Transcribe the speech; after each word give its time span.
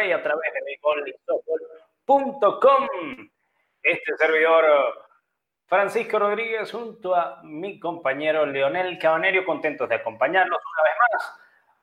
Play 0.00 0.12
a 0.12 0.22
través 0.22 0.54
de 0.54 0.60
béisbolisocol.com. 0.64 2.88
Este 3.82 4.16
servidor 4.16 4.64
Francisco 5.66 6.18
Rodríguez 6.18 6.72
junto 6.72 7.14
a 7.14 7.42
mi 7.42 7.78
compañero 7.78 8.46
Leonel 8.46 8.98
Cabanerio, 8.98 9.44
contentos 9.44 9.90
de 9.90 9.96
acompañarlos 9.96 10.58
una 10.74 10.84
vez 10.84 10.94
más. 11.12 11.38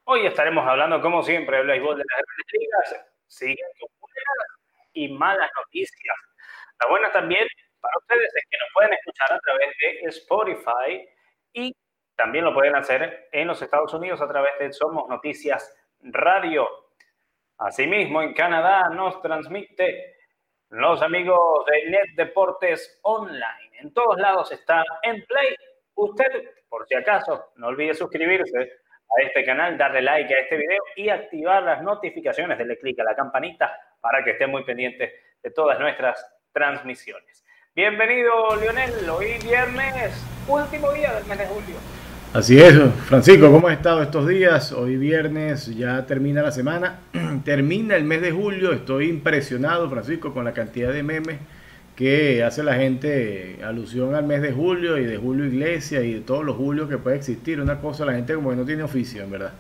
Hoy 0.06 0.26
estaremos 0.26 0.68
hablando, 0.68 1.00
como 1.00 1.22
siempre, 1.22 1.58
del 1.58 1.68
béisbol 1.68 1.96
de 1.96 2.06
las 2.10 2.18
grandes 2.18 2.48
ligas. 2.54 3.06
Siguen 3.28 3.68
buenas 4.00 4.48
y 4.94 5.10
malas 5.10 5.52
noticias. 5.56 6.16
La 6.82 6.90
buena 6.90 7.12
también 7.12 7.48
para 7.80 7.94
ustedes 8.00 8.36
es 8.36 8.48
que 8.50 8.58
nos 8.58 8.70
pueden 8.74 8.94
escuchar 8.94 9.32
a 9.32 9.40
través 9.42 9.70
de 9.80 10.00
Spotify 10.08 11.08
y 11.54 11.72
también 12.16 12.46
lo 12.46 12.54
pueden 12.56 12.76
hacer 12.76 13.30
en 13.32 13.48
los 13.48 13.62
Estados 13.62 13.94
Unidos 13.94 14.22
a 14.22 14.28
través 14.28 14.58
de 14.58 14.74
Somos 14.74 15.08
Noticias 15.08 15.72
Radio. 16.00 16.87
Asimismo, 17.60 18.22
en 18.22 18.34
Canadá 18.34 18.90
nos 18.90 19.20
transmite 19.22 20.16
los 20.70 21.02
amigos 21.02 21.66
de 21.66 21.90
Net 21.90 22.16
Deportes 22.16 23.00
Online. 23.02 23.72
En 23.80 23.92
todos 23.94 24.18
lados 24.20 24.52
está 24.52 24.84
en 25.02 25.24
Play. 25.26 25.56
Usted, 25.96 26.52
por 26.70 26.88
si 26.88 26.96
acaso, 26.96 27.52
no 27.56 27.68
olvide 27.68 27.96
suscribirse 27.96 28.60
a 28.60 29.24
este 29.24 29.44
canal, 29.44 29.76
darle 29.76 30.04
like 30.04 30.32
a 30.32 30.40
este 30.42 30.58
video 30.58 30.84
y 30.96 31.10
activar 31.10 31.64
las 31.64 31.82
notificaciones. 31.82 32.60
Denle 32.60 32.78
clic 32.78 33.00
a 33.00 33.04
la 33.04 33.16
campanita 33.16 33.76
para 34.00 34.24
que 34.24 34.32
esté 34.32 34.46
muy 34.46 34.64
pendiente 34.64 35.16
de 35.42 35.50
todas 35.50 35.80
nuestras 35.80 36.24
transmisiones. 36.52 37.44
Bienvenido, 37.74 38.56
Lionel. 38.56 39.10
Hoy 39.10 39.40
viernes, 39.44 40.24
último 40.48 40.92
día 40.92 41.14
del 41.14 41.26
mes 41.26 41.40
de 41.40 41.46
julio. 41.48 41.97
Así 42.34 42.60
es, 42.60 42.78
Francisco, 43.06 43.50
¿cómo 43.50 43.70
has 43.70 43.78
estado 43.78 44.04
estos 44.04 44.28
días? 44.28 44.74
Hoy 44.74 44.98
viernes 44.98 45.74
ya 45.76 46.06
termina 46.06 46.44
la 46.44 46.52
semana, 46.52 47.00
termina 47.46 47.96
el 47.96 48.04
mes 48.04 48.22
de 48.22 48.32
julio, 48.32 48.74
estoy 48.74 49.08
impresionado, 49.08 49.90
Francisco, 49.90 50.34
con 50.34 50.44
la 50.44 50.52
cantidad 50.52 50.92
de 50.92 51.04
memes 51.04 51.38
que 51.96 52.44
hace 52.44 52.64
la 52.64 52.76
gente 52.76 53.60
alusión 53.64 54.14
al 54.14 54.26
mes 54.26 54.42
de 54.42 54.52
julio 54.52 54.98
y 54.98 55.06
de 55.06 55.18
Julio 55.18 55.46
Iglesia 55.46 56.02
y 56.02 56.16
de 56.16 56.20
todos 56.20 56.44
los 56.44 56.58
julios 56.58 56.90
que 56.90 56.98
puede 56.98 57.16
existir. 57.16 57.62
Una 57.62 57.80
cosa, 57.80 58.06
la 58.06 58.14
gente 58.14 58.36
como 58.36 58.50
que 58.50 58.58
no 58.58 58.66
tiene 58.66 58.84
oficio, 58.84 59.24
en 59.24 59.32
verdad. 59.32 59.54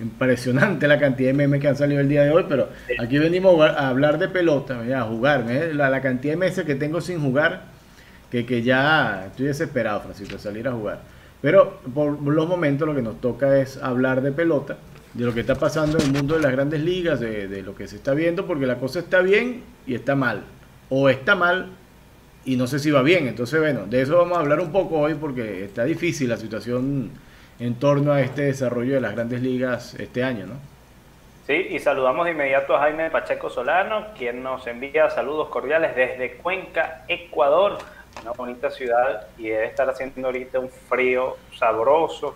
Impresionante 0.00 0.88
la 0.88 0.98
cantidad 0.98 1.28
de 1.28 1.34
memes 1.34 1.60
que 1.60 1.68
han 1.68 1.76
salido 1.76 2.00
el 2.00 2.08
día 2.08 2.22
de 2.24 2.30
hoy, 2.30 2.46
pero 2.48 2.70
aquí 2.98 3.18
venimos 3.18 3.60
a 3.60 3.90
hablar 3.90 4.18
de 4.18 4.28
pelota, 4.28 4.80
a 4.80 5.02
jugar. 5.02 5.44
La, 5.74 5.90
la, 5.90 6.00
cantidad 6.00 6.32
de 6.32 6.38
meses 6.38 6.64
que 6.64 6.74
tengo 6.74 7.02
sin 7.02 7.20
jugar, 7.20 7.64
que, 8.30 8.46
que 8.46 8.62
ya 8.62 9.26
estoy 9.26 9.46
desesperado, 9.46 10.00
Francisco, 10.00 10.36
de 10.36 10.42
salir 10.42 10.66
a 10.66 10.72
jugar. 10.72 11.17
Pero 11.40 11.78
por 11.94 12.20
los 12.20 12.48
momentos 12.48 12.88
lo 12.88 12.94
que 12.94 13.02
nos 13.02 13.20
toca 13.20 13.58
es 13.58 13.76
hablar 13.82 14.22
de 14.22 14.32
pelota, 14.32 14.78
de 15.14 15.24
lo 15.24 15.32
que 15.32 15.40
está 15.40 15.54
pasando 15.54 15.98
en 15.98 16.06
el 16.06 16.12
mundo 16.12 16.34
de 16.34 16.42
las 16.42 16.52
grandes 16.52 16.80
ligas, 16.80 17.20
de, 17.20 17.62
lo 17.62 17.74
que 17.74 17.86
se 17.86 17.96
está 17.96 18.12
viendo, 18.12 18.46
porque 18.46 18.66
la 18.66 18.78
cosa 18.78 18.98
está 18.98 19.20
bien 19.20 19.62
y 19.86 19.94
está 19.94 20.16
mal. 20.16 20.44
O 20.90 21.08
está 21.08 21.34
mal 21.34 21.68
y 22.44 22.56
no 22.56 22.66
sé 22.66 22.78
si 22.78 22.90
va 22.90 23.02
bien. 23.02 23.28
Entonces, 23.28 23.60
bueno, 23.60 23.86
de 23.86 24.02
eso 24.02 24.16
vamos 24.18 24.38
a 24.38 24.40
hablar 24.40 24.60
un 24.60 24.72
poco 24.72 24.98
hoy 24.98 25.14
porque 25.14 25.64
está 25.64 25.84
difícil 25.84 26.28
la 26.28 26.36
situación 26.36 27.10
en 27.60 27.74
torno 27.74 28.12
a 28.12 28.20
este 28.20 28.42
desarrollo 28.42 28.94
de 28.94 29.00
las 29.00 29.14
grandes 29.14 29.42
ligas 29.42 29.94
este 29.94 30.24
año, 30.24 30.46
¿no? 30.46 30.54
Sí, 31.46 31.54
y 31.70 31.78
saludamos 31.78 32.26
de 32.26 32.32
inmediato 32.32 32.76
a 32.76 32.80
Jaime 32.80 33.10
Pacheco 33.10 33.48
Solano, 33.48 34.08
quien 34.18 34.42
nos 34.42 34.66
envía 34.66 35.08
saludos 35.08 35.48
cordiales 35.48 35.96
desde 35.96 36.32
Cuenca, 36.34 37.04
Ecuador 37.08 37.78
una 38.22 38.32
bonita 38.32 38.70
ciudad 38.70 39.28
y 39.36 39.48
debe 39.48 39.66
estar 39.66 39.88
haciendo 39.88 40.28
ahorita 40.28 40.58
un 40.58 40.70
frío 40.70 41.36
sabroso 41.56 42.34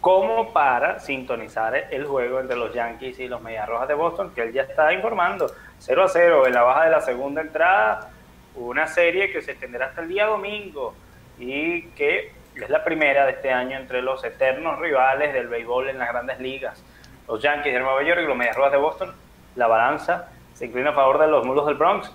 como 0.00 0.52
para 0.52 1.00
sintonizar 1.00 1.74
el 1.90 2.04
juego 2.04 2.38
entre 2.40 2.56
los 2.56 2.74
Yankees 2.74 3.18
y 3.20 3.26
los 3.26 3.40
Medias 3.40 3.66
Rojas 3.66 3.88
de 3.88 3.94
Boston, 3.94 4.32
que 4.34 4.42
él 4.42 4.52
ya 4.52 4.62
está 4.62 4.92
informando. 4.92 5.50
0 5.78 6.04
a 6.04 6.08
0 6.08 6.46
en 6.46 6.52
la 6.52 6.62
baja 6.62 6.84
de 6.84 6.90
la 6.90 7.00
segunda 7.00 7.40
entrada, 7.40 8.10
una 8.54 8.86
serie 8.86 9.32
que 9.32 9.40
se 9.40 9.52
extenderá 9.52 9.86
hasta 9.86 10.02
el 10.02 10.08
día 10.08 10.26
domingo 10.26 10.94
y 11.38 11.88
que 11.88 12.32
es 12.54 12.68
la 12.68 12.84
primera 12.84 13.24
de 13.24 13.32
este 13.32 13.50
año 13.50 13.78
entre 13.78 14.02
los 14.02 14.22
eternos 14.24 14.78
rivales 14.78 15.32
del 15.32 15.48
béisbol 15.48 15.88
en 15.88 15.98
las 15.98 16.08
grandes 16.10 16.38
ligas. 16.38 16.84
Los 17.26 17.42
Yankees 17.42 17.72
de 17.72 17.80
Nueva 17.80 18.02
York 18.02 18.20
y 18.22 18.26
los 18.26 18.36
Medias 18.36 18.56
Rojas 18.56 18.72
de 18.72 18.78
Boston, 18.78 19.14
la 19.56 19.66
balanza 19.66 20.28
se 20.52 20.66
inclina 20.66 20.90
a 20.90 20.94
favor 20.94 21.18
de 21.18 21.26
los 21.26 21.44
mulos 21.44 21.66
del 21.66 21.76
Bronx, 21.76 22.12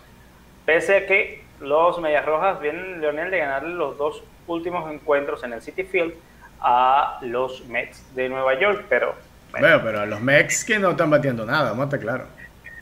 pese 0.66 0.98
a 0.98 1.06
que 1.08 1.44
los 1.60 2.00
Medias 2.00 2.26
Rojas 2.26 2.60
vienen, 2.60 3.02
Leonel, 3.02 3.32
de 3.32 3.40
ganar 3.40 3.64
los 3.64 3.98
dos 3.98 4.24
últimos 4.48 4.92
encuentros 4.92 5.44
en 5.44 5.54
el 5.54 5.62
City 5.62 5.84
Field 5.84 6.14
a 6.62 7.20
los 7.22 7.66
Mets 7.66 8.16
de 8.16 8.30
Nueva 8.30 8.60
York, 8.60 8.86
pero... 8.90 9.16
Bueno, 9.52 9.80
pero 9.84 10.02
a 10.02 10.06
los 10.06 10.22
Mets 10.22 10.64
que 10.64 10.78
no 10.78 10.92
están 10.92 11.10
bateando 11.10 11.46
nada, 11.46 11.72
vamos 11.72 11.94
a 11.94 11.98
claro. 11.98 12.26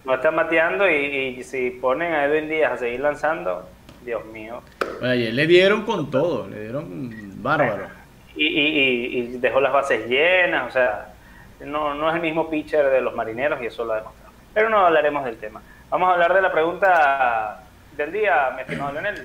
No 0.03 0.15
están 0.15 0.35
bateando 0.35 0.89
y, 0.89 1.43
si 1.43 1.71
ponen 1.71 2.13
a 2.13 2.25
Edwin 2.25 2.49
Díaz 2.49 2.73
a 2.73 2.77
seguir 2.77 2.99
lanzando, 2.99 3.67
Dios 4.03 4.25
mío. 4.25 4.61
Bueno, 4.99 5.15
le 5.15 5.47
dieron 5.47 5.83
con 5.83 6.09
todo, 6.09 6.47
le 6.47 6.61
dieron 6.61 7.41
bárbaro. 7.41 7.87
y, 8.35 9.37
dejó 9.37 9.59
las 9.59 9.73
bases 9.73 10.07
llenas, 10.07 10.67
o 10.67 10.71
sea, 10.71 11.13
no, 11.59 11.93
no 11.93 12.09
es 12.09 12.15
el 12.15 12.21
mismo 12.21 12.49
pitcher 12.49 12.89
de 12.89 13.01
los 13.01 13.15
marineros 13.15 13.61
y 13.61 13.65
eso 13.65 13.83
lo 13.83 13.93
ha 13.93 13.97
demostrado. 13.97 14.31
Pero 14.53 14.69
no 14.69 14.85
hablaremos 14.85 15.25
del 15.25 15.37
tema. 15.37 15.61
Vamos 15.89 16.09
a 16.09 16.13
hablar 16.13 16.33
de 16.33 16.41
la 16.41 16.51
pregunta 16.51 17.66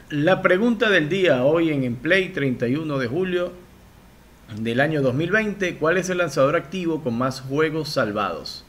La 0.09 0.41
pregunta 0.41 0.89
del 0.89 1.11
día 1.11 1.45
hoy 1.45 1.71
en 1.71 1.85
En 1.85 1.95
Play 1.95 2.31
31 2.31 2.99
de 2.99 3.07
julio 3.07 3.53
del 4.57 4.81
año 4.81 5.03
2020, 5.03 5.77
¿cuál 5.77 5.99
es 5.99 6.09
el 6.09 6.19
lanzador 6.19 6.57
activo 6.57 7.03
con 7.03 7.19
más 7.19 7.43
juegos 7.43 7.91
salvados? 7.91 8.65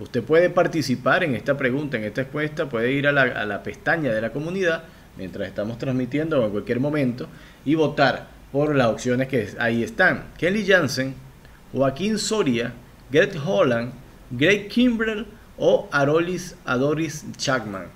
Usted 0.00 0.24
puede 0.24 0.50
participar 0.50 1.22
en 1.22 1.36
esta 1.36 1.56
pregunta, 1.56 1.96
en 1.96 2.02
esta 2.02 2.22
encuesta, 2.22 2.68
puede 2.68 2.90
ir 2.90 3.06
a 3.06 3.12
la, 3.12 3.62
pestaña 3.62 4.12
de 4.12 4.20
la 4.20 4.32
comunidad 4.32 4.82
mientras 5.16 5.46
estamos 5.46 5.78
transmitiendo 5.78 6.44
en 6.44 6.50
cualquier 6.50 6.80
momento 6.80 7.28
y 7.64 7.76
votar 7.76 8.26
por 8.50 8.74
las 8.74 8.88
opciones 8.88 9.28
que 9.28 9.50
ahí 9.60 9.84
están. 9.84 10.24
Kelly 10.36 10.66
Jansen, 10.66 11.14
Joaquín 11.72 12.18
Soria, 12.18 12.72
Greg 13.08 13.36
Holland, 13.46 13.92
Greg 14.32 14.66
Kimbrell 14.66 15.28
o 15.58 15.88
Arolis 15.92 16.56
Adoris 16.64 17.24
Chapman. 17.36 17.86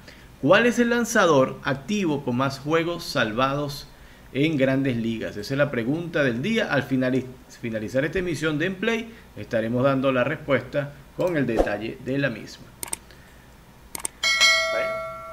¿Cuál 0.41 0.67
es 0.67 0.79
el 0.79 0.91
lanzador 0.91 1.57
activo 1.65 2.25
con 2.25 2.37
más 2.37 2.61
juegos 2.61 3.03
salvados 3.03 3.89
en 4.33 4.57
grandes 4.57 4.97
ligas? 4.97 5.37
Esa 5.37 5.55
es 5.55 5.59
la 5.59 5.73
pregunta 5.73 6.23
del 6.23 6.43
día. 6.43 6.73
Al 6.73 6.85
finalizar 6.85 8.05
esta 8.05 8.21
emisión 8.21 8.57
de 8.57 8.71
Play, 8.71 9.13
estaremos 9.37 9.83
dando 9.83 10.13
la 10.13 10.23
respuesta 10.23 10.93
con 11.17 11.37
el 11.37 11.45
detalle 11.45 11.99
de 12.05 12.19
la 12.19 12.31
misma. 12.31 12.67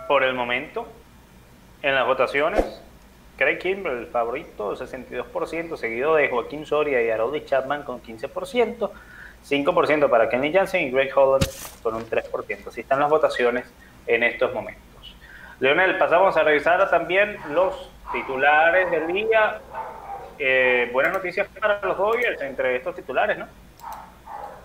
por 0.08 0.24
el 0.24 0.34
momento, 0.34 0.88
en 1.84 1.94
las 1.94 2.06
votaciones, 2.06 2.64
Craig 3.38 3.60
Kimbrell, 3.60 3.98
el 3.98 4.08
favorito, 4.08 4.76
62%, 4.76 5.78
seguido 5.78 6.16
de 6.16 6.30
Joaquín 6.30 6.66
Soria 6.66 7.04
y 7.04 7.10
Harold 7.10 7.44
Chapman 7.46 7.84
con 7.84 8.02
15%, 8.02 8.92
5% 9.48 10.10
para 10.10 10.30
Kenny 10.30 10.52
Jansen 10.52 10.88
y 10.88 10.92
Greg 10.92 11.16
Holland 11.16 11.46
con 11.84 11.94
un 11.94 12.06
3%. 12.08 12.68
Así 12.68 12.82
están 12.82 13.00
las 13.00 13.10
votaciones 13.10 13.66
en 14.08 14.24
estos 14.24 14.54
momentos. 14.54 14.95
Leonel, 15.60 15.98
pasamos 15.98 16.36
a 16.36 16.44
revisar 16.44 16.90
también 16.90 17.38
los 17.54 17.90
titulares 18.12 18.92
del 18.92 19.08
día. 19.08 19.60
Eh, 20.38 20.90
buenas 20.92 21.14
noticias 21.14 21.48
para 21.60 21.80
los 21.82 21.98
Dodgers 21.98 22.42
entre 22.42 22.76
estos 22.76 22.96
titulares, 22.96 23.38
¿no? 23.38 23.48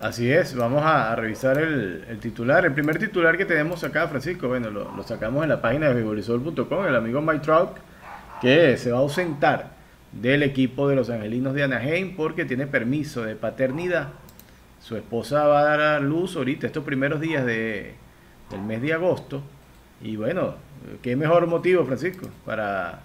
Así 0.00 0.32
es, 0.32 0.56
vamos 0.56 0.82
a, 0.82 1.14
revisar 1.14 1.58
el, 1.58 2.19
titular. 2.20 2.64
El 2.64 2.72
primer 2.72 2.98
titular 2.98 3.37
que 3.37 3.44
tenemos 3.44 3.84
acá, 3.84 4.08
Francisco, 4.08 4.48
bueno, 4.48 4.70
lo, 4.70 5.02
sacamos 5.02 5.42
en 5.42 5.50
la 5.50 5.60
página 5.60 5.88
de 5.88 5.94
vigolisol.com, 5.94 6.87
el 6.87 6.96
amigo 6.96 7.20
Mike 7.20 7.40
Trout, 7.40 7.76
que 8.40 8.78
se 8.78 8.90
va 8.90 8.98
a 8.98 9.00
ausentar 9.02 9.66
del 10.10 10.42
equipo 10.42 10.88
de 10.88 10.96
los 10.96 11.10
Angelinos 11.10 11.54
de 11.54 11.64
Anaheim 11.64 12.16
porque 12.16 12.46
tiene 12.46 12.66
permiso 12.66 13.22
de 13.22 13.37
paternidad. 13.37 14.08
Su 14.81 14.96
esposa 14.96 15.46
va 15.46 15.60
a 15.60 15.64
dar 15.64 15.81
a 15.81 16.00
luz 16.00 16.34
ahorita, 16.34 16.66
estos 16.66 16.82
primeros 16.82 17.20
días 17.20 17.44
de, 17.44 17.94
del 18.50 18.62
mes 18.62 18.81
de 18.81 18.94
agosto. 18.94 19.42
Y 20.00 20.16
bueno, 20.16 20.54
qué 21.02 21.16
mejor 21.16 21.46
motivo, 21.46 21.84
Francisco, 21.84 22.28
para, 22.44 23.00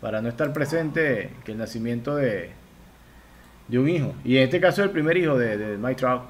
para 0.00 0.20
no 0.20 0.28
estar 0.28 0.52
presente 0.52 1.30
que 1.44 1.52
el 1.52 1.58
nacimiento 1.58 2.16
de, 2.16 2.52
de 3.68 3.78
un 3.78 3.88
hijo. 3.88 4.14
Y 4.24 4.36
en 4.38 4.44
este 4.44 4.60
caso 4.60 4.82
el 4.82 4.90
primer 4.90 5.16
hijo 5.16 5.36
de, 5.36 5.56
de 5.56 5.76
Mike 5.78 5.96
Trout. 5.96 6.22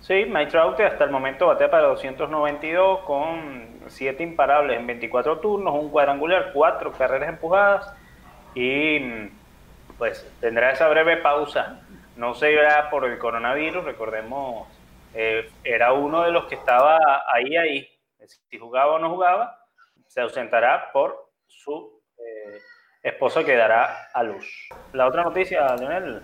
Sí, 0.00 0.24
Mike 0.28 0.50
Trout 0.52 0.78
hasta 0.80 1.04
el 1.04 1.10
momento 1.10 1.48
batea 1.48 1.70
para 1.70 1.88
292 1.88 3.00
con 3.00 3.66
7 3.88 4.22
imparables 4.22 4.78
en 4.78 4.86
24 4.86 5.38
turnos, 5.38 5.74
un 5.74 5.90
cuadrangular, 5.90 6.52
4 6.52 6.92
carreras 6.92 7.28
empujadas 7.28 7.92
y 8.54 9.00
pues 9.98 10.30
tendrá 10.40 10.70
esa 10.70 10.88
breve 10.88 11.16
pausa. 11.16 11.80
No 12.16 12.34
se 12.34 12.52
irá 12.52 12.88
por 12.88 13.04
el 13.04 13.18
coronavirus, 13.18 13.84
recordemos, 13.84 14.68
eh, 15.14 15.50
era 15.64 15.92
uno 15.92 16.22
de 16.22 16.30
los 16.30 16.46
que 16.46 16.54
estaba 16.54 16.98
ahí, 17.32 17.56
ahí, 17.56 17.88
si 18.26 18.58
jugaba 18.58 18.94
o 18.94 18.98
no 18.98 19.10
jugaba, 19.10 19.58
se 20.06 20.20
ausentará 20.20 20.90
por 20.92 21.30
su 21.46 22.02
eh, 22.18 22.58
esposo 23.02 23.44
que 23.44 23.56
dará 23.56 24.08
a 24.12 24.22
luz. 24.22 24.68
La 24.92 25.06
otra 25.06 25.22
noticia, 25.22 25.74
Leonel. 25.76 26.22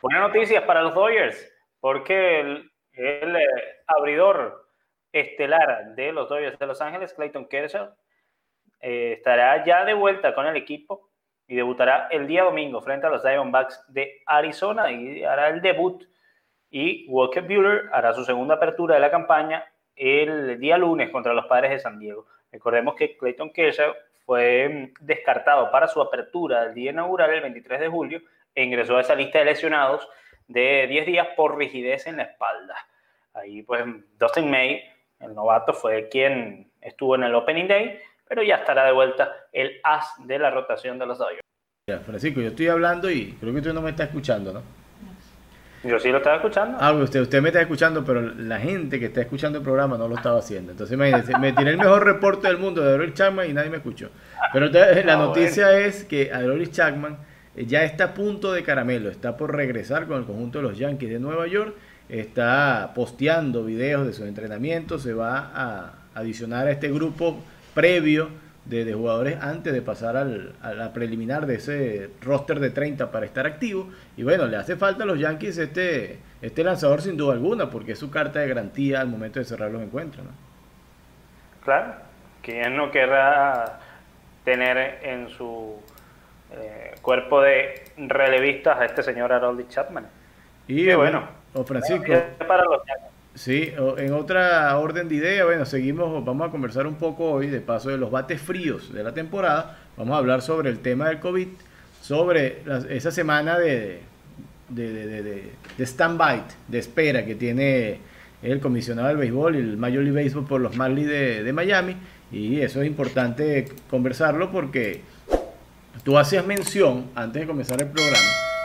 Buenas 0.00 0.22
noticias 0.22 0.62
para 0.64 0.82
los 0.82 0.94
Dodgers, 0.94 1.52
porque 1.80 2.40
el, 2.40 2.70
eh, 2.94 3.46
abridor 3.86 4.68
estelar 5.12 5.94
de 5.94 6.12
los 6.12 6.28
Dodgers 6.28 6.58
de 6.58 6.66
Los 6.66 6.80
Ángeles, 6.80 7.14
Clayton 7.14 7.48
Kershaw, 7.48 7.94
eh, 8.80 9.14
estará 9.18 9.64
ya 9.64 9.84
de 9.84 9.94
vuelta 9.94 10.34
con 10.34 10.46
el 10.46 10.56
equipo 10.56 11.10
y 11.46 11.54
debutará 11.54 12.08
el 12.10 12.26
día 12.26 12.44
domingo 12.44 12.80
frente 12.80 13.06
a 13.06 13.10
los 13.10 13.22
Diamondbacks 13.22 13.84
de 13.88 14.22
Arizona 14.26 14.90
y 14.90 15.22
hará 15.24 15.48
el 15.48 15.60
debut. 15.60 16.04
Y 16.70 17.06
Walker 17.08 17.42
Buehler 17.42 17.90
hará 17.92 18.14
su 18.14 18.24
segunda 18.24 18.54
apertura 18.54 18.94
de 18.94 19.02
la 19.02 19.10
campaña 19.10 19.71
el 19.96 20.58
día 20.58 20.78
lunes 20.78 21.10
contra 21.10 21.34
los 21.34 21.46
Padres 21.46 21.70
de 21.70 21.78
San 21.78 21.98
Diego. 21.98 22.26
Recordemos 22.50 22.94
que 22.94 23.16
Clayton 23.16 23.50
Kershaw 23.50 23.94
fue 24.24 24.68
mm, 24.68 25.04
descartado 25.04 25.70
para 25.70 25.88
su 25.88 26.00
apertura 26.00 26.64
del 26.64 26.74
día 26.74 26.90
inaugural 26.90 27.30
el 27.30 27.40
23 27.42 27.80
de 27.80 27.88
julio 27.88 28.20
e 28.54 28.64
ingresó 28.64 28.96
a 28.96 29.00
esa 29.00 29.14
lista 29.14 29.38
de 29.38 29.46
lesionados 29.46 30.08
de 30.48 30.86
10 30.88 31.06
días 31.06 31.28
por 31.36 31.56
rigidez 31.56 32.06
en 32.06 32.18
la 32.18 32.24
espalda. 32.24 32.76
Ahí 33.34 33.62
pues 33.62 33.84
Dustin 34.18 34.50
May, 34.50 34.82
el 35.20 35.34
novato, 35.34 35.72
fue 35.72 36.08
quien 36.08 36.70
estuvo 36.80 37.14
en 37.14 37.24
el 37.24 37.34
Opening 37.34 37.68
Day, 37.68 37.98
pero 38.28 38.42
ya 38.42 38.56
estará 38.56 38.84
de 38.84 38.92
vuelta 38.92 39.46
el 39.52 39.80
as 39.82 40.14
de 40.18 40.38
la 40.38 40.50
rotación 40.50 40.98
de 40.98 41.06
los 41.06 41.18
Dodgers. 41.18 41.40
Francisco, 42.04 42.40
yo 42.40 42.48
estoy 42.48 42.68
hablando 42.68 43.10
y 43.10 43.32
creo 43.40 43.52
que 43.52 43.58
usted 43.58 43.72
no 43.72 43.82
me 43.82 43.90
está 43.90 44.04
escuchando, 44.04 44.52
¿no? 44.52 44.81
Yo 45.84 45.98
sí 45.98 46.10
lo 46.10 46.18
estaba 46.18 46.36
escuchando. 46.36 46.78
Ah, 46.80 46.92
usted, 46.92 47.20
usted 47.20 47.42
me 47.42 47.48
está 47.48 47.60
escuchando, 47.60 48.04
pero 48.04 48.20
la 48.20 48.58
gente 48.58 49.00
que 49.00 49.06
está 49.06 49.20
escuchando 49.20 49.58
el 49.58 49.64
programa 49.64 49.98
no 49.98 50.06
lo 50.06 50.14
estaba 50.14 50.38
haciendo. 50.38 50.70
Entonces, 50.70 50.94
imagínense, 50.94 51.36
me 51.38 51.52
tiré 51.52 51.72
el 51.72 51.78
mejor 51.78 52.04
reporte 52.04 52.46
del 52.46 52.58
mundo 52.58 52.82
de 52.82 52.94
Arolis 52.94 53.14
Chapman 53.14 53.50
y 53.50 53.52
nadie 53.52 53.70
me 53.70 53.78
escuchó. 53.78 54.10
Pero 54.52 54.66
la 54.66 55.14
ah, 55.14 55.16
noticia 55.16 55.76
es 55.78 56.04
que 56.04 56.32
Arolis 56.32 56.70
Chapman 56.70 57.18
eh, 57.56 57.66
ya 57.66 57.82
está 57.84 58.04
a 58.04 58.14
punto 58.14 58.52
de 58.52 58.62
caramelo, 58.62 59.10
está 59.10 59.36
por 59.36 59.54
regresar 59.54 60.06
con 60.06 60.18
el 60.18 60.24
conjunto 60.24 60.58
de 60.58 60.64
los 60.64 60.78
Yankees 60.78 61.10
de 61.10 61.18
Nueva 61.18 61.48
York, 61.48 61.74
está 62.08 62.92
posteando 62.94 63.64
videos 63.64 64.06
de 64.06 64.12
sus 64.12 64.26
entrenamientos, 64.26 65.02
se 65.02 65.14
va 65.14 65.50
a 65.54 65.94
adicionar 66.14 66.68
a 66.68 66.70
este 66.70 66.90
grupo 66.92 67.42
previo 67.74 68.28
de, 68.64 68.92
jugadores 68.92 69.38
antes 69.40 69.72
de 69.72 69.82
pasar 69.82 70.16
al, 70.16 70.54
a 70.62 70.72
la 70.72 70.92
preliminar 70.92 71.46
de 71.46 71.56
ese 71.56 72.10
roster 72.20 72.60
de 72.60 72.70
30 72.70 73.10
para 73.10 73.26
estar 73.26 73.46
activo. 73.46 73.90
Y 74.16 74.22
bueno, 74.22 74.46
le 74.46 74.56
hace 74.56 74.76
falta 74.76 75.04
a 75.04 75.06
los 75.06 75.18
Yankees 75.18 75.58
este, 75.58 76.18
este 76.40 76.64
lanzador 76.64 77.02
sin 77.02 77.16
duda 77.16 77.34
alguna, 77.34 77.70
porque 77.70 77.92
es 77.92 77.98
su 77.98 78.10
carta 78.10 78.40
de 78.40 78.48
garantía 78.48 79.00
al 79.00 79.08
momento 79.08 79.38
de 79.38 79.44
cerrar 79.44 79.70
los 79.70 79.82
encuentros. 79.82 80.24
¿no? 80.24 80.32
Claro, 81.64 81.94
¿quién 82.42 82.76
no 82.76 82.90
querrá 82.90 83.80
tener 84.44 84.98
en 85.02 85.28
su 85.28 85.76
eh, 86.52 86.94
cuerpo 87.02 87.40
de 87.40 87.84
relevistas 87.96 88.78
a 88.78 88.84
este 88.84 89.02
señor 89.02 89.32
Harold 89.32 89.68
Chapman? 89.68 90.06
Y 90.68 90.92
bueno, 90.94 91.28
o 91.54 91.64
Francisco. 91.64 92.12
Para 92.46 92.64
los 92.64 92.80
Sí, 93.34 93.72
en 93.96 94.12
otra 94.12 94.76
orden 94.78 95.08
de 95.08 95.14
idea, 95.14 95.46
bueno, 95.46 95.64
seguimos, 95.64 96.22
vamos 96.24 96.48
a 96.48 96.50
conversar 96.50 96.86
un 96.86 96.96
poco 96.96 97.30
hoy 97.30 97.46
de 97.46 97.60
paso 97.60 97.88
de 97.88 97.96
los 97.96 98.10
bates 98.10 98.40
fríos 98.40 98.92
de 98.92 99.02
la 99.02 99.14
temporada. 99.14 99.78
Vamos 99.96 100.14
a 100.14 100.18
hablar 100.18 100.42
sobre 100.42 100.68
el 100.68 100.80
tema 100.80 101.08
del 101.08 101.18
COVID, 101.18 101.48
sobre 102.02 102.62
esa 102.90 103.10
semana 103.10 103.58
de, 103.58 104.00
de, 104.68 105.52
stand-by, 105.78 106.42
de 106.68 106.78
espera 106.78 107.24
que 107.24 107.34
tiene 107.34 108.00
el 108.42 108.60
comisionado 108.60 109.08
del 109.08 109.16
béisbol 109.16 109.56
y 109.56 109.58
el 109.58 109.76
Major 109.76 110.02
League 110.02 110.22
Baseball 110.24 110.46
por 110.46 110.60
los 110.60 110.76
Marlins 110.76 111.08
de, 111.08 111.52
Miami. 111.54 111.96
Y 112.30 112.60
eso 112.60 112.82
es 112.82 112.86
importante 112.86 113.66
conversarlo 113.88 114.50
porque 114.50 115.00
tú 116.02 116.18
hacías 116.18 116.44
mención 116.46 117.06
antes 117.14 117.42
de 117.42 117.46
comenzar 117.46 117.80
el 117.80 117.88
programa, 117.88 118.18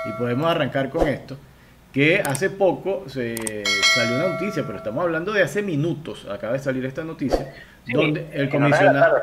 y 0.09 0.17
podemos 0.17 0.47
arrancar 0.47 0.89
con 0.89 1.07
esto, 1.07 1.37
que 1.97 2.21
hace 2.23 2.51
poco 2.51 3.05
se 3.07 3.35
salió 3.95 4.17
una 4.17 4.27
noticia, 4.33 4.61
pero 4.67 4.77
estamos 4.77 5.03
hablando 5.03 5.33
de 5.33 5.41
hace 5.41 5.63
minutos, 5.63 6.27
acaba 6.29 6.53
de 6.53 6.59
salir 6.59 6.85
esta 6.85 7.03
noticia, 7.03 7.55
donde, 7.91 8.27
el 8.33 8.49
comisionado, 8.49 9.15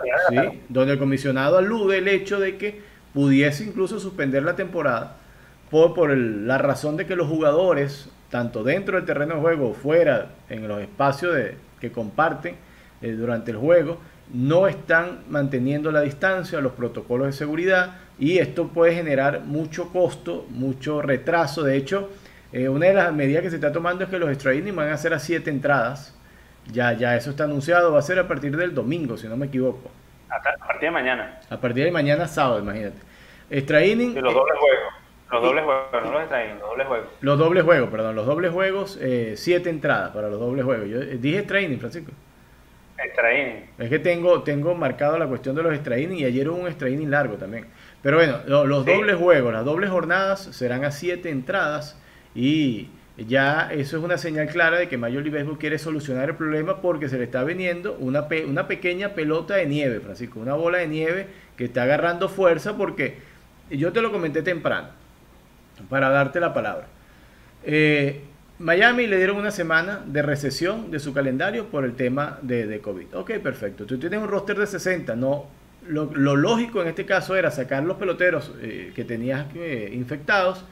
donde 0.68 0.94
el 0.94 0.98
comisionado 0.98 1.58
alude 1.58 1.98
el 1.98 2.08
hecho 2.08 2.40
de 2.40 2.56
que 2.56 2.80
pudiese 3.12 3.62
incluso 3.62 4.00
suspender 4.00 4.42
la 4.42 4.56
temporada 4.56 5.18
por, 5.70 5.94
por 5.94 6.16
la 6.18 6.58
razón 6.58 6.96
de 6.96 7.06
que 7.06 7.14
los 7.14 7.28
jugadores, 7.28 8.08
tanto 8.28 8.64
dentro 8.64 8.96
del 8.96 9.06
terreno 9.06 9.36
de 9.36 9.40
juego 9.40 9.70
o 9.70 9.74
fuera, 9.74 10.32
en 10.50 10.66
los 10.66 10.80
espacios 10.80 11.32
de, 11.32 11.54
que 11.80 11.92
comparten 11.92 12.56
eh, 13.02 13.12
durante 13.12 13.52
el 13.52 13.56
juego, 13.56 14.00
no 14.32 14.66
están 14.66 15.20
manteniendo 15.28 15.92
la 15.92 16.00
distancia, 16.00 16.60
los 16.60 16.72
protocolos 16.72 17.28
de 17.28 17.34
seguridad, 17.34 17.98
y 18.18 18.38
esto 18.38 18.66
puede 18.66 18.96
generar 18.96 19.42
mucho 19.44 19.90
costo, 19.90 20.44
mucho 20.50 21.02
retraso. 21.02 21.62
De 21.62 21.76
hecho, 21.76 22.10
eh, 22.54 22.68
una 22.68 22.86
de 22.86 22.94
las 22.94 23.12
medidas 23.12 23.42
que 23.42 23.50
se 23.50 23.56
está 23.56 23.72
tomando 23.72 24.04
es 24.04 24.10
que 24.10 24.16
los 24.16 24.30
extra 24.30 24.52
van 24.72 24.90
a 24.90 24.96
ser 24.96 25.12
a 25.12 25.18
siete 25.18 25.50
entradas. 25.50 26.16
Ya, 26.72 26.92
ya 26.92 27.16
eso 27.16 27.30
está 27.30 27.44
anunciado, 27.44 27.92
va 27.92 27.98
a 27.98 28.02
ser 28.02 28.16
a 28.20 28.28
partir 28.28 28.56
del 28.56 28.72
domingo, 28.72 29.16
si 29.16 29.26
no 29.26 29.36
me 29.36 29.46
equivoco. 29.46 29.90
A 30.30 30.40
partir 30.40 30.82
de 30.82 30.90
mañana. 30.92 31.40
A 31.50 31.56
partir 31.56 31.84
de 31.84 31.90
mañana 31.90 32.28
sábado, 32.28 32.60
imagínate. 32.60 32.96
Extra 33.50 33.84
inning. 33.84 34.14
los 34.14 34.32
dobles 34.32 34.56
juegos. 34.56 34.94
Los 35.32 35.42
dobles 35.42 35.64
juegos, 35.64 35.86
no 35.92 36.12
los 36.12 36.20
extra 36.20 36.44
los 36.54 36.60
dobles 36.60 36.86
juegos. 36.86 37.08
Los 37.20 37.38
dobles 37.38 37.64
juegos, 37.64 37.90
perdón, 37.90 38.14
los 38.14 38.26
dobles 38.26 38.52
juegos, 38.52 38.98
eh, 39.02 39.34
siete 39.36 39.68
entradas 39.68 40.12
para 40.12 40.28
los 40.28 40.38
dobles 40.38 40.64
juegos. 40.64 40.88
Yo 40.88 41.02
eh, 41.02 41.18
dije 41.20 41.38
extra 41.38 41.58
Francisco. 41.80 42.12
Extra 42.96 43.32
Es 43.32 43.90
que 43.90 43.98
tengo, 43.98 44.44
tengo 44.44 44.76
marcado 44.76 45.18
la 45.18 45.26
cuestión 45.26 45.56
de 45.56 45.64
los 45.64 45.74
extra 45.74 45.98
y 45.98 46.24
ayer 46.24 46.48
hubo 46.48 46.58
un 46.58 46.68
extra 46.68 46.88
largo 46.88 47.34
también. 47.34 47.66
Pero 48.00 48.18
bueno, 48.18 48.38
los 48.46 48.86
dobles 48.86 49.16
juegos, 49.16 49.52
las 49.52 49.64
dobles 49.64 49.90
jornadas 49.90 50.40
serán 50.40 50.84
a 50.84 50.92
siete 50.92 51.30
entradas 51.30 52.00
y 52.34 52.88
ya 53.16 53.70
eso 53.72 53.96
es 53.96 54.02
una 54.02 54.18
señal 54.18 54.48
clara 54.48 54.78
de 54.78 54.88
que 54.88 54.98
Major 54.98 55.22
League 55.22 55.30
Baseball 55.30 55.58
quiere 55.58 55.78
solucionar 55.78 56.30
el 56.30 56.34
problema 56.34 56.80
porque 56.80 57.08
se 57.08 57.16
le 57.16 57.24
está 57.24 57.44
viniendo 57.44 57.96
una, 58.00 58.26
una 58.48 58.66
pequeña 58.66 59.10
pelota 59.10 59.54
de 59.54 59.66
nieve, 59.66 60.00
Francisco, 60.00 60.40
una 60.40 60.54
bola 60.54 60.78
de 60.78 60.88
nieve 60.88 61.26
que 61.56 61.64
está 61.66 61.84
agarrando 61.84 62.28
fuerza 62.28 62.76
porque 62.76 63.18
yo 63.70 63.92
te 63.92 64.02
lo 64.02 64.10
comenté 64.10 64.42
temprano, 64.42 64.88
para 65.88 66.08
darte 66.08 66.40
la 66.40 66.52
palabra. 66.52 66.88
Eh, 67.62 68.22
Miami 68.58 69.06
le 69.06 69.16
dieron 69.16 69.36
una 69.36 69.50
semana 69.50 70.02
de 70.06 70.22
recesión 70.22 70.90
de 70.90 70.98
su 70.98 71.12
calendario 71.12 71.66
por 71.66 71.84
el 71.84 71.94
tema 71.94 72.38
de, 72.42 72.80
COVID. 72.80 73.14
Ok, 73.14 73.32
perfecto. 73.38 73.84
Tú 73.84 73.98
tienes 73.98 74.20
un 74.20 74.28
roster 74.28 74.58
de 74.58 74.66
60. 74.66 75.16
No, 75.16 75.46
lo, 75.88 76.06
lógico 76.14 76.82
en 76.82 76.88
este 76.88 77.04
caso 77.04 77.36
era 77.36 77.50
sacar 77.50 77.82
los 77.82 77.96
peloteros 77.96 78.52
eh, 78.60 78.92
que 78.94 79.04
tenías 79.04 79.46
eh, 79.56 79.90
infectados 79.92 80.64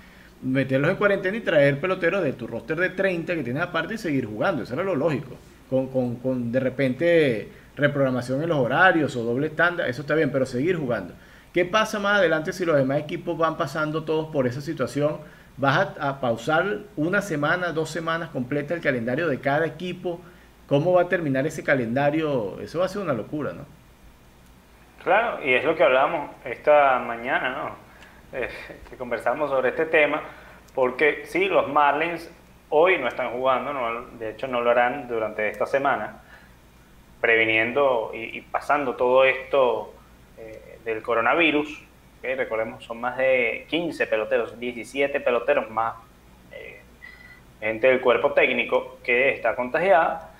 meterlos 0.42 0.90
en 0.90 0.96
cuarentena 0.96 1.36
y 1.36 1.40
traer 1.40 1.80
peloteros 1.80 2.22
de 2.22 2.32
tu 2.32 2.46
roster 2.46 2.78
de 2.78 2.90
30 2.90 3.34
que 3.34 3.42
tienes 3.42 3.62
aparte 3.62 3.94
y 3.94 3.98
seguir 3.98 4.26
jugando. 4.26 4.62
Eso 4.62 4.74
era 4.74 4.82
lo 4.82 4.94
lógico. 4.94 5.36
Con, 5.70 5.86
con, 5.88 6.16
con 6.16 6.52
de 6.52 6.60
repente 6.60 7.48
reprogramación 7.76 8.42
en 8.42 8.48
los 8.48 8.58
horarios 8.58 9.16
o 9.16 9.22
doble 9.24 9.46
estándar, 9.46 9.88
eso 9.88 10.02
está 10.02 10.14
bien, 10.14 10.30
pero 10.30 10.44
seguir 10.44 10.76
jugando. 10.76 11.14
¿Qué 11.52 11.64
pasa 11.64 11.98
más 11.98 12.18
adelante 12.18 12.52
si 12.52 12.64
los 12.64 12.76
demás 12.76 12.98
equipos 12.98 13.36
van 13.36 13.56
pasando 13.56 14.04
todos 14.04 14.32
por 14.32 14.46
esa 14.46 14.60
situación? 14.60 15.18
¿Vas 15.58 15.88
a, 16.00 16.20
pausar 16.20 16.78
una 16.96 17.20
semana, 17.20 17.72
dos 17.72 17.90
semanas 17.90 18.30
completa 18.30 18.72
el 18.72 18.80
calendario 18.80 19.28
de 19.28 19.38
cada 19.38 19.66
equipo? 19.66 20.20
¿Cómo 20.66 20.94
va 20.94 21.02
a 21.02 21.08
terminar 21.08 21.46
ese 21.46 21.62
calendario? 21.62 22.58
Eso 22.60 22.78
va 22.78 22.86
a 22.86 22.88
ser 22.88 23.02
una 23.02 23.12
locura, 23.12 23.52
¿no? 23.52 23.66
Claro, 25.04 25.44
y 25.44 25.52
es 25.52 25.64
lo 25.64 25.76
que 25.76 25.82
hablamos 25.82 26.30
esta 26.44 26.98
mañana, 27.00 27.50
¿no? 27.50 27.76
Eh, 28.32 28.48
que 28.88 28.96
conversamos 28.96 29.50
sobre 29.50 29.68
este 29.68 29.84
tema, 29.84 30.22
porque 30.74 31.26
sí, 31.26 31.46
los 31.46 31.68
Marlins 31.68 32.30
hoy 32.70 32.96
no 32.96 33.06
están 33.06 33.32
jugando, 33.32 33.74
no, 33.74 34.06
de 34.18 34.30
hecho 34.30 34.48
no 34.48 34.62
lo 34.62 34.70
harán 34.70 35.06
durante 35.06 35.50
esta 35.50 35.66
semana, 35.66 36.22
previniendo 37.20 38.10
y, 38.14 38.40
pasando 38.40 38.96
todo 38.96 39.24
esto 39.24 39.92
eh, 40.38 40.78
del 40.82 41.02
coronavirus, 41.02 41.84
que 42.22 42.34
recordemos 42.34 42.82
son 42.82 43.02
más 43.02 43.18
de 43.18 43.66
15 43.68 44.06
peloteros, 44.06 44.58
17 44.58 45.20
peloteros 45.20 45.68
más 45.70 45.96
eh, 46.52 46.80
gente 47.60 47.88
del 47.88 48.00
cuerpo 48.00 48.32
técnico 48.32 48.96
que 49.04 49.28
está 49.34 49.54
contagiada 49.54 50.34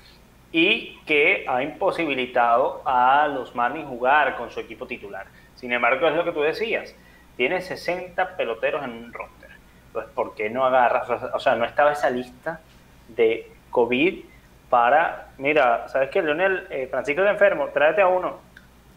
y 0.50 0.99
que 1.04 1.44
ha 1.46 1.62
imposibilitado 1.62 2.80
a 2.87 3.28
los 3.28 3.54
Marlins 3.54 3.87
jugar 3.87 4.37
con 4.37 4.50
su 4.50 4.61
equipo 4.61 4.87
titular. 4.87 5.26
Sin 5.56 5.72
embargo, 5.72 6.08
es 6.08 6.16
lo 6.16 6.25
que 6.25 6.32
tú 6.32 6.40
decías, 6.40 6.96
tiene 7.37 7.61
60 7.61 8.37
peloteros 8.37 8.85
en 8.85 8.91
un 8.91 9.12
roster. 9.12 9.51
Entonces, 9.89 10.12
¿por 10.15 10.35
qué 10.35 10.51
no 10.51 10.65
agarras? 10.65 11.09
O 11.35 11.41
sea, 11.41 11.55
no 11.55 11.65
estaba 11.65 11.93
esa 11.93 12.11
lista 12.11 12.61
de 13.09 13.51
COVID 13.71 14.25
para, 14.71 15.29
mira, 15.39 15.89
¿sabes 15.89 16.11
qué? 16.11 16.23
Leonel, 16.23 16.67
eh, 16.71 16.89
Francisco 16.91 17.23
de 17.23 17.31
enfermo, 17.31 17.69
tráete 17.69 18.01
a 18.01 18.09
uno, 18.09 18.39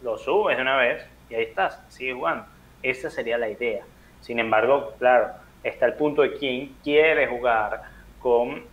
lo 0.02 0.16
subes 0.16 0.56
de 0.56 0.62
una 0.62 0.76
vez 0.76 1.06
y 1.28 1.34
ahí 1.34 1.44
estás, 1.44 1.82
sigue 1.88 2.14
jugando. 2.14 2.46
Esa 2.82 3.10
sería 3.10 3.36
la 3.36 3.48
idea. 3.48 3.84
Sin 4.20 4.38
embargo, 4.38 4.94
claro, 4.98 5.32
está 5.62 5.86
el 5.86 5.94
punto 5.94 6.22
de 6.22 6.34
quién 6.34 6.76
quiere 6.82 7.26
jugar 7.26 7.82
con 8.20 8.64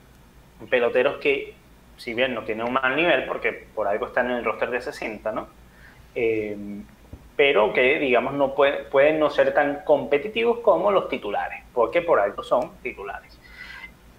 peloteros 0.70 1.18
que, 1.18 1.56
si 1.98 2.14
bien 2.14 2.34
no 2.34 2.44
tienen 2.44 2.68
un 2.68 2.74
mal 2.74 2.96
nivel, 2.96 3.26
porque 3.26 3.52
por 3.52 3.88
algo 3.88 4.08
están 4.08 4.32
en 4.32 4.38
el 4.38 4.46
roster 4.46 4.70
de 4.70 4.82
60, 4.82 5.32
¿no? 5.32 5.48
Eh, 6.16 6.56
pero 7.36 7.74
que 7.74 8.00
digamos 8.00 8.34
no 8.34 8.54
pueden 8.54 9.20
no 9.20 9.30
ser 9.30 9.54
tan 9.54 9.84
competitivos 9.84 10.60
como 10.60 10.92
los 10.92 11.10
titulares, 11.10 11.64
porque 11.74 12.02
por 12.02 12.20
algo 12.20 12.44
son 12.44 12.78
titulares. 12.82 13.40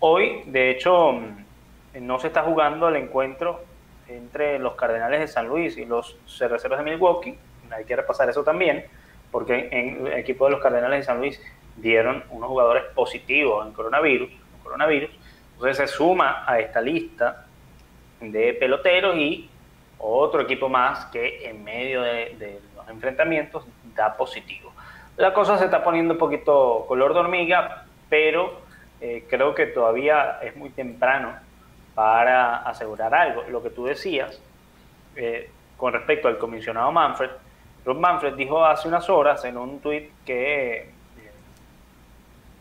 Hoy, 0.00 0.42
de 0.46 0.70
hecho, 0.70 1.12
mm, 1.12 2.06
no 2.06 2.18
se 2.18 2.26
está 2.26 2.42
jugando 2.42 2.88
el 2.88 2.96
encuentro 2.96 3.62
entre 4.08 4.58
los 4.58 4.74
Cardenales 4.74 5.20
de 5.20 5.28
San 5.28 5.48
Luis 5.48 5.78
y 5.78 5.84
los 5.84 6.16
Cerveceros 6.26 6.78
de 6.78 6.84
Milwaukee, 6.84 7.38
hay 7.70 7.84
que 7.84 7.96
repasar 7.96 8.28
eso 8.28 8.44
también, 8.44 8.84
porque 9.30 9.68
en 9.70 10.06
el 10.06 10.12
equipo 10.14 10.44
de 10.44 10.52
los 10.52 10.60
Cardenales 10.60 11.00
de 11.00 11.04
San 11.04 11.18
Luis 11.18 11.40
dieron 11.76 12.22
unos 12.30 12.48
jugadores 12.48 12.84
positivos 12.94 13.66
en 13.66 13.72
coronavirus, 13.72 14.30
coronavirus, 14.62 15.10
entonces 15.54 15.76
se 15.76 15.86
suma 15.86 16.44
a 16.46 16.58
esta 16.58 16.80
lista 16.80 17.46
de 18.20 18.54
peloteros 18.54 19.16
y 19.16 19.48
otro 19.98 20.42
equipo 20.42 20.68
más 20.68 21.06
que 21.06 21.48
en 21.48 21.64
medio 21.64 22.02
de, 22.02 22.60
enfrentamientos 22.88 23.64
da 23.94 24.16
positivo. 24.16 24.72
La 25.16 25.32
cosa 25.32 25.58
se 25.58 25.66
está 25.66 25.84
poniendo 25.84 26.14
un 26.14 26.18
poquito 26.18 26.84
color 26.88 27.14
de 27.14 27.20
hormiga, 27.20 27.84
pero 28.08 28.60
eh, 29.00 29.24
creo 29.28 29.54
que 29.54 29.66
todavía 29.66 30.38
es 30.42 30.56
muy 30.56 30.70
temprano 30.70 31.34
para 31.94 32.56
asegurar 32.58 33.14
algo. 33.14 33.44
Lo 33.48 33.62
que 33.62 33.70
tú 33.70 33.84
decías 33.84 34.40
eh, 35.14 35.50
con 35.76 35.92
respecto 35.92 36.26
al 36.26 36.38
comisionado 36.38 36.90
Manfred, 36.90 37.30
Rob 37.84 37.98
Manfred 37.98 38.34
dijo 38.34 38.64
hace 38.64 38.88
unas 38.88 39.08
horas 39.08 39.44
en 39.44 39.56
un 39.56 39.78
tuit 39.80 40.10
que 40.24 40.78
eh, 40.78 40.90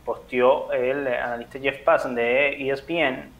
posteó 0.04 0.70
el 0.72 1.08
analista 1.08 1.58
Jeff 1.58 1.78
Passen 1.78 2.14
de 2.14 2.70
ESPN, 2.70 3.30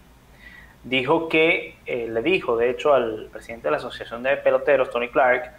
dijo 0.82 1.28
que, 1.28 1.76
le 1.86 2.22
dijo 2.22 2.56
de 2.56 2.70
hecho 2.70 2.94
al 2.94 3.28
presidente 3.30 3.68
de 3.68 3.72
la 3.72 3.76
Asociación 3.76 4.22
de 4.22 4.36
Peloteros, 4.38 4.90
Tony 4.90 5.08
Clark, 5.08 5.52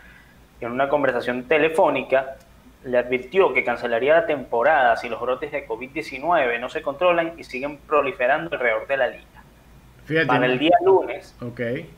en 0.61 0.71
una 0.71 0.89
conversación 0.89 1.43
telefónica, 1.43 2.37
le 2.83 2.97
advirtió 2.97 3.53
que 3.53 3.63
cancelaría 3.63 4.13
la 4.13 4.25
temporada 4.25 4.95
si 4.95 5.09
los 5.09 5.19
brotes 5.19 5.51
de 5.51 5.67
COVID-19 5.67 6.59
no 6.59 6.69
se 6.69 6.81
controlan 6.81 7.33
y 7.37 7.43
siguen 7.43 7.77
proliferando 7.77 8.53
alrededor 8.53 8.87
de 8.87 8.97
la 8.97 9.07
liga. 9.07 10.25
Para 10.27 10.45
el 10.45 10.59
día 10.59 10.77
lunes 10.83 11.35
okay. 11.41 11.89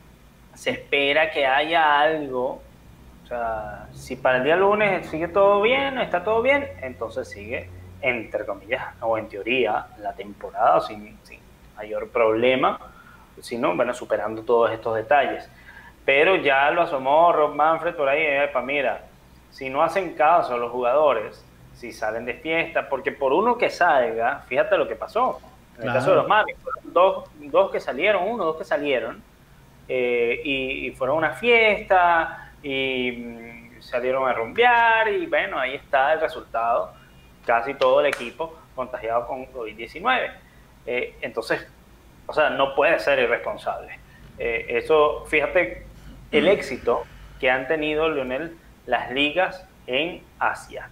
se 0.55 0.69
espera 0.69 1.29
que 1.29 1.45
haya 1.45 1.99
algo, 1.99 2.61
o 3.23 3.27
sea, 3.27 3.87
si 3.93 4.15
para 4.15 4.37
el 4.37 4.45
día 4.45 4.55
lunes 4.55 5.07
sigue 5.07 5.27
todo 5.27 5.61
bien, 5.61 5.97
está 5.97 6.23
todo 6.23 6.41
bien, 6.41 6.69
entonces 6.81 7.27
sigue, 7.29 7.69
entre 8.01 8.45
comillas, 8.45 8.83
o 9.01 9.17
en 9.17 9.27
teoría, 9.27 9.87
la 9.99 10.13
temporada 10.13 10.79
sin, 10.79 11.17
sin 11.23 11.39
mayor 11.75 12.07
problema 12.09 12.79
sino, 13.41 13.75
bueno, 13.75 13.93
superando 13.93 14.43
todos 14.43 14.71
estos 14.71 14.95
detalles. 14.95 15.49
Pero 16.07 16.37
ya 16.37 16.71
lo 16.71 16.83
asomó 16.83 17.33
Rob 17.33 17.53
Manfred 17.53 17.93
por 17.93 18.07
ahí, 18.07 18.25
para 18.53 18.65
mira, 18.65 19.01
si 19.51 19.69
no 19.69 19.83
hacen 19.83 20.13
caso 20.13 20.53
a 20.53 20.57
los 20.57 20.71
jugadores, 20.71 21.45
si 21.75 21.91
salen 21.91 22.23
de 22.23 22.35
fiesta, 22.35 22.87
porque 22.87 23.11
por 23.11 23.33
uno 23.33 23.57
que 23.57 23.69
salga, 23.69 24.39
fíjate 24.47 24.77
lo 24.77 24.87
que 24.87 24.95
pasó. 24.95 25.41
En 25.77 25.85
el 25.85 25.93
caso 25.93 26.11
de 26.11 26.15
los 26.15 26.27
Marlins, 26.29 26.59
dos, 26.85 27.29
dos 27.35 27.71
que 27.71 27.81
salieron, 27.81 28.23
uno, 28.25 28.45
dos 28.45 28.55
que 28.55 28.63
salieron, 28.63 29.21
eh, 29.89 30.39
y, 30.45 30.91
fueron 30.91 31.17
a 31.17 31.27
una 31.27 31.31
fiesta, 31.31 32.53
y 32.63 33.11
mm, 33.11 33.81
salieron 33.81 34.29
a 34.29 34.31
rumbear, 34.31 35.09
y 35.09 35.25
bueno, 35.25 35.59
ahí 35.59 35.75
está 35.75 36.13
el 36.13 36.21
resultado. 36.21 36.93
Casi 37.45 37.73
todo 37.73 37.99
el 37.99 38.05
equipo 38.05 38.57
contagiado 38.73 39.27
con 39.27 39.45
COVID-19. 39.47 40.31
Eh, 40.85 41.17
entonces, 41.19 41.67
o 42.25 42.31
sea, 42.31 42.49
no 42.49 42.73
puede 42.75 42.97
ser 42.97 43.19
irresponsable. 43.19 43.99
Eh, 44.39 44.67
eso, 44.69 45.25
fíjate, 45.27 45.85
el 46.31 46.47
éxito 46.47 47.03
que 47.39 47.49
han 47.49 47.67
tenido, 47.67 48.09
Leonel, 48.09 48.55
las 48.85 49.11
ligas 49.11 49.65
en 49.85 50.21
Asia, 50.39 50.89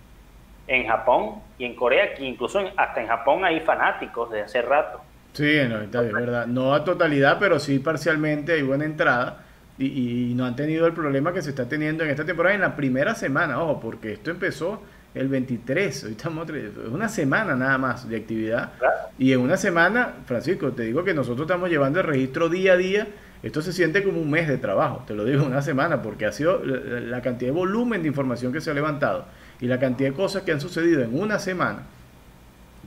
en 0.68 0.88
Japón 0.88 1.42
y 1.58 1.66
en 1.66 1.76
Corea, 1.76 2.14
que 2.14 2.24
incluso 2.24 2.60
hasta 2.78 3.02
en 3.02 3.08
Japón 3.08 3.46
hay 3.46 3.60
fanáticos 3.62 4.32
de 4.32 4.42
hace 4.42 4.62
rato. 4.62 5.02
Sí, 5.34 5.60
no, 5.68 5.82
es 5.82 5.92
verdad. 5.92 6.48
No 6.48 6.74
a 6.74 6.84
totalidad, 6.84 7.38
pero 7.40 7.60
sí 7.60 7.80
parcialmente 7.80 8.54
hay 8.54 8.62
buena 8.62 8.86
entrada. 8.86 9.44
Y, 9.78 10.30
y, 10.30 10.34
no 10.36 10.46
han 10.46 10.56
tenido 10.56 10.88
el 10.88 10.94
problema 10.94 11.34
que 11.34 11.42
se 11.42 11.50
está 11.50 11.68
teniendo 11.68 12.06
en 12.06 12.10
esta 12.10 12.24
temporada 12.24 12.56
en 12.56 12.62
la 12.62 12.78
primera 12.78 13.14
semana, 13.14 13.62
ojo, 13.62 13.82
porque 13.82 14.14
esto 14.14 14.32
empezó 14.32 14.82
el 15.16 15.30
23, 15.30 16.04
hoy 16.04 16.12
estamos 16.12 16.48
una 16.92 17.08
semana 17.08 17.56
nada 17.56 17.78
más 17.78 18.08
de 18.08 18.18
actividad. 18.18 18.72
Y 19.18 19.32
en 19.32 19.40
una 19.40 19.56
semana, 19.56 20.14
Francisco, 20.26 20.72
te 20.74 20.84
digo 20.84 21.04
que 21.04 21.14
nosotros 21.14 21.46
estamos 21.46 21.70
llevando 21.70 22.02
el 22.02 22.06
registro 22.06 22.50
día 22.50 22.74
a 22.74 22.78
día. 22.78 23.08
Esto 23.46 23.62
se 23.62 23.72
siente 23.72 24.04
como 24.04 24.20
un 24.20 24.30
mes 24.30 24.48
de 24.48 24.58
trabajo, 24.58 25.04
te 25.08 25.14
lo 25.14 25.24
digo 25.24 25.46
una 25.46 25.62
semana, 25.62 26.02
porque 26.02 26.26
ha 26.26 26.32
sido 26.34 26.62
la 26.66 27.22
cantidad 27.22 27.52
de 27.52 27.58
volumen 27.58 28.02
de 28.02 28.10
información 28.10 28.52
que 28.52 28.60
se 28.60 28.72
ha 28.72 28.74
levantado 28.74 29.26
y 29.62 29.68
la 29.68 29.80
cantidad 29.80 30.10
de 30.10 30.16
cosas 30.16 30.44
que 30.44 30.52
han 30.52 30.60
sucedido 30.60 31.02
en 31.04 31.18
una 31.18 31.40
semana 31.40 31.84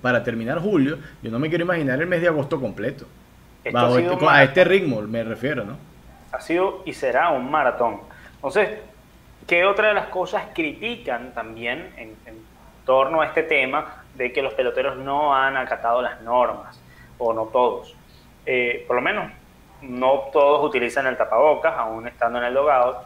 para 0.02 0.22
terminar 0.22 0.58
julio. 0.58 0.98
Yo 1.22 1.30
no 1.30 1.38
me 1.38 1.48
quiero 1.48 1.64
imaginar 1.64 2.00
el 2.00 2.06
mes 2.06 2.20
de 2.20 2.28
agosto 2.28 2.60
completo. 2.60 3.06
Este, 3.64 3.78
a 3.78 4.42
este 4.42 4.64
ritmo 4.64 5.00
me 5.02 5.24
refiero, 5.24 5.64
¿no? 5.64 5.76
Ha 6.32 6.40
sido 6.40 6.82
y 6.84 6.92
será 6.92 7.30
un 7.30 7.50
maratón. 7.50 8.00
Entonces, 8.34 8.68
¿Qué 9.48 9.64
otra 9.64 9.88
de 9.88 9.94
las 9.94 10.08
cosas 10.08 10.42
critican 10.54 11.32
también 11.32 11.90
en, 11.96 12.14
torno 12.84 13.22
a 13.22 13.26
este 13.28 13.42
tema 13.42 14.04
de 14.14 14.30
que 14.30 14.42
los 14.42 14.52
peloteros 14.52 14.98
no 14.98 15.34
han 15.34 15.56
acatado 15.56 16.02
las 16.02 16.20
normas, 16.20 16.78
o 17.16 17.32
no 17.32 17.44
todos? 17.46 17.96
Eh, 18.44 18.84
por 18.86 18.96
lo 18.96 19.02
menos, 19.02 19.32
no 19.82 20.28
todos 20.32 20.64
utilizan 20.64 21.06
el 21.06 21.16
tapabocas, 21.16 21.74
aún 21.76 22.06
estando 22.08 22.38
en 22.38 22.44
el 22.44 22.54
logout, 22.54 22.96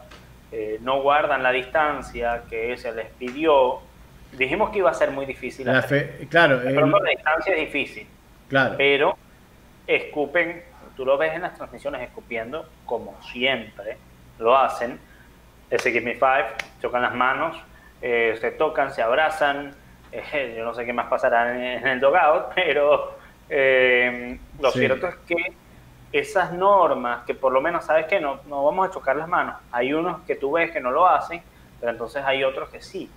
eh, 0.50 0.78
no 0.82 1.02
guardan 1.02 1.42
la 1.42 1.52
distancia 1.52 2.42
que 2.48 2.76
se 2.76 2.92
les 2.92 3.10
pidió. 3.10 3.80
Dijimos 4.32 4.70
que 4.70 4.78
iba 4.78 4.90
a 4.90 4.94
ser 4.94 5.10
muy 5.10 5.26
difícil. 5.26 5.66
La 5.66 5.82
fe, 5.82 6.26
claro, 6.30 6.60
pero 6.62 6.86
la 6.86 7.10
distancia 7.10 7.54
es 7.54 7.60
difícil. 7.60 8.06
Claro. 8.48 8.74
Pero 8.76 9.16
escupen, 9.86 10.62
tú 10.96 11.04
lo 11.04 11.16
ves 11.16 11.34
en 11.34 11.42
las 11.42 11.54
transmisiones 11.54 12.02
escupiendo, 12.02 12.68
como 12.84 13.20
siempre 13.22 13.96
lo 14.38 14.56
hacen 14.56 14.98
ese 15.70 15.90
Give 15.90 16.04
Me 16.04 16.14
Five, 16.14 16.46
chocan 16.80 17.02
las 17.02 17.14
manos, 17.14 17.56
eh, 18.02 18.36
se 18.40 18.50
tocan, 18.52 18.92
se 18.92 19.00
abrazan, 19.02 19.74
eh, 20.10 20.54
yo 20.58 20.64
no 20.64 20.74
sé 20.74 20.84
qué 20.84 20.92
más 20.92 21.08
pasará 21.08 21.76
en, 21.76 21.86
el 21.86 22.00
dogout, 22.00 22.54
pero 22.54 23.16
eh, 23.48 24.38
lo 24.60 24.70
cierto 24.70 25.08
es 25.08 25.14
que 25.26 25.61
esas 26.12 26.52
normas, 26.52 27.24
que 27.24 27.34
por 27.34 27.52
lo 27.52 27.60
menos 27.60 27.84
sabes 27.84 28.06
que 28.06 28.20
no, 28.20 28.40
no 28.46 28.64
vamos 28.64 28.88
a 28.88 28.92
chocar 28.92 29.16
las 29.16 29.28
manos, 29.28 29.56
hay 29.70 29.92
unos 29.92 30.20
que 30.22 30.36
tú 30.36 30.52
ves 30.52 30.70
que 30.70 30.80
no 30.80 30.90
lo 30.90 31.06
hacen, 31.06 31.42
pero 31.80 31.92
entonces 31.92 32.22
hay 32.24 32.44
otros 32.44 32.68
que 32.68 32.82
sí. 32.82 33.10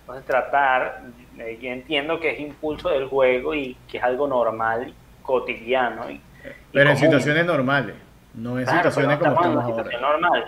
Entonces 0.00 0.24
tratar, 0.24 1.02
yo 1.36 1.70
entiendo 1.70 2.20
que 2.20 2.30
es 2.30 2.40
impulso 2.40 2.90
del 2.90 3.08
juego 3.08 3.54
y 3.54 3.76
que 3.88 3.98
es 3.98 4.04
algo 4.04 4.28
normal, 4.28 4.94
cotidiano. 5.22 6.08
Y, 6.10 6.20
pero 6.72 6.90
en 6.90 6.96
situaciones 6.96 7.44
normales, 7.44 7.96
no 8.34 8.58
en 8.58 8.66
situaciones 8.66 9.18
como 9.18 9.32
estamos 9.32 9.64
ahora. 9.64 10.00
Normal 10.00 10.44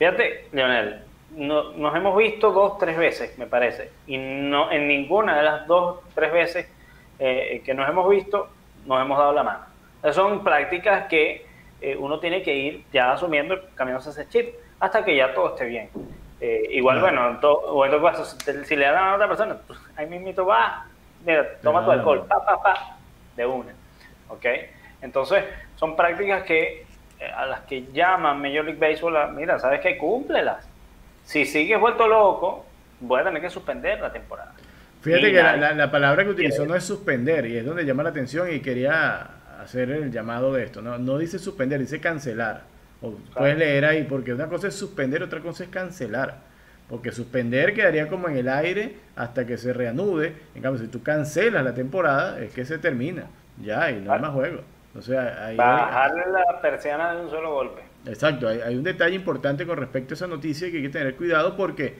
Fíjate, 0.00 0.48
Leonel, 0.52 1.02
nos 1.36 1.94
hemos 1.94 2.16
visto 2.16 2.52
dos, 2.52 2.78
tres 2.78 2.96
veces, 2.96 3.36
me 3.36 3.46
parece, 3.46 3.92
y 4.06 4.16
no 4.16 4.72
en 4.72 4.88
ninguna 4.88 5.36
de 5.36 5.42
las 5.42 5.66
dos, 5.66 6.00
tres 6.14 6.32
veces 6.32 6.72
eh, 7.18 7.60
que 7.66 7.74
nos 7.74 7.86
hemos 7.86 8.08
visto, 8.08 8.48
nos 8.86 8.98
hemos 9.02 9.18
dado 9.18 9.34
la 9.34 9.42
mano. 9.42 9.69
Esas 10.02 10.16
son 10.16 10.42
prácticas 10.42 11.06
que 11.06 11.46
eh, 11.80 11.96
uno 11.96 12.20
tiene 12.20 12.42
que 12.42 12.54
ir 12.54 12.84
ya 12.92 13.12
asumiendo, 13.12 13.58
cambiándose 13.74 14.10
ese 14.10 14.28
chip, 14.28 14.54
hasta 14.78 15.04
que 15.04 15.16
ya 15.16 15.34
todo 15.34 15.50
esté 15.50 15.66
bien. 15.66 15.90
Eh, 16.40 16.68
igual, 16.70 17.00
bueno, 17.00 17.30
en 17.30 17.40
todo, 17.40 17.84
si, 18.64 18.76
le 18.76 18.86
dan 18.86 19.08
a 19.08 19.14
otra 19.14 19.28
persona, 19.28 19.56
pues, 19.66 19.78
ahí 19.96 20.06
mismo 20.06 20.46
va, 20.46 20.86
mira, 21.24 21.46
toma 21.62 21.84
tu 21.84 21.90
alcohol, 21.90 22.26
pa, 22.26 22.44
pa, 22.44 22.62
pa, 22.62 22.96
de 23.36 23.44
una. 23.44 23.72
¿Ok? 24.28 24.46
Entonces, 25.02 25.44
son 25.76 25.96
prácticas 25.96 26.44
que 26.44 26.86
a 27.36 27.46
las 27.46 27.60
que 27.60 27.86
llaman 27.92 28.40
Major 28.40 28.64
League 28.64 28.78
Baseball, 28.78 29.34
mira, 29.34 29.58
¿sabes 29.58 29.80
qué? 29.80 29.98
Cúmplelas. 29.98 30.66
Si 31.24 31.44
sigues 31.44 31.78
vuelto 31.78 32.08
loco, 32.08 32.64
voy 33.00 33.20
a 33.20 33.24
tener 33.24 33.42
que 33.42 33.50
suspender 33.50 34.00
la 34.00 34.12
temporada. 34.12 34.52
Fíjate 35.02 35.32
que 35.32 35.42
la, 35.42 35.90
palabra 35.90 36.24
que 36.24 36.30
utilizó 36.30 36.66
no 36.66 36.74
es 36.74 36.84
suspender, 36.84 37.46
y 37.46 37.56
es 37.58 37.64
donde 37.64 37.84
llama 37.84 38.02
la 38.02 38.10
atención 38.10 38.52
y 38.52 38.60
quería 38.60 39.28
hacer 39.62 39.90
el 39.90 40.10
llamado 40.10 40.52
de 40.52 40.64
esto. 40.64 40.82
No, 40.82 40.98
no 40.98 41.18
dice 41.18 41.38
suspender, 41.38 41.80
dice 41.80 42.00
cancelar. 42.00 42.62
O 43.02 43.12
puedes 43.34 43.56
leer 43.56 43.84
ahí, 43.84 44.04
porque 44.04 44.34
una 44.34 44.48
cosa 44.48 44.68
es 44.68 44.74
suspender, 44.74 45.22
otra 45.22 45.40
cosa 45.40 45.64
es 45.64 45.70
cancelar. 45.70 46.38
Porque 46.88 47.12
suspender 47.12 47.72
quedaría 47.72 48.08
como 48.08 48.28
en 48.28 48.36
el 48.36 48.48
aire 48.48 48.96
hasta 49.16 49.46
que 49.46 49.56
se 49.56 49.72
reanude. 49.72 50.34
En 50.54 50.62
cambio, 50.62 50.82
si 50.82 50.88
tú 50.88 51.02
cancelas 51.02 51.64
la 51.64 51.74
temporada, 51.74 52.40
es 52.40 52.52
que 52.52 52.64
se 52.64 52.78
termina. 52.78 53.24
Ya, 53.62 53.90
y 53.90 54.00
no 54.00 54.12
hay 54.12 54.20
más 54.20 54.32
juego. 54.32 54.62
O 54.96 55.02
sea, 55.02 55.52
Bajarle 55.56 56.24
la 56.32 56.60
persiana 56.60 57.14
de 57.14 57.22
un 57.22 57.30
solo 57.30 57.52
golpe. 57.52 57.82
Exacto, 58.06 58.48
hay, 58.48 58.76
un 58.76 58.82
detalle 58.82 59.14
importante 59.14 59.66
con 59.66 59.76
respecto 59.76 60.14
a 60.14 60.16
esa 60.16 60.26
noticia 60.26 60.70
que 60.70 60.78
hay 60.78 60.82
que 60.84 60.88
tener 60.88 61.16
cuidado 61.16 61.56
porque, 61.56 61.94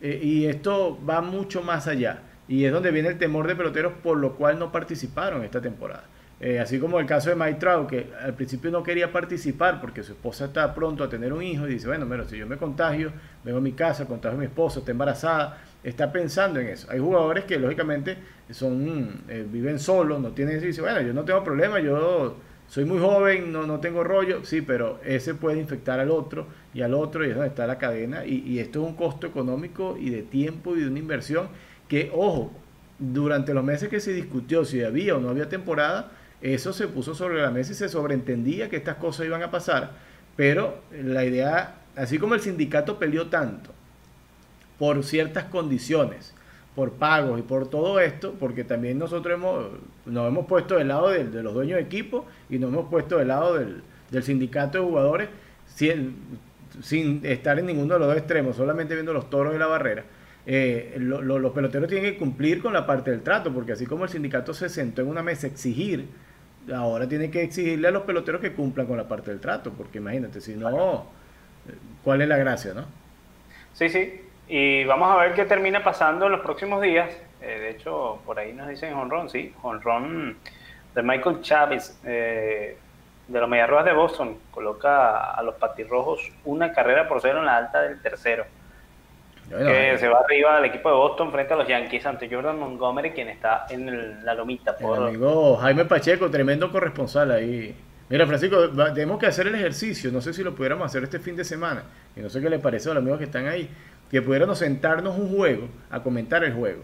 eh, 0.00 0.18
y 0.22 0.46
esto 0.46 0.98
va 1.06 1.20
mucho 1.20 1.62
más 1.62 1.86
allá, 1.86 2.20
y 2.48 2.64
es 2.64 2.72
donde 2.72 2.90
viene 2.90 3.10
el 3.10 3.18
temor 3.18 3.46
de 3.46 3.54
peloteros 3.54 3.92
por 4.02 4.16
lo 4.16 4.36
cual 4.36 4.58
no 4.58 4.72
participaron 4.72 5.44
esta 5.44 5.60
temporada. 5.60 6.04
Eh, 6.46 6.60
así 6.60 6.78
como 6.78 7.00
el 7.00 7.06
caso 7.06 7.30
de 7.30 7.36
Mike 7.36 7.54
Trout, 7.54 7.88
que 7.88 8.08
al 8.20 8.34
principio 8.34 8.70
no 8.70 8.82
quería 8.82 9.10
participar 9.10 9.80
porque 9.80 10.02
su 10.02 10.12
esposa 10.12 10.44
está 10.44 10.74
pronto 10.74 11.02
a 11.02 11.08
tener 11.08 11.32
un 11.32 11.42
hijo 11.42 11.66
y 11.66 11.72
dice, 11.72 11.86
bueno, 11.86 12.04
mira, 12.04 12.28
si 12.28 12.36
yo 12.36 12.46
me 12.46 12.58
contagio, 12.58 13.12
vengo 13.42 13.56
a 13.56 13.62
mi 13.62 13.72
casa, 13.72 14.04
contagio 14.04 14.36
a 14.36 14.40
mi 14.40 14.44
esposa, 14.44 14.80
está 14.80 14.90
embarazada, 14.90 15.56
está 15.82 16.12
pensando 16.12 16.60
en 16.60 16.68
eso. 16.68 16.86
Hay 16.90 16.98
jugadores 16.98 17.44
que 17.44 17.58
lógicamente 17.58 18.18
son 18.50 19.22
eh, 19.26 19.46
viven 19.50 19.78
solos, 19.78 20.20
no 20.20 20.32
tienen 20.32 20.56
eso 20.56 20.66
y 20.66 20.68
dicen, 20.68 20.84
bueno, 20.84 21.00
yo 21.00 21.14
no 21.14 21.24
tengo 21.24 21.42
problema, 21.42 21.80
yo 21.80 22.36
soy 22.68 22.84
muy 22.84 22.98
joven, 22.98 23.50
no, 23.50 23.66
no 23.66 23.80
tengo 23.80 24.04
rollo, 24.04 24.44
sí, 24.44 24.60
pero 24.60 25.00
ese 25.02 25.34
puede 25.34 25.58
infectar 25.58 25.98
al 25.98 26.10
otro 26.10 26.46
y 26.74 26.82
al 26.82 26.92
otro 26.92 27.24
y 27.24 27.30
es 27.30 27.36
donde 27.36 27.48
está 27.48 27.66
la 27.66 27.78
cadena 27.78 28.26
y 28.26 28.58
esto 28.58 28.82
es 28.82 28.88
un 28.90 28.96
costo 28.96 29.26
económico 29.26 29.96
y 29.98 30.10
de 30.10 30.20
tiempo 30.20 30.76
y 30.76 30.82
de 30.82 30.88
una 30.88 30.98
inversión 30.98 31.48
que, 31.88 32.10
ojo, 32.12 32.52
durante 32.98 33.54
los 33.54 33.64
meses 33.64 33.88
que 33.88 33.98
se 33.98 34.12
discutió 34.12 34.66
si 34.66 34.82
había 34.82 35.16
o 35.16 35.20
no 35.20 35.30
había 35.30 35.48
temporada, 35.48 36.10
eso 36.44 36.74
se 36.74 36.88
puso 36.88 37.14
sobre 37.14 37.40
la 37.40 37.50
mesa 37.50 37.72
y 37.72 37.74
se 37.74 37.88
sobreentendía 37.88 38.68
que 38.68 38.76
estas 38.76 38.96
cosas 38.96 39.24
iban 39.24 39.42
a 39.42 39.50
pasar, 39.50 39.92
pero 40.36 40.80
la 40.92 41.24
idea, 41.24 41.76
así 41.96 42.18
como 42.18 42.34
el 42.34 42.40
sindicato 42.42 42.98
peleó 42.98 43.28
tanto 43.28 43.70
por 44.78 45.02
ciertas 45.04 45.44
condiciones, 45.44 46.34
por 46.74 46.92
pagos 46.92 47.38
y 47.38 47.42
por 47.42 47.70
todo 47.70 47.98
esto, 47.98 48.34
porque 48.38 48.62
también 48.62 48.98
nosotros 48.98 49.34
hemos, 49.34 49.68
nos 50.04 50.28
hemos 50.28 50.44
puesto 50.44 50.76
del 50.76 50.88
lado 50.88 51.08
de, 51.08 51.42
los 51.42 51.54
dueños 51.54 51.76
de 51.76 51.82
equipo 51.82 52.26
y 52.50 52.58
nos 52.58 52.70
hemos 52.70 52.90
puesto 52.90 53.16
del 53.16 53.28
lado 53.28 53.54
del, 53.54 53.82
sindicato 54.22 54.78
de 54.78 54.84
jugadores 54.84 55.28
sin, 55.66 57.20
estar 57.22 57.58
en 57.58 57.66
ninguno 57.66 57.94
de 57.94 58.00
los 58.00 58.08
dos 58.08 58.18
extremos, 58.18 58.56
solamente 58.56 58.92
viendo 58.92 59.14
los 59.14 59.30
toros 59.30 59.54
de 59.54 59.58
la 59.58 59.66
barrera. 59.66 60.04
Eh, 60.46 60.96
los 60.98 61.52
peloteros 61.52 61.88
tienen 61.88 62.12
que 62.12 62.18
cumplir 62.18 62.60
con 62.60 62.74
la 62.74 62.84
parte 62.84 63.10
del 63.10 63.22
trato, 63.22 63.50
porque 63.50 63.72
así 63.72 63.86
como 63.86 64.04
el 64.04 64.10
sindicato 64.10 64.52
se 64.52 64.68
sentó 64.68 65.00
en 65.00 65.08
una 65.08 65.22
mesa 65.22 65.46
a 65.46 65.50
exigir, 65.50 66.06
ahora 66.72 67.08
tiene 67.08 67.30
que 67.30 67.42
exigirle 67.42 67.88
a 67.88 67.90
los 67.90 68.02
peloteros 68.04 68.40
que 68.40 68.52
cumplan 68.52 68.86
con 68.86 68.96
la 68.96 69.08
parte 69.08 69.30
del 69.30 69.40
trato, 69.40 69.72
porque 69.72 69.98
imagínate, 69.98 70.40
si 70.40 70.54
no, 70.54 71.06
¿cuál 72.02 72.22
es 72.22 72.28
la 72.28 72.36
gracia, 72.36 72.74
no? 72.74 72.84
Sí, 73.72 73.88
sí, 73.88 74.22
y 74.48 74.84
vamos 74.84 75.10
a 75.10 75.16
ver 75.16 75.34
qué 75.34 75.44
termina 75.44 75.82
pasando 75.82 76.26
en 76.26 76.32
los 76.32 76.40
próximos 76.40 76.80
días. 76.80 77.10
Eh, 77.40 77.58
de 77.58 77.70
hecho, 77.70 78.20
por 78.24 78.38
ahí 78.38 78.52
nos 78.52 78.68
dicen 78.68 78.94
honrón, 78.94 79.28
sí, 79.28 79.52
honrón 79.62 80.36
de 80.94 81.02
Michael 81.02 81.40
Chávez, 81.42 81.98
eh, 82.04 82.76
de 83.26 83.40
los 83.40 83.48
Mediarrojas 83.48 83.84
de 83.84 83.92
Boston, 83.92 84.38
coloca 84.50 85.32
a 85.32 85.42
los 85.42 85.56
patirrojos 85.56 86.30
una 86.44 86.72
carrera 86.72 87.08
por 87.08 87.20
cero 87.20 87.40
en 87.40 87.46
la 87.46 87.56
alta 87.56 87.82
del 87.82 88.00
tercero 88.00 88.44
que 89.48 89.98
se 89.98 90.08
va 90.08 90.20
arriba 90.20 90.56
al 90.56 90.64
equipo 90.64 90.88
de 90.88 90.94
Boston 90.94 91.30
frente 91.30 91.54
a 91.54 91.56
los 91.56 91.68
Yankees 91.68 92.06
ante 92.06 92.28
Jordan 92.28 92.58
Montgomery, 92.58 93.10
quien 93.10 93.28
está 93.28 93.66
en 93.70 94.24
la 94.24 94.34
lomita. 94.34 94.76
Por... 94.76 94.98
El 94.98 95.08
amigo 95.08 95.56
Jaime 95.56 95.84
Pacheco, 95.84 96.30
tremendo 96.30 96.70
corresponsal 96.70 97.30
ahí. 97.30 97.74
Mira, 98.08 98.26
Francisco, 98.26 98.68
tenemos 98.94 99.18
que 99.18 99.26
hacer 99.26 99.46
el 99.46 99.54
ejercicio. 99.54 100.12
No 100.12 100.20
sé 100.20 100.32
si 100.34 100.42
lo 100.42 100.54
pudiéramos 100.54 100.86
hacer 100.86 101.02
este 101.04 101.18
fin 101.18 101.36
de 101.36 101.44
semana. 101.44 101.84
Y 102.14 102.20
no 102.20 102.28
sé 102.28 102.40
qué 102.40 102.50
le 102.50 102.58
parece 102.58 102.90
a 102.90 102.94
los 102.94 103.02
amigos 103.02 103.18
que 103.18 103.24
están 103.24 103.46
ahí. 103.46 103.68
Que 104.10 104.20
pudiéramos 104.20 104.58
sentarnos 104.58 105.16
un 105.16 105.34
juego 105.34 105.68
a 105.90 106.02
comentar 106.02 106.44
el 106.44 106.52
juego. 106.52 106.82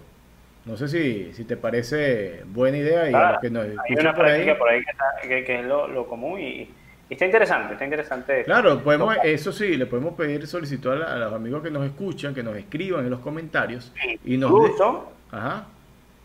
No 0.64 0.76
sé 0.76 0.88
si, 0.88 1.32
si 1.34 1.44
te 1.44 1.56
parece 1.56 2.42
buena 2.46 2.78
idea. 2.78 3.10
Y 3.10 3.14
ah, 3.14 3.38
que 3.40 3.50
nos 3.50 3.64
hay 3.64 3.96
una 3.98 4.14
práctica 4.14 4.56
por 4.56 4.68
ahí, 4.68 4.82
que, 5.22 5.60
es 5.60 5.64
lo, 5.64 5.88
lo 5.88 6.06
común 6.06 6.40
y 6.40 6.68
Está 7.10 7.26
interesante, 7.26 7.72
está 7.72 7.84
interesante. 7.84 8.44
Claro, 8.44 8.78
podemos, 8.78 9.16
eso 9.24 9.50
sí, 9.50 9.76
le 9.76 9.86
podemos 9.86 10.14
pedir 10.14 10.46
solicitud 10.46 10.92
a, 10.92 11.16
los 11.16 11.32
amigos 11.32 11.60
que 11.60 11.70
nos 11.70 11.84
escuchan, 11.84 12.32
que 12.32 12.42
nos 12.44 12.56
escriban 12.56 13.04
en 13.04 13.10
los 13.10 13.18
comentarios. 13.18 13.92
y 14.24 14.36
nos 14.36 14.52
incluso, 14.52 15.12
ajá. 15.32 15.66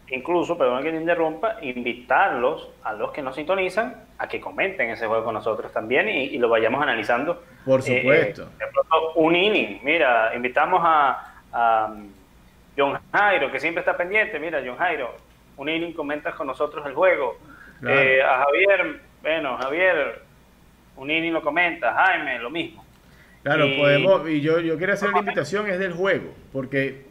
incluso, 0.10 0.56
perdón 0.56 0.84
que 0.84 0.92
te 0.92 0.98
interrumpa, 0.98 1.58
invitarlos 1.64 2.70
a 2.84 2.94
los 2.94 3.12
que 3.12 3.24
nos 3.24 3.36
sintonizan 3.36 4.06
a 4.20 4.28
que 4.28 4.40
comenten 4.40 4.92
ese 4.92 5.08
juego 5.08 5.24
con 5.24 5.34
nosotros 5.34 5.74
también 5.74 6.08
y, 6.08 6.38
lo 6.38 6.50
vayamos 6.50 6.80
analizando. 6.84 7.44
Por 7.66 7.80
eh, 7.80 7.84
supuesto. 7.84 8.44
Eh, 8.44 8.66
un 9.16 9.36
inning, 9.36 9.80
mira, 9.84 10.36
invitamos 10.36 10.82
a, 10.84 11.88
um, 11.90 12.10
John 12.78 13.00
Jairo, 13.12 13.52
que 13.52 13.60
siempre 13.60 13.80
está 13.80 13.98
pendiente, 13.98 14.38
mira, 14.38 14.62
John 14.64 14.78
Jairo, 14.78 15.16
un 15.58 15.68
inning 15.68 15.94
comentas 15.94 16.36
con 16.36 16.46
nosotros 16.46 16.86
el 16.86 16.94
juego. 16.94 17.40
Eh, 17.88 18.22
a 18.22 18.44
Javier, 18.44 19.02
bueno, 19.22 19.58
Javier, 19.58 20.25
Unini 20.98 21.32
lo 21.32 21.42
comenta, 21.42 21.94
Jaime, 21.94 22.40
lo 22.40 22.50
mismo. 22.50 22.84
Claro, 23.44 23.68
podemos, 23.78 24.28
y 24.30 24.42
yo, 24.42 24.60
yo 24.60 24.78
quiero 24.78 24.94
hacer 24.94 25.12
la 25.12 25.20
invitación, 25.20 25.70
es 25.70 25.78
del 25.78 25.94
juego, 25.94 26.34
porque 26.52 27.04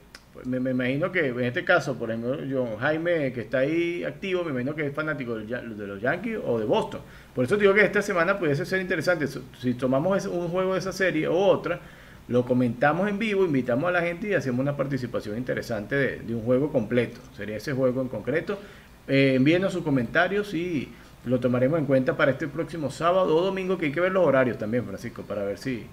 me, 0.45 0.71
imagino 0.71 1.13
que 1.13 1.29
en 1.29 1.45
este 1.45 1.65
caso, 1.65 1.97
por 1.97 2.11
ejemplo, 2.11 2.43
yo, 2.45 2.77
Jaime, 2.81 3.33
que 3.33 3.43
está 3.43 3.59
ahí 3.59 4.03
activo, 4.03 4.43
me 4.43 4.51
imagino 4.51 4.75
que 4.75 4.87
es 4.87 4.95
fanático 4.95 5.37
de 5.37 5.87
los 5.87 6.01
Yankees 6.01 6.39
o 6.45 6.59
de 6.59 6.65
Boston. 6.65 7.01
Por 7.35 7.45
eso 7.45 7.57
digo 7.57 7.73
que 7.73 7.83
esta 7.83 8.03
semana 8.03 8.39
pudiese 8.39 8.67
ser 8.67 8.81
interesante. 8.81 9.27
Si 9.61 9.75
tomamos 9.75 10.27
un 10.27 10.49
juego 10.49 10.73
de 10.73 10.81
esa 10.81 10.93
serie 10.93 11.29
o 11.29 11.37
otra, 11.37 11.81
lo 12.27 12.45
comentamos 12.45 13.09
en 13.09 13.19
vivo, 13.19 13.45
invitamos 13.45 13.89
a 13.89 13.93
la 13.93 14.01
gente 14.01 14.29
y 14.29 14.35
hacemos 14.35 14.61
una 14.61 14.77
participación 14.77 15.37
interesante 15.37 15.95
de, 16.19 16.35
un 16.35 16.43
juego 16.43 16.73
completo. 16.73 17.21
Sería 17.37 17.57
ese 17.57 17.73
juego 17.73 18.03
en 18.03 18.09
concreto. 18.09 18.59
Eh, 19.07 19.35
envíenos 19.37 19.73
sus 19.73 19.85
comentarios 19.85 20.55
y 20.55 20.93
lo 21.25 21.41
tomaremos 21.41 21.79
en 21.79 21.87
cuenta 21.87 22.17
para 22.17 22.33
este 22.33 22.49
próximo 22.49 22.91
sábado 22.91 23.37
o 23.37 23.41
domingo, 23.41 23.79
que 23.79 23.87
hay 23.87 23.93
que 23.93 24.01
ver 24.01 24.13
los 24.13 24.27
horarios 24.27 24.59
también, 24.59 24.85
Francisco, 24.85 25.23
para 25.23 25.43
ver 25.43 25.59
si, 25.59 25.87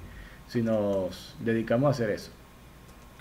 si 0.48 0.62
nos 0.62 1.36
dedicamos 1.39 1.88
a 1.88 1.91
hacer 1.91 2.10
eso. 2.10 2.32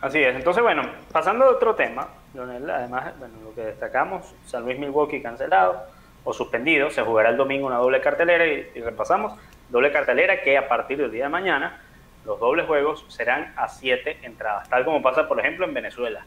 Así 0.00 0.18
es. 0.18 0.34
Entonces, 0.34 0.62
bueno, 0.62 0.82
pasando 1.12 1.44
a 1.44 1.50
otro 1.50 1.74
tema, 1.74 2.08
además, 2.34 3.12
bueno, 3.18 3.34
lo 3.44 3.54
que 3.54 3.62
destacamos, 3.62 4.34
San 4.46 4.64
Luis 4.64 4.78
Milwaukee 4.78 5.22
cancelado 5.22 5.82
o 6.24 6.32
suspendido, 6.32 6.90
se 6.90 7.02
jugará 7.02 7.30
el 7.30 7.36
domingo 7.36 7.66
una 7.66 7.76
doble 7.76 8.00
cartelera 8.00 8.46
y, 8.46 8.80
repasamos, 8.80 9.38
doble 9.68 9.92
cartelera 9.92 10.42
que 10.42 10.58
a 10.58 10.68
partir 10.68 10.98
del 10.98 11.12
día 11.12 11.24
de 11.24 11.30
mañana 11.30 11.80
los 12.24 12.40
dobles 12.40 12.66
juegos 12.66 13.04
serán 13.08 13.52
a 13.56 13.68
siete 13.68 14.18
entradas, 14.22 14.68
tal 14.68 14.84
como 14.84 15.00
pasa, 15.00 15.28
por 15.28 15.38
ejemplo, 15.38 15.64
en 15.64 15.74
Venezuela. 15.74 16.24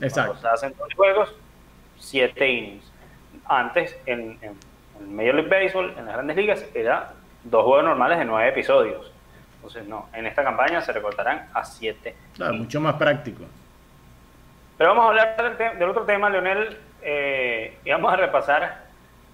Exacto. 0.00 0.32
Cuando 0.32 0.48
se 0.48 0.48
hacen 0.48 0.78
dobles 0.78 0.96
juegos, 0.96 1.34
siete 1.98 2.48
innings. 2.48 2.92
Antes, 3.46 3.96
en 4.06 4.38
en 4.40 4.56
Major 5.00 5.34
League 5.34 5.48
Baseball, 5.48 5.94
en 5.96 6.06
las 6.06 6.14
grandes 6.14 6.36
ligas, 6.36 6.64
era 6.74 7.12
dos 7.42 7.64
juegos 7.64 7.84
normales 7.84 8.18
de 8.18 8.24
nueve 8.24 8.48
episodios. 8.48 9.10
Entonces, 9.56 9.86
no, 9.86 10.08
en 10.12 10.26
esta 10.26 10.44
campaña 10.44 10.80
se 10.80 10.92
recortarán 10.92 11.48
a 11.54 11.64
siete. 11.64 12.14
Claro, 12.34 12.54
mucho 12.54 12.80
más 12.80 12.94
práctico. 12.94 13.44
Pero 14.76 14.90
vamos 14.90 15.06
a 15.06 15.08
hablar 15.08 15.78
del, 15.78 15.88
otro 15.88 16.04
tema, 16.04 16.28
Leonel, 16.28 16.76
eh, 17.02 17.78
y 17.84 17.90
vamos 17.90 18.12
a 18.12 18.16
repasar 18.16 18.84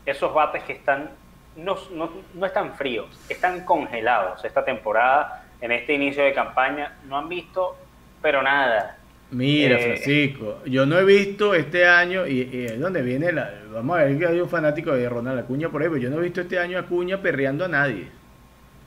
esos 0.04 0.32
bates 0.32 0.62
que 0.64 0.74
están, 0.74 1.10
no, 1.56 1.76
no, 1.92 2.10
no 2.34 2.46
están 2.46 2.74
fríos, 2.74 3.08
están 3.28 3.64
congelados 3.64 4.44
esta 4.44 4.64
temporada, 4.64 5.44
en 5.60 5.72
este 5.72 5.94
inicio 5.94 6.22
de 6.24 6.32
campaña, 6.32 6.96
no 7.04 7.18
han 7.18 7.28
visto, 7.28 7.76
pero 8.22 8.42
nada, 8.42 8.96
Mira, 9.32 9.76
eh, 9.76 9.96
Francisco, 9.96 10.60
yo 10.64 10.86
no 10.86 10.98
he 10.98 11.04
visto 11.04 11.54
este 11.54 11.86
año, 11.86 12.26
y, 12.26 12.66
es 12.66 12.80
donde 12.80 13.02
viene 13.02 13.32
la. 13.32 13.50
Vamos 13.72 13.98
a 13.98 14.04
ver 14.04 14.18
que 14.18 14.26
hay 14.26 14.40
un 14.40 14.48
fanático 14.48 14.92
de 14.92 15.08
Ronald 15.08 15.40
Acuña 15.40 15.68
por 15.68 15.82
ahí, 15.82 15.88
pero 15.88 16.00
yo 16.00 16.10
no 16.10 16.18
he 16.18 16.22
visto 16.22 16.40
este 16.40 16.58
año 16.58 16.78
a 16.78 16.82
Acuña 16.82 17.18
perreando 17.22 17.64
a 17.64 17.68
nadie. 17.68 18.08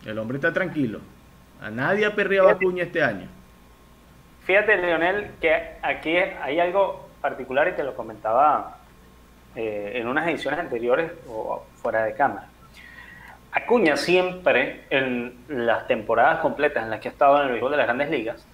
El 0.06 0.20
hombre 0.20 0.38
está 0.38 0.52
tranquilo. 0.52 1.00
A 1.62 1.70
nadie 1.70 2.06
ha 2.06 2.14
perreado 2.14 2.50
a 2.50 2.54
Acuña 2.54 2.84
este 2.84 3.02
año. 3.02 3.28
Fíjate, 4.46 4.76
Leonel, 4.76 5.32
que 5.40 5.54
aquí 5.82 6.18
hay 6.18 6.60
algo 6.60 7.10
particular 7.22 7.70
y 7.70 7.72
te 7.72 7.84
lo 7.84 7.96
comentaba 7.96 8.80
eh, 9.56 9.94
en 9.96 10.08
unas 10.08 10.28
ediciones 10.28 10.60
anteriores 10.60 11.12
o 11.30 11.66
fuera 11.82 12.04
de 12.04 12.14
cámara. 12.16 12.48
Acuña 13.54 13.96
siempre, 13.96 14.84
en 14.90 15.38
las 15.48 15.88
temporadas 15.88 16.40
completas 16.40 16.84
en 16.84 16.90
las 16.90 17.00
que 17.00 17.08
ha 17.08 17.12
estado 17.12 17.38
en 17.38 17.44
el 17.44 17.52
béisbol 17.52 17.72
de 17.72 17.78
las 17.78 17.86
grandes 17.86 18.10
ligas, 18.10 18.46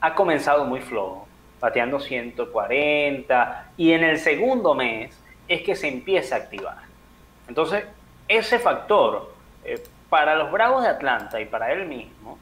ha 0.00 0.14
comenzado 0.14 0.64
muy 0.64 0.80
flojo, 0.80 1.25
bateando 1.60 2.00
140 2.00 3.70
y 3.76 3.92
en 3.92 4.04
el 4.04 4.18
segundo 4.18 4.74
mes 4.74 5.18
es 5.48 5.62
que 5.62 5.76
se 5.76 5.88
empieza 5.88 6.36
a 6.36 6.38
activar. 6.38 6.78
Entonces, 7.48 7.84
ese 8.28 8.58
factor 8.58 9.32
eh, 9.64 9.82
para 10.08 10.34
los 10.34 10.50
Bravos 10.50 10.82
de 10.82 10.88
Atlanta 10.88 11.40
y 11.40 11.46
para 11.46 11.72
él 11.72 11.86
mismo 11.86 12.38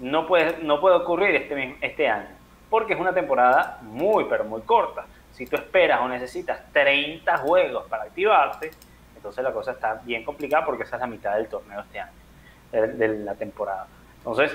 no 0.00 0.26
puede, 0.26 0.58
no 0.62 0.80
puede 0.80 0.96
ocurrir 0.96 1.34
este, 1.34 1.76
este 1.80 2.08
año, 2.08 2.28
porque 2.68 2.94
es 2.94 3.00
una 3.00 3.12
temporada 3.12 3.78
muy, 3.82 4.24
pero 4.24 4.44
muy 4.44 4.62
corta. 4.62 5.06
Si 5.32 5.46
tú 5.46 5.56
esperas 5.56 6.00
o 6.00 6.08
necesitas 6.08 6.60
30 6.72 7.38
juegos 7.38 7.86
para 7.88 8.04
activarte, 8.04 8.70
entonces 9.14 9.44
la 9.44 9.52
cosa 9.52 9.72
está 9.72 10.00
bien 10.04 10.24
complicada 10.24 10.64
porque 10.64 10.84
esa 10.84 10.96
es 10.96 11.00
la 11.00 11.06
mitad 11.06 11.36
del 11.36 11.48
torneo 11.48 11.80
este 11.80 12.00
año, 12.00 12.12
de 12.72 13.08
la 13.18 13.34
temporada. 13.34 13.86
Entonces, 14.18 14.52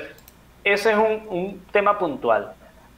ese 0.64 0.92
es 0.92 0.98
un, 0.98 1.64
tema 1.72 1.98
puntual. 1.98 2.54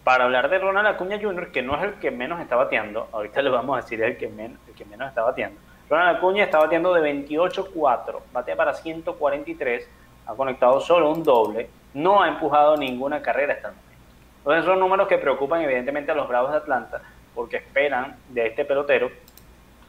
Para 0.07 0.23
hablar 0.23 0.49
de 0.49 0.57
Ronald 0.57 0.87
Acuña 0.87 1.19
Jr., 1.21 1.51
que 1.51 1.61
no 1.61 1.75
es 1.75 1.83
el 1.83 1.95
que 1.95 2.11
menos 2.11 2.39
está 2.39 2.55
bateando, 2.55 3.09
ahorita 3.11 3.41
le 3.41 3.49
vamos 3.49 3.77
a 3.77 3.81
decir 3.81 4.01
el 4.01 4.15
que, 4.15 4.27
el 4.27 4.73
que 4.73 4.85
menos 4.85 5.09
está 5.09 5.21
bateando. 5.21 5.59
Ronald 5.89 6.15
Acuña 6.15 6.45
está 6.45 6.59
bateando 6.59 6.93
de 6.93 7.01
28-4, 7.27 8.19
batea 8.31 8.55
para 8.55 8.73
143, 8.73 9.89
ha 10.25 10.33
conectado 10.33 10.79
solo 10.79 11.11
un 11.11 11.23
doble, 11.23 11.69
no 11.93 12.23
ha 12.23 12.29
empujado 12.29 12.77
ninguna 12.77 13.21
carrera 13.21 13.55
hasta 13.55 13.67
el 13.67 13.73
momento. 13.73 14.01
Entonces 14.37 14.63
son 14.63 14.79
números 14.79 15.09
que 15.09 15.17
preocupan 15.17 15.61
evidentemente 15.63 16.09
a 16.09 16.15
los 16.15 16.29
Bravos 16.29 16.51
de 16.51 16.57
Atlanta, 16.59 17.01
porque 17.35 17.57
esperan 17.57 18.15
de 18.29 18.47
este 18.47 18.63
pelotero 18.63 19.11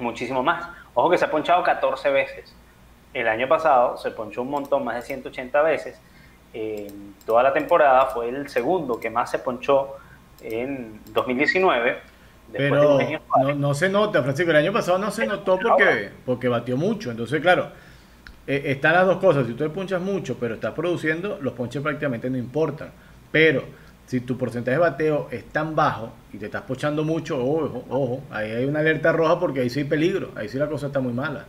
muchísimo 0.00 0.42
más. 0.42 0.68
Ojo 0.94 1.10
que 1.10 1.18
se 1.18 1.26
ha 1.26 1.30
ponchado 1.30 1.62
14 1.62 2.10
veces. 2.10 2.56
El 3.14 3.28
año 3.28 3.46
pasado 3.46 3.96
se 3.96 4.10
ponchó 4.10 4.42
un 4.42 4.50
montón, 4.50 4.84
más 4.84 4.96
de 4.96 5.02
180 5.02 5.62
veces. 5.62 6.00
En 6.52 7.14
toda 7.24 7.44
la 7.44 7.52
temporada 7.52 8.06
fue 8.06 8.28
el 8.28 8.48
segundo 8.48 8.98
que 8.98 9.10
más 9.10 9.30
se 9.30 9.38
ponchó 9.38 9.94
en 10.42 11.00
2019. 11.12 11.96
Pero 12.52 12.98
no, 13.38 13.54
no, 13.54 13.74
se 13.74 13.88
nota, 13.88 14.22
Francisco. 14.22 14.50
El 14.50 14.56
año 14.56 14.72
pasado 14.72 14.98
no 14.98 15.10
se 15.10 15.26
notó 15.26 15.58
porque, 15.58 16.10
porque 16.24 16.48
batió 16.48 16.76
mucho. 16.76 17.10
Entonces, 17.10 17.40
claro, 17.42 17.70
eh, 18.46 18.62
están 18.66 18.94
las 18.94 19.06
dos 19.06 19.18
cosas. 19.18 19.46
Si 19.46 19.52
tú 19.52 19.70
ponchas 19.72 20.00
mucho, 20.00 20.38
pero 20.38 20.54
estás 20.54 20.72
produciendo, 20.72 21.38
los 21.42 21.52
ponches 21.52 21.82
prácticamente 21.82 22.30
no 22.30 22.38
importan. 22.38 22.90
Pero 23.30 23.64
si 24.06 24.20
tu 24.20 24.38
porcentaje 24.38 24.76
de 24.76 24.80
bateo 24.80 25.28
es 25.30 25.44
tan 25.50 25.76
bajo 25.76 26.14
y 26.32 26.38
te 26.38 26.46
estás 26.46 26.62
pochando 26.62 27.04
mucho, 27.04 27.38
ojo, 27.38 27.84
ojo, 27.90 28.22
ahí 28.30 28.50
hay 28.50 28.64
una 28.64 28.80
alerta 28.80 29.12
roja 29.12 29.38
porque 29.38 29.60
ahí 29.60 29.68
sí 29.68 29.80
hay 29.80 29.84
peligro, 29.84 30.30
ahí 30.34 30.48
sí 30.48 30.56
la 30.58 30.66
cosa 30.66 30.86
está 30.86 31.00
muy 31.00 31.12
mala. 31.12 31.44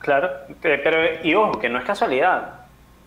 Claro, 0.00 0.30
pero 0.60 1.22
y 1.22 1.32
ojo, 1.34 1.60
que 1.60 1.68
no 1.68 1.78
es 1.78 1.84
casualidad. 1.84 2.54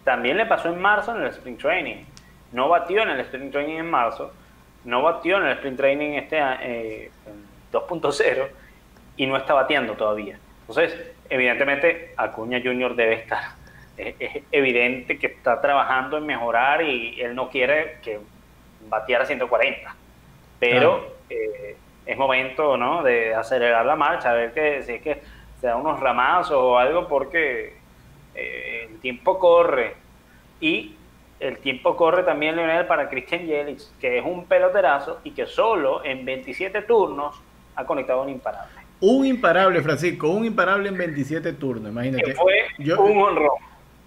También 0.05 0.37
le 0.37 0.45
pasó 0.45 0.69
en 0.69 0.79
marzo 0.79 1.13
en 1.13 1.23
el 1.23 1.27
Spring 1.29 1.57
Training. 1.57 2.05
No 2.53 2.69
batió 2.69 3.01
en 3.01 3.09
el 3.09 3.19
Spring 3.21 3.51
Training 3.51 3.77
en 3.79 3.89
marzo, 3.89 4.31
no 4.85 5.01
batió 5.01 5.37
en 5.37 5.45
el 5.45 5.53
Spring 5.53 5.77
Training 5.77 6.11
este 6.13 6.37
eh, 6.39 7.11
2.0 7.71 8.47
y 9.17 9.25
no 9.25 9.37
está 9.37 9.53
batiendo 9.53 9.93
todavía. 9.93 10.37
Entonces, 10.61 11.13
evidentemente, 11.29 12.13
Acuña 12.17 12.61
Junior 12.63 12.95
debe 12.95 13.15
estar. 13.15 13.43
Es, 13.95 14.43
evidente 14.51 15.19
que 15.19 15.27
está 15.27 15.61
trabajando 15.61 16.17
en 16.17 16.25
mejorar 16.25 16.81
y 16.81 17.21
él 17.21 17.35
no 17.35 17.49
quiere 17.49 17.97
que 18.01 18.19
bateara 18.89 19.25
140. 19.25 19.95
Pero 20.59 21.15
eh, 21.29 21.77
es 22.05 22.17
momento 22.17 22.77
¿no? 22.77 23.03
de 23.03 23.35
acelerar 23.35 23.85
la 23.85 23.95
marcha, 23.95 24.31
a 24.31 24.33
ver 24.33 24.53
que, 24.53 24.81
si 24.83 24.93
es 24.93 25.01
que 25.01 25.21
se 25.61 25.67
da 25.67 25.75
unos 25.75 25.99
ramazos 25.99 26.57
o 26.57 26.77
algo, 26.77 27.07
porque 27.07 27.77
eh, 28.35 28.87
el 28.89 28.99
tiempo 28.99 29.37
corre. 29.37 29.95
Y 30.59 30.95
el 31.39 31.57
tiempo 31.57 31.95
corre 31.97 32.23
también, 32.23 32.55
Leonel, 32.55 32.85
para 32.85 33.09
Christian 33.09 33.45
Yelich, 33.45 33.83
que 33.99 34.17
es 34.17 34.25
un 34.25 34.45
peloterazo 34.45 35.19
y 35.23 35.31
que 35.31 35.45
solo 35.45 36.03
en 36.05 36.23
27 36.25 36.83
turnos 36.83 37.41
ha 37.75 37.85
conectado 37.85 38.21
un 38.21 38.29
imparable. 38.29 38.71
Un 39.01 39.25
imparable, 39.25 39.81
Francisco, 39.81 40.29
un 40.29 40.45
imparable 40.45 40.87
en 40.87 40.97
27 40.97 41.53
turnos, 41.53 41.91
imagínate. 41.91 42.33
fue 42.35 42.95
un 42.97 43.21
honrón. 43.21 43.49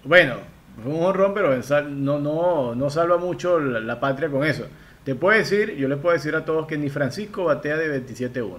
Bueno, 0.03 0.37
fue 0.81 0.91
un 0.91 1.03
honrón, 1.03 1.33
pero 1.33 1.55
no, 1.89 2.19
no, 2.19 2.75
no 2.75 2.89
salva 2.89 3.17
mucho 3.17 3.59
la, 3.59 3.99
patria 3.99 4.29
con 4.29 4.43
eso. 4.43 4.67
Te 5.03 5.15
puedo 5.15 5.37
decir, 5.37 5.75
yo 5.75 5.87
les 5.87 5.99
puedo 5.99 6.13
decir 6.13 6.35
a 6.35 6.45
todos 6.45 6.65
que 6.65 6.77
ni 6.77 6.89
Francisco 6.89 7.45
batea 7.45 7.77
de 7.77 8.03
27-1. 8.03 8.57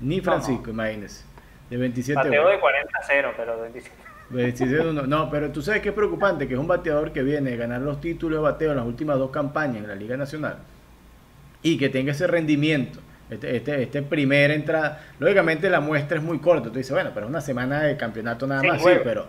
Ni 0.00 0.20
Francisco, 0.20 0.70
imagínense. 0.70 1.24
De 1.68 1.76
27 1.76 2.20
Bateo 2.22 2.48
de 2.48 2.60
40-0, 2.60 3.32
pero 3.36 3.56
de 3.56 3.62
27. 3.62 4.09
27 4.30 4.92
no, 4.92 5.06
no, 5.06 5.30
pero 5.30 5.50
tú 5.50 5.60
sabes 5.60 5.82
que 5.82 5.88
es 5.88 5.94
preocupante 5.94 6.46
que 6.46 6.54
es 6.54 6.60
un 6.60 6.68
bateador 6.68 7.12
que 7.12 7.22
viene 7.22 7.52
a 7.52 7.56
ganar 7.56 7.80
los 7.80 8.00
títulos 8.00 8.38
de 8.38 8.42
bateo 8.42 8.70
en 8.70 8.76
las 8.76 8.86
últimas 8.86 9.18
dos 9.18 9.30
campañas 9.30 9.82
en 9.82 9.88
la 9.88 9.94
Liga 9.94 10.16
Nacional 10.16 10.58
y 11.62 11.76
que 11.76 11.88
tenga 11.88 12.12
ese 12.12 12.26
rendimiento. 12.26 13.00
Este, 13.28 13.56
este, 13.56 13.82
este 13.82 14.02
primer 14.02 14.50
entrada, 14.50 15.02
lógicamente 15.20 15.70
la 15.70 15.80
muestra 15.80 16.18
es 16.18 16.22
muy 16.22 16.38
corta, 16.38 16.68
tú 16.68 16.78
dices, 16.78 16.90
bueno, 16.90 17.10
pero 17.14 17.28
una 17.28 17.40
semana 17.40 17.82
de 17.82 17.96
campeonato 17.96 18.46
nada 18.46 18.62
más, 18.62 18.82
sí, 18.82 18.90
pero, 19.04 19.26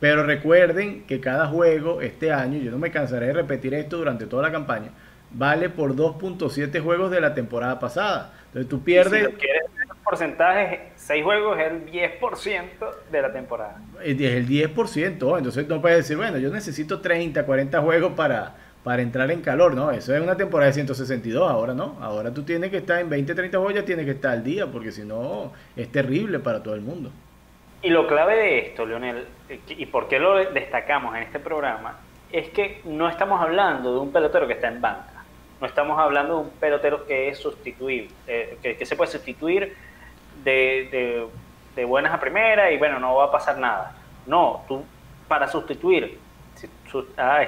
pero 0.00 0.24
recuerden 0.24 1.04
que 1.04 1.20
cada 1.20 1.48
juego 1.48 2.00
este 2.00 2.32
año, 2.32 2.58
yo 2.58 2.70
no 2.70 2.78
me 2.78 2.90
cansaré 2.90 3.26
de 3.26 3.32
repetir 3.34 3.74
esto 3.74 3.98
durante 3.98 4.24
toda 4.24 4.44
la 4.44 4.52
campaña, 4.52 4.88
vale 5.32 5.68
por 5.68 5.94
2.7 5.94 6.82
juegos 6.82 7.10
de 7.10 7.20
la 7.20 7.34
temporada 7.34 7.78
pasada. 7.78 8.32
Entonces 8.46 8.70
tú 8.70 8.82
pierdes... 8.82 9.26
si 9.26 9.32
quieres 9.34 9.71
porcentaje, 10.04 10.92
6 10.96 11.24
juegos 11.24 11.58
es 11.58 11.72
el 11.72 11.86
10% 11.86 12.60
de 13.10 13.22
la 13.22 13.32
temporada. 13.32 13.80
Es 14.02 14.20
el 14.20 14.48
10%, 14.48 15.38
entonces 15.38 15.68
no 15.68 15.80
puedes 15.80 15.98
decir, 15.98 16.16
bueno, 16.16 16.38
yo 16.38 16.50
necesito 16.50 17.00
30, 17.00 17.44
40 17.44 17.80
juegos 17.80 18.12
para 18.12 18.54
para 18.82 19.02
entrar 19.02 19.30
en 19.30 19.42
calor, 19.42 19.74
¿no? 19.74 19.90
Eso 19.90 20.14
es 20.14 20.20
una 20.20 20.36
temporada 20.36 20.68
de 20.68 20.74
162, 20.74 21.48
ahora 21.48 21.74
no. 21.74 21.96
Ahora 22.00 22.32
tú 22.32 22.42
tienes 22.42 22.70
que 22.70 22.78
estar 22.78 23.00
en 23.00 23.08
20, 23.08 23.34
30 23.34 23.58
joyas, 23.58 23.84
tienes 23.84 24.04
que 24.04 24.12
estar 24.12 24.32
al 24.32 24.42
día, 24.42 24.66
porque 24.66 24.90
si 24.90 25.02
no, 25.02 25.52
es 25.76 25.90
terrible 25.90 26.38
para 26.40 26.62
todo 26.62 26.74
el 26.74 26.80
mundo. 26.80 27.10
Y 27.82 27.90
lo 27.90 28.06
clave 28.06 28.36
de 28.36 28.58
esto, 28.60 28.86
Leonel, 28.86 29.26
y 29.68 29.86
por 29.86 30.08
qué 30.08 30.18
lo 30.18 30.36
destacamos 30.52 31.16
en 31.16 31.22
este 31.22 31.38
programa, 31.38 31.98
es 32.30 32.48
que 32.50 32.80
no 32.84 33.08
estamos 33.08 33.40
hablando 33.40 33.92
de 33.94 34.00
un 34.00 34.12
pelotero 34.12 34.46
que 34.46 34.54
está 34.54 34.68
en 34.68 34.80
banca. 34.80 35.24
No 35.60 35.66
estamos 35.66 35.98
hablando 35.98 36.34
de 36.34 36.40
un 36.42 36.50
pelotero 36.50 37.06
que 37.06 37.28
es 37.28 37.38
sustituible, 37.38 38.08
eh, 38.26 38.58
que, 38.62 38.84
se 38.84 38.96
puede 38.96 39.10
sustituir 39.10 39.76
de, 40.44 41.28
de, 41.74 41.84
buenas 41.84 42.12
a 42.12 42.20
primeras 42.20 42.72
y 42.72 42.78
bueno, 42.78 42.98
no 42.98 43.16
va 43.16 43.26
a 43.26 43.32
pasar 43.32 43.58
nada. 43.58 43.94
No, 44.26 44.64
tú 44.68 44.84
para 45.28 45.48
sustituir, 45.48 46.18
si, 46.54 46.68
ay, 47.16 47.46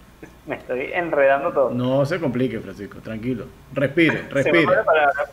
me 0.46 0.56
estoy 0.56 0.90
enredando 0.92 1.52
todo. 1.52 1.70
No 1.70 2.04
se 2.04 2.18
complique, 2.18 2.58
Francisco, 2.58 2.98
tranquilo. 2.98 3.46
Respire, 3.72 4.24
respire. 4.30 4.66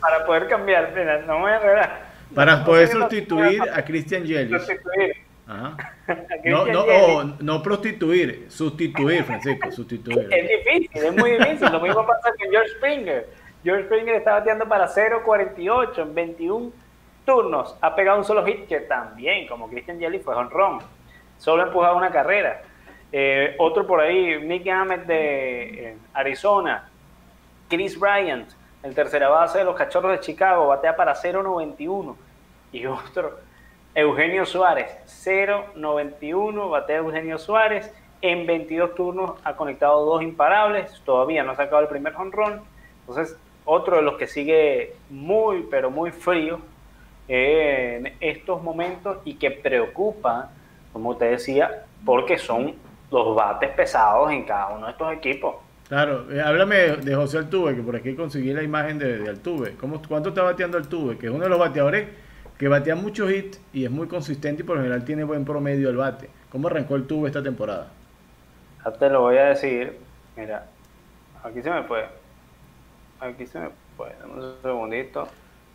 Para, 0.00 0.24
poder 0.24 0.48
cambiar, 0.48 0.92
no 1.26 1.34
me 1.36 1.40
voy 1.40 1.50
a 1.50 1.56
enredar. 1.56 2.08
Para 2.34 2.64
poder 2.64 2.88
sustituir 2.88 3.62
a 3.62 3.84
Christian 3.84 4.24
Yelich. 4.24 4.58
Sustituir. 4.58 5.16
Ajá. 5.48 5.76
No, 6.44 6.66
no, 6.66 6.82
oh, 6.82 7.24
no 7.40 7.62
prostituir, 7.62 8.46
sustituir, 8.50 9.24
Francisco, 9.24 9.72
sustituir. 9.72 10.28
Es 10.30 10.46
difícil, 10.46 11.04
es 11.04 11.16
muy 11.16 11.30
difícil. 11.32 11.72
Lo 11.72 11.80
mismo 11.80 12.06
pasa 12.06 12.30
con 12.38 12.50
George 12.50 12.68
Springer. 12.76 13.26
George 13.64 13.84
Springer 13.84 14.16
está 14.16 14.32
bateando 14.34 14.68
para 14.68 14.86
0.48 14.86 16.02
en 16.02 16.14
21 16.14 16.72
turnos. 17.28 17.76
Ha 17.82 17.94
pegado 17.94 18.18
un 18.18 18.24
solo 18.24 18.42
hit 18.46 18.66
que 18.66 18.80
también, 18.80 19.46
como 19.46 19.68
Christian 19.68 19.98
Yelich, 19.98 20.22
fue 20.22 20.34
honrón. 20.34 20.78
Solo 21.36 21.62
ha 21.62 21.66
empujado 21.66 21.94
una 21.94 22.10
carrera. 22.10 22.62
Eh, 23.12 23.54
otro 23.58 23.86
por 23.86 24.00
ahí, 24.00 24.40
Nick 24.40 24.66
Ahmed 24.66 25.00
de 25.00 25.90
eh, 25.90 25.96
Arizona, 26.14 26.88
Chris 27.68 28.00
Bryant, 28.00 28.48
el 28.82 28.94
tercera 28.94 29.28
base 29.28 29.58
de 29.58 29.64
los 29.64 29.76
Cachorros 29.76 30.12
de 30.12 30.20
Chicago, 30.20 30.68
batea 30.68 30.96
para 30.96 31.14
0.91. 31.14 32.16
Y 32.72 32.86
otro, 32.86 33.38
Eugenio 33.94 34.46
Suárez, 34.46 34.90
0.91, 35.26 36.70
batea 36.70 36.96
Eugenio 36.96 37.36
Suárez. 37.38 37.92
En 38.22 38.46
22 38.46 38.94
turnos 38.94 39.34
ha 39.44 39.54
conectado 39.54 40.04
dos 40.06 40.22
imparables, 40.22 41.02
todavía 41.04 41.44
no 41.44 41.52
ha 41.52 41.56
sacado 41.56 41.82
el 41.82 41.88
primer 41.88 42.16
honrón. 42.16 42.62
Entonces, 43.00 43.38
otro 43.66 43.96
de 43.96 44.02
los 44.02 44.16
que 44.16 44.26
sigue 44.26 44.94
muy, 45.10 45.64
pero 45.70 45.90
muy 45.90 46.10
frío 46.10 46.58
en 47.28 48.14
estos 48.20 48.62
momentos 48.62 49.18
y 49.24 49.34
que 49.34 49.50
preocupa, 49.50 50.50
como 50.92 51.16
te 51.16 51.26
decía, 51.26 51.84
porque 52.04 52.38
son 52.38 52.74
los 53.10 53.36
bates 53.36 53.70
pesados 53.70 54.32
en 54.32 54.44
cada 54.44 54.68
uno 54.68 54.86
de 54.86 54.92
estos 54.92 55.12
equipos. 55.12 55.56
Claro, 55.88 56.30
eh, 56.30 56.40
háblame 56.40 56.76
de 56.96 57.14
José 57.14 57.38
Altuve, 57.38 57.74
que 57.74 57.82
por 57.82 57.96
aquí 57.96 58.14
conseguí 58.14 58.52
la 58.52 58.62
imagen 58.62 58.98
de, 58.98 59.28
Altuve. 59.28 59.74
¿Cómo, 59.76 60.02
¿Cuánto 60.06 60.30
está 60.30 60.42
bateando 60.42 60.76
Altuve? 60.76 61.16
Que 61.16 61.26
es 61.26 61.32
uno 61.32 61.44
de 61.44 61.50
los 61.50 61.58
bateadores 61.58 62.08
que 62.58 62.68
batea 62.68 62.94
muchos 62.94 63.30
hits 63.30 63.60
y 63.72 63.84
es 63.84 63.90
muy 63.90 64.08
consistente 64.08 64.62
y 64.62 64.66
por 64.66 64.76
lo 64.76 64.82
general 64.82 65.04
tiene 65.04 65.24
buen 65.24 65.44
promedio 65.44 65.88
el 65.88 65.96
bate. 65.96 66.28
¿Cómo 66.50 66.68
arrancó 66.68 66.94
Altuve 66.94 67.28
esta 67.28 67.42
temporada? 67.42 67.88
Ya 68.84 68.92
te 68.92 69.08
lo 69.08 69.22
voy 69.22 69.38
a 69.38 69.46
decir. 69.46 69.96
Mira, 70.36 70.66
aquí 71.42 71.62
se 71.62 71.70
me 71.70 71.82
fue. 71.84 72.06
Aquí 73.20 73.46
se 73.46 73.58
me 73.58 73.68
fue. 73.96 74.12
un 74.24 74.54
segundito. 74.62 75.28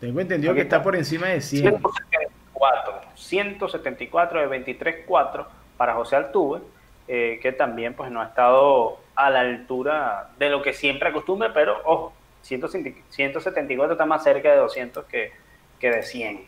Tengo 0.06 0.20
entendido 0.20 0.54
que 0.54 0.60
está, 0.60 0.82
por 0.82 0.96
encima 0.96 1.28
de 1.28 1.40
100. 1.40 1.80
174, 1.80 3.00
174 3.14 4.48
de 4.48 4.64
23-4 5.06 5.46
para 5.76 5.94
José 5.94 6.16
Altuve 6.16 6.60
eh, 7.06 7.38
que 7.42 7.52
también 7.52 7.92
pues 7.94 8.10
no 8.10 8.22
ha 8.22 8.26
estado 8.26 8.98
a 9.14 9.28
la 9.28 9.40
altura 9.40 10.30
de 10.38 10.48
lo 10.48 10.62
que 10.62 10.72
siempre 10.72 11.10
acostumbra, 11.10 11.52
pero 11.52 11.80
ojo, 11.84 12.14
174 12.40 13.92
está 13.92 14.06
más 14.06 14.24
cerca 14.24 14.50
de 14.50 14.56
200 14.56 15.04
que, 15.04 15.32
que 15.78 15.90
de 15.90 16.02
100. 16.02 16.46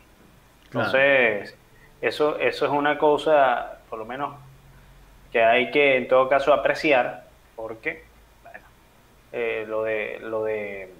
Entonces, 0.65 1.55
eso, 2.01 2.39
eso 2.39 2.65
es 2.65 2.71
una 2.71 2.97
cosa, 2.97 3.79
por 3.89 3.99
lo 3.99 4.05
menos, 4.05 4.35
que 5.31 5.43
hay 5.43 5.69
que 5.69 5.97
en 5.97 6.07
todo 6.07 6.27
caso 6.27 6.53
apreciar, 6.53 7.27
porque 7.55 8.03
bueno, 8.41 8.65
eh, 9.31 9.65
lo 9.67 9.83
de 9.83 10.19
lo 10.21 10.43
de 10.43 10.91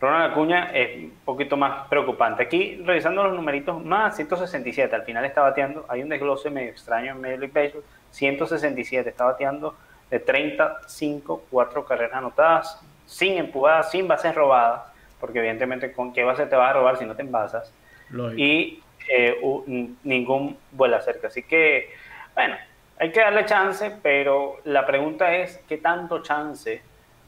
Ronald 0.00 0.32
Acuña 0.32 0.70
es 0.74 1.04
un 1.04 1.18
poquito 1.24 1.56
más 1.56 1.88
preocupante. 1.88 2.42
Aquí, 2.42 2.82
revisando 2.84 3.24
los 3.24 3.34
numeritos, 3.34 3.82
más 3.82 4.14
167, 4.16 4.94
al 4.94 5.02
final 5.02 5.24
está 5.24 5.40
bateando, 5.40 5.86
hay 5.88 6.02
un 6.02 6.08
desglose 6.08 6.50
medio 6.50 6.70
extraño 6.70 7.12
en 7.12 7.20
Major 7.20 7.38
League 7.38 7.52
Baseball, 7.54 7.84
167, 8.10 9.08
está 9.08 9.24
bateando 9.24 9.74
de 10.10 10.20
35, 10.20 11.46
4 11.50 11.84
carreras 11.84 12.14
anotadas, 12.14 12.80
sin 13.06 13.38
empujadas, 13.38 13.90
sin 13.90 14.06
bases 14.06 14.34
robadas, 14.34 14.82
porque 15.18 15.38
evidentemente 15.38 15.92
con 15.92 16.12
qué 16.12 16.24
base 16.24 16.46
te 16.46 16.56
vas 16.56 16.70
a 16.70 16.74
robar 16.74 16.98
si 16.98 17.06
no 17.06 17.16
te 17.16 17.22
envasas, 17.22 17.72
y 18.36 18.82
eh, 19.08 19.40
ningún 20.04 20.58
vuela 20.72 21.00
cerca. 21.00 21.28
Así 21.28 21.42
que, 21.42 21.90
bueno, 22.34 22.56
hay 22.98 23.10
que 23.12 23.20
darle 23.20 23.46
chance, 23.46 23.92
pero 24.02 24.58
la 24.64 24.86
pregunta 24.86 25.34
es, 25.34 25.58
¿qué 25.68 25.78
tanto 25.78 26.22
chance 26.22 26.82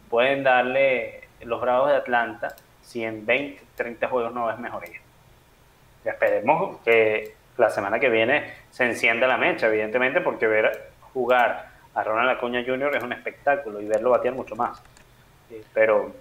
pueden 0.09 0.43
darle 0.43 1.28
los 1.43 1.61
Bravos 1.61 1.91
de 1.91 1.97
Atlanta 1.97 2.55
si 2.83 3.05
en 3.05 3.27
20, 3.27 3.63
30 3.77 4.09
juegos 4.09 4.33
no 4.33 4.51
es 4.51 4.59
mejoría? 4.59 5.01
esperemos 6.05 6.79
que 6.85 7.35
la 7.59 7.71
semana 7.71 7.99
que 7.99 8.09
viene 8.09 8.55
se 8.71 8.85
encienda 8.85 9.27
la 9.27 9.37
mecha, 9.37 9.67
evidentemente, 9.67 10.21
porque 10.21 10.47
ver 10.47 10.91
jugar 11.13 11.69
a 11.95 12.03
Ronald 12.03 12.31
Acuña 12.31 12.63
Jr. 12.65 12.97
es 12.97 13.03
un 13.03 13.13
espectáculo 13.13 13.81
y 13.81 13.87
verlo 13.87 14.11
batear 14.11 14.35
mucho 14.35 14.55
más. 14.55 14.83
Pero, 15.75 16.15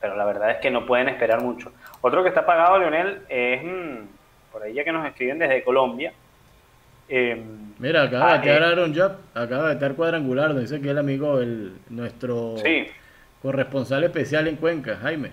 pero 0.00 0.16
la 0.16 0.24
verdad 0.24 0.52
es 0.52 0.56
que 0.58 0.70
no 0.70 0.86
pueden 0.86 1.08
esperar 1.08 1.42
mucho. 1.42 1.72
Otro 2.00 2.22
que 2.22 2.28
está 2.28 2.46
pagado, 2.46 2.78
Leonel, 2.78 3.22
es 3.28 3.62
mm, 3.62 4.06
por 4.52 4.62
ahí 4.62 4.74
ya 4.74 4.84
que 4.84 4.92
nos 4.92 5.06
escriben 5.06 5.38
desde 5.38 5.64
Colombia. 5.64 6.12
Em, 7.08 7.74
Mira, 7.78 8.04
acaba 8.04 8.26
de 8.26 8.32
ah, 8.32 8.36
batear 8.36 8.62
eh, 8.62 8.66
Aaron 8.66 8.94
Job, 8.94 9.12
acaba 9.34 9.68
de 9.68 9.74
estar 9.74 9.94
cuadrangular, 9.94 10.54
dice 10.54 10.80
que 10.80 10.90
el 10.90 10.98
amigo, 10.98 11.40
el, 11.40 11.76
nuestro 11.90 12.54
corresponsal 13.44 14.02
especial 14.04 14.48
en 14.48 14.56
Cuenca, 14.56 14.96
Jaime. 15.02 15.30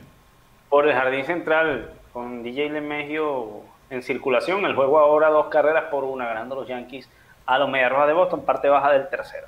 Por 0.68 0.86
el 0.86 0.94
jardín 0.94 1.24
central, 1.24 1.92
con 2.12 2.44
DJ 2.44 2.70
Lemegio 2.70 3.62
en 3.90 4.04
circulación. 4.04 4.66
El 4.66 4.76
juego 4.76 5.00
ahora 5.00 5.30
dos 5.30 5.48
carreras 5.48 5.86
por 5.86 6.04
una, 6.04 6.26
ganando 6.26 6.56
los 6.56 6.68
Yankees 6.68 7.10
a 7.46 7.58
los 7.58 7.70
Medias 7.70 7.90
Rojas 7.90 8.08
de 8.08 8.14
Boston, 8.14 8.44
parte 8.44 8.68
baja 8.68 8.92
del 8.92 9.08
tercero. 9.08 9.48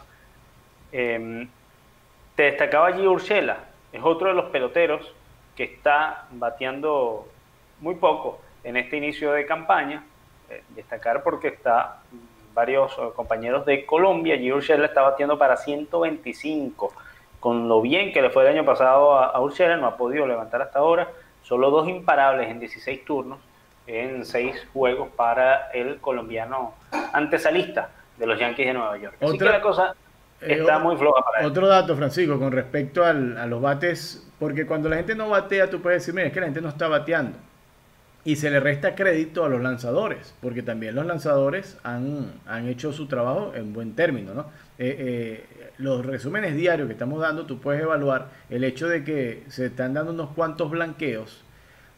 Em, 0.93 1.49
te 2.36 2.43
destacaba 2.43 2.91
G. 2.91 3.06
Urshela, 3.06 3.58
es 3.91 4.02
otro 4.02 4.30
de 4.30 4.34
los 4.34 4.45
peloteros 4.45 5.13
que 5.58 5.65
está 5.65 6.28
bateando 6.32 7.28
muy 7.82 7.95
poco 7.95 8.39
en 8.63 8.78
este 8.78 8.95
inicio 8.95 9.34
de 9.34 9.45
campaña. 9.45 10.06
Eh, 10.49 10.63
destacar 10.69 11.21
porque 11.21 11.49
está 11.49 11.97
varios 12.54 12.93
eh, 12.97 13.10
compañeros 13.13 13.65
de 13.65 13.86
Colombia. 13.86 14.38
G. 14.38 14.54
Urshela 14.54 14.86
está 14.86 15.02
bateando 15.02 15.38
para 15.38 15.58
125. 15.58 16.93
Con 17.44 17.68
lo 17.68 17.82
bien 17.82 18.14
que 18.14 18.22
le 18.22 18.30
fue 18.30 18.44
el 18.44 18.56
año 18.58 18.64
pasado 18.64 19.18
a, 19.18 19.26
a 19.26 19.42
Urshela, 19.42 19.76
no 19.76 19.88
ha 19.88 19.98
podido 19.98 20.26
levantar 20.26 20.62
hasta 20.62 20.80
ahora. 20.80 21.10
Solo 21.42 21.72
dos 21.72 21.90
imparables 21.90 22.50
en 22.50 22.62
16 22.62 23.04
turnos 23.04 23.38
en 23.86 24.24
seis 24.24 24.66
juegos 24.72 25.10
para 25.10 25.70
el 25.72 26.00
colombiano 26.00 26.74
antesalista 27.12 27.90
de 28.18 28.26
los 28.26 28.40
Yankees 28.40 28.68
de 28.68 28.74
Nueva 28.74 28.98
York. 28.98 29.16
Así 29.20 29.38
que 29.38 29.44
la 29.44 29.60
cosa 29.60 29.94
eh, 30.40 30.58
está 30.60 30.80
muy 30.80 30.96
floja 30.96 31.22
para 31.22 31.42
él. 31.42 31.48
Otro 31.48 31.68
dato, 31.68 31.98
Francisco, 31.98 32.40
con 32.40 32.54
respecto 32.54 33.04
a 33.04 33.12
los 33.12 33.62
bates, 33.62 34.32
porque 34.40 34.66
cuando 34.66 34.88
la 34.88 34.96
gente 34.96 35.16
no 35.16 35.30
batea, 35.30 35.70
tú 35.70 35.82
puedes 35.82 36.02
decir, 36.02 36.14
mira, 36.14 36.28
es 36.28 36.34
que 36.34 36.40
la 36.40 36.46
gente 36.46 36.62
no 36.62 36.70
está 36.70 36.88
bateando. 36.88 37.38
Y 38.26 38.38
se 38.38 38.50
le 38.50 38.60
resta 38.62 38.96
crédito 38.96 39.44
a 39.44 39.50
los 39.50 39.62
lanzadores, 39.62 40.34
porque 40.42 40.64
también 40.64 40.96
los 40.96 41.06
lanzadores 41.06 41.78
han, 41.84 42.32
han 42.46 42.70
hecho 42.70 42.94
su 42.94 43.08
trabajo 43.08 43.54
en 43.54 43.74
buen 43.74 43.96
término. 43.96 44.34
¿no? 44.34 44.46
Eh, 44.78 44.96
eh, 44.98 45.72
los 45.78 46.06
resúmenes 46.06 46.56
diarios 46.56 46.88
que 46.88 46.94
estamos 46.94 47.20
dando, 47.20 47.46
tú 47.46 47.60
puedes 47.60 47.82
evaluar 47.82 48.30
el 48.50 48.64
hecho 48.64 48.88
de 48.88 49.04
que 49.04 49.44
se 49.48 49.66
están 49.66 49.94
dando 49.94 50.14
unos 50.14 50.30
cuantos 50.30 50.72
blanqueos 50.72 51.44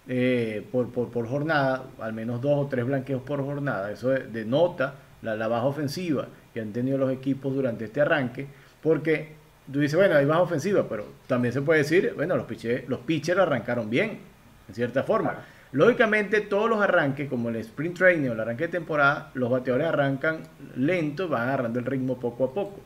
eh, 0.07 0.65
por, 0.71 0.89
por, 0.91 1.27
jornada, 1.27 1.85
al 1.99 2.13
menos 2.13 2.41
dos 2.41 2.65
o 2.65 2.67
tres 2.67 2.85
blanqueos 2.85 3.21
por 3.23 3.43
jornada. 3.43 3.91
Eso 3.91 4.09
denota 4.09 4.95
la, 5.21 5.47
baja 5.47 5.65
ofensiva 5.65 6.27
que 6.53 6.61
han 6.61 6.71
tenido 6.71 6.97
los 6.97 7.11
equipos 7.11 7.53
durante 7.53 7.85
este 7.85 8.01
arranque, 8.01 8.47
porque 8.81 9.33
tú 9.71 9.79
dices, 9.79 9.97
bueno, 9.97 10.15
hay 10.15 10.25
baja 10.25 10.41
ofensiva, 10.41 10.87
pero 10.87 11.05
también 11.27 11.53
se 11.53 11.61
puede 11.61 11.79
decir, 11.79 12.13
bueno, 12.15 12.37
los 12.37 12.45
pitchers, 12.45 12.87
los 12.87 12.99
pitchers 12.99 13.39
arrancaron 13.39 13.89
bien, 13.89 14.19
en 14.67 14.75
cierta 14.75 15.03
forma. 15.03 15.39
Lógicamente, 15.75 16.39
todos 16.39 16.69
los 16.69 16.79
arranques, 16.79 17.27
como 17.27 17.49
el 17.49 17.57
sprint 17.57 17.97
training 17.97 18.29
o 18.29 18.31
el 18.31 18.39
arranque 18.39 18.67
de 18.67 18.71
temporada, 18.71 19.29
los 19.33 19.51
bateadores 19.51 19.87
arrancan 19.87 20.43
lento, 20.77 21.27
van 21.27 21.49
agarrando 21.49 21.79
el 21.79 21.85
ritmo 21.85 22.17
poco 22.17 22.45
a 22.45 22.53
poco. 22.53 22.79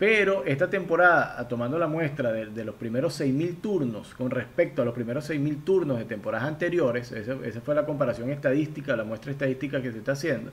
Pero 0.00 0.44
esta 0.44 0.68
temporada, 0.68 1.46
tomando 1.46 1.78
la 1.78 1.86
muestra 1.86 2.32
de, 2.32 2.64
los 2.64 2.74
primeros 2.74 3.20
6.000 3.20 3.60
turnos 3.60 4.14
con 4.14 4.32
respecto 4.32 4.82
a 4.82 4.84
los 4.84 4.92
primeros 4.92 5.30
6.000 5.30 5.62
turnos 5.62 5.98
de 5.98 6.06
temporadas 6.06 6.48
anteriores, 6.48 7.12
esa, 7.12 7.60
fue 7.60 7.76
la 7.76 7.86
comparación 7.86 8.30
estadística, 8.30 8.96
la 8.96 9.04
muestra 9.04 9.30
estadística 9.30 9.80
que 9.80 9.92
se 9.92 9.98
está 9.98 10.12
haciendo, 10.12 10.50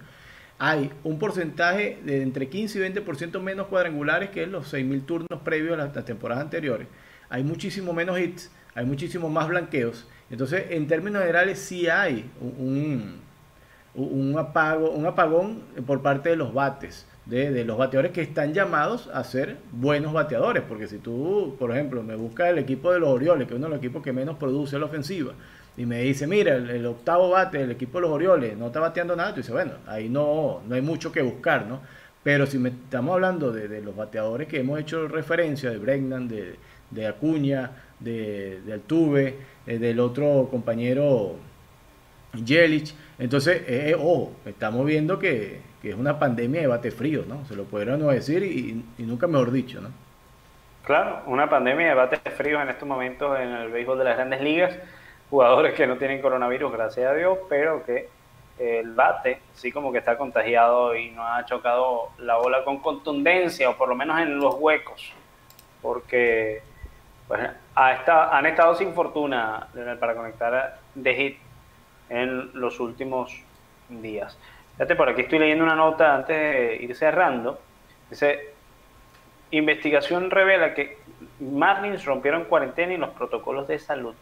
hay 0.60 0.92
un 1.04 1.18
porcentaje 1.18 1.98
de 2.06 2.22
entre 2.22 2.48
15 2.48 2.78
y 2.78 2.82
20% 2.94 3.42
menos 3.42 3.66
cuadrangulares 3.70 4.30
que 4.30 4.46
los 4.46 4.72
6.000 4.72 5.06
turnos 5.08 5.42
previos 5.44 5.80
a 5.80 5.86
las, 5.86 6.06
temporadas 6.06 6.44
anteriores. 6.44 6.88
Hay 7.28 7.44
muchísimo 7.44 7.92
menos 7.92 8.20
hits, 8.20 8.52
hay 8.76 8.86
muchísimo 8.86 9.30
más 9.30 9.48
blanqueos. 9.48 10.08
Entonces, 10.30 10.66
en 10.70 10.88
términos 10.88 11.22
generales, 11.22 11.60
sí 11.60 11.88
hay 11.88 12.30
un, 12.60 14.36
apago, 14.38 14.92
un 14.92 15.06
apagón 15.06 15.62
por 15.86 16.02
parte 16.02 16.30
de 16.30 16.36
los 16.36 16.54
bates 16.54 17.06
de, 17.26 17.66
los 17.66 17.78
bateadores 17.78 18.12
que 18.12 18.22
están 18.22 18.54
llamados 18.54 19.10
a 19.14 19.24
ser 19.24 19.58
buenos 19.72 20.14
bateadores. 20.14 20.64
Porque 20.68 20.88
si 20.88 20.98
tú, 20.98 21.56
por 21.60 21.72
ejemplo, 21.72 22.04
me 22.04 22.16
buscas 22.16 22.50
el 22.50 22.60
equipo 22.60 22.92
de 22.92 23.00
los 23.00 23.10
Orioles, 23.10 23.48
que 23.48 23.54
es 23.54 23.58
uno 23.58 23.68
de 23.68 23.76
los 23.76 23.80
equipos 23.80 24.04
que 24.04 24.14
menos 24.14 24.38
produce 24.38 24.80
la 24.80 24.86
ofensiva, 24.86 25.34
y 25.78 25.86
me 25.86 26.02
dice, 26.02 26.26
mira, 26.26 26.56
el, 26.56 26.86
octavo 26.86 27.30
bate 27.32 27.60
del 27.60 27.72
equipo 27.72 27.98
de 27.98 28.04
los 28.04 28.12
Orioles 28.12 28.58
no 28.58 28.68
está 28.68 28.80
bateando 28.80 29.16
nada, 29.16 29.32
tú 29.32 29.38
dices, 29.38 29.52
bueno, 29.52 29.74
ahí 29.88 30.08
no, 30.08 30.62
no 30.66 30.76
hay 30.76 30.82
mucho 30.82 31.12
que 31.12 31.22
buscar, 31.22 31.66
¿no? 31.68 31.82
Pero 32.24 32.46
si 32.48 32.58
me, 32.58 32.70
estamos 32.70 33.14
hablando 33.14 33.52
de, 33.52 33.82
los 33.82 33.96
bateadores 33.96 34.48
que 34.48 34.60
hemos 34.60 34.80
hecho 34.80 35.08
referencia, 35.08 35.70
de 35.70 35.78
Bregnan, 35.78 36.28
de 36.28 37.08
Acuña, 37.08 37.72
de, 38.00 38.62
de 38.62 38.74
Altuve, 38.74 39.36
eh, 39.66 39.78
del 39.78 40.00
otro 40.00 40.48
compañero 40.52 41.36
Jelich, 42.46 42.94
entonces, 43.18 43.62
eh, 43.68 43.96
eh, 43.96 44.30
estamos 44.46 44.86
viendo 44.86 45.20
que, 45.20 45.62
es 45.84 45.94
una 45.94 46.18
pandemia 46.18 46.62
de 46.62 46.68
bate 46.68 46.90
frío, 46.90 47.26
¿no? 47.28 47.46
Se 47.46 47.56
lo 47.56 47.66
no 47.98 48.08
decir 48.08 48.42
y, 48.42 48.84
nunca 49.04 49.28
mejor 49.28 49.52
dicho, 49.52 49.80
¿no? 49.82 49.90
Claro, 50.84 51.22
una 51.28 51.48
pandemia 51.48 51.90
de 51.90 51.94
bate 51.94 52.18
frío 52.32 52.60
en 52.60 52.70
estos 52.70 52.88
momentos 52.88 53.40
en 53.40 53.52
el 53.52 53.72
béisbol 53.72 54.00
de 54.00 54.04
las 54.04 54.16
grandes 54.16 54.42
ligas. 54.42 54.76
Jugadores 55.30 55.76
que 55.76 55.86
no 55.86 55.98
tienen 55.98 56.22
coronavirus, 56.22 56.72
gracias 56.72 57.12
a 57.12 57.14
Dios, 57.14 57.38
pero 57.50 57.84
que 57.86 58.10
el 58.58 58.94
bate 58.94 59.40
sí 59.54 59.72
como 59.72 59.92
que 59.92 60.00
está 60.00 60.18
contagiado 60.18 60.96
y 60.96 61.12
no 61.12 61.24
ha 61.28 61.46
chocado 61.46 62.10
la 62.18 62.38
bola 62.38 62.64
con 62.64 62.80
contundencia, 62.80 63.70
o 63.70 63.78
por 63.78 63.88
lo 63.88 63.96
menos 63.96 64.20
en 64.20 64.40
los 64.40 64.56
huecos, 64.56 65.14
porque 65.84 66.64
pues, 67.28 67.50
ha 67.76 68.38
han 68.38 68.46
estado 68.46 68.76
sin 68.76 68.94
fortuna 68.94 69.68
para 70.00 70.16
conectar 70.16 70.80
de 70.94 71.16
hit 71.16 71.38
en 72.10 72.52
los 72.60 72.80
últimos 72.80 73.34
días. 73.90 74.38
Fíjate, 74.74 74.96
por 74.96 75.10
aquí 75.10 75.22
estoy 75.22 75.40
leyendo 75.40 75.64
una 75.64 75.76
nota 75.76 76.16
antes 76.16 76.38
de 76.38 76.78
ir 76.82 76.96
cerrando. 76.96 77.60
Dice, 78.10 78.54
investigación 79.52 80.30
revela 80.30 80.74
que 80.74 80.98
Marlins 81.40 82.06
rompieron 82.06 82.46
cuarentena 82.46 82.94
y 82.94 82.98
los 82.98 83.12
protocolos 83.12 83.68
de 83.68 83.80
salud. 83.80 84.14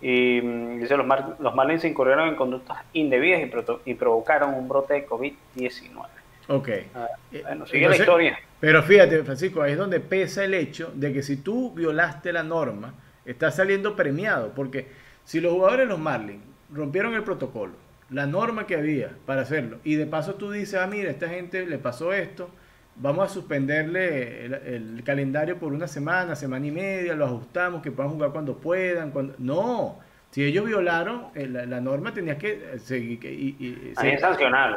Y 0.00 0.40
mm, 0.40 0.80
dice, 0.80 0.96
los, 0.96 1.06
los 1.38 1.54
Marlins 1.54 1.84
incurrieron 1.84 2.28
en 2.28 2.36
conductas 2.36 2.78
indebidas 2.94 3.42
y, 3.84 3.94
provocaron 3.94 4.54
un 4.54 4.68
brote 4.68 4.94
de 4.94 5.06
COVID-19. 5.06 6.06
Ok. 6.50 6.68
Ah, 6.96 7.06
bueno, 7.42 7.64
sigue 7.66 7.88
la 7.88 7.96
historia. 7.96 8.38
Pero 8.58 8.82
fíjate, 8.82 9.22
Francisco, 9.22 9.62
ahí 9.62 9.72
es 9.72 9.78
donde 9.78 10.00
pesa 10.00 10.44
el 10.44 10.52
hecho 10.54 10.92
de 10.94 11.12
que 11.12 11.22
si 11.22 11.36
tú 11.36 11.72
violaste 11.72 12.32
la 12.32 12.42
norma, 12.42 12.94
estás 13.24 13.54
saliendo 13.54 13.94
premiado. 13.94 14.52
Porque 14.54 14.88
si 15.24 15.40
los 15.40 15.52
jugadores 15.52 15.86
de 15.86 15.92
los 15.92 16.00
Marlins 16.00 16.42
rompieron 16.72 17.14
el 17.14 17.22
protocolo, 17.22 17.74
la 18.10 18.26
norma 18.26 18.66
que 18.66 18.74
había 18.74 19.12
para 19.26 19.42
hacerlo. 19.42 19.78
Y 19.84 19.94
de 19.94 20.06
paso 20.06 20.34
tú 20.34 20.50
dices, 20.50 20.80
ah, 20.80 20.88
mira, 20.88 21.10
esta 21.10 21.28
gente 21.28 21.64
le 21.64 21.78
pasó 21.78 22.12
esto, 22.12 22.50
vamos 22.96 23.30
a 23.30 23.32
suspenderle 23.32 24.46
el, 24.46 25.02
calendario 25.04 25.56
por 25.56 25.72
una 25.72 25.86
semana, 25.86 26.34
semana 26.34 26.66
y 26.66 26.72
media, 26.72 27.14
lo 27.14 27.26
ajustamos, 27.26 27.80
que 27.80 27.92
puedan 27.92 28.10
jugar 28.10 28.32
cuando 28.32 28.56
puedan. 28.56 29.12
Cuando... 29.12 29.36
No, 29.38 30.00
si 30.32 30.42
ellos 30.42 30.66
violaron 30.66 31.26
eh, 31.36 31.46
la, 31.46 31.80
norma, 31.80 32.12
tenías 32.12 32.38
que 32.38 32.80
seguir. 32.80 33.24
Y, 33.24 33.56
y, 33.58 33.94
sancionarlo. 33.94 34.76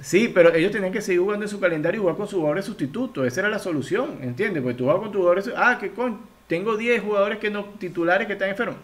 Sí, 0.00 0.30
pero 0.34 0.52
ellos 0.54 0.72
tenían 0.72 0.92
que 0.92 1.00
seguir 1.00 1.20
jugando 1.20 1.44
en 1.44 1.48
su 1.48 1.60
calendario 1.60 1.98
y 1.98 2.02
jugar 2.02 2.16
con 2.16 2.26
sus 2.26 2.38
jugadores 2.38 2.64
sustitutos. 2.64 3.26
Esa 3.26 3.40
era 3.40 3.48
la 3.48 3.58
solución, 3.58 4.18
¿entiendes? 4.22 4.62
Porque 4.62 4.76
tú 4.76 4.84
juegas 4.84 5.02
con 5.02 5.12
tus 5.12 5.20
jugadores. 5.20 5.50
Ah, 5.56 5.78
que 5.80 5.92
con, 5.92 6.20
tengo 6.48 6.76
10 6.76 7.02
jugadores 7.02 7.38
que 7.38 7.50
no 7.50 7.64
titulares 7.78 8.26
que 8.26 8.34
están 8.34 8.50
enfermos 8.50 8.78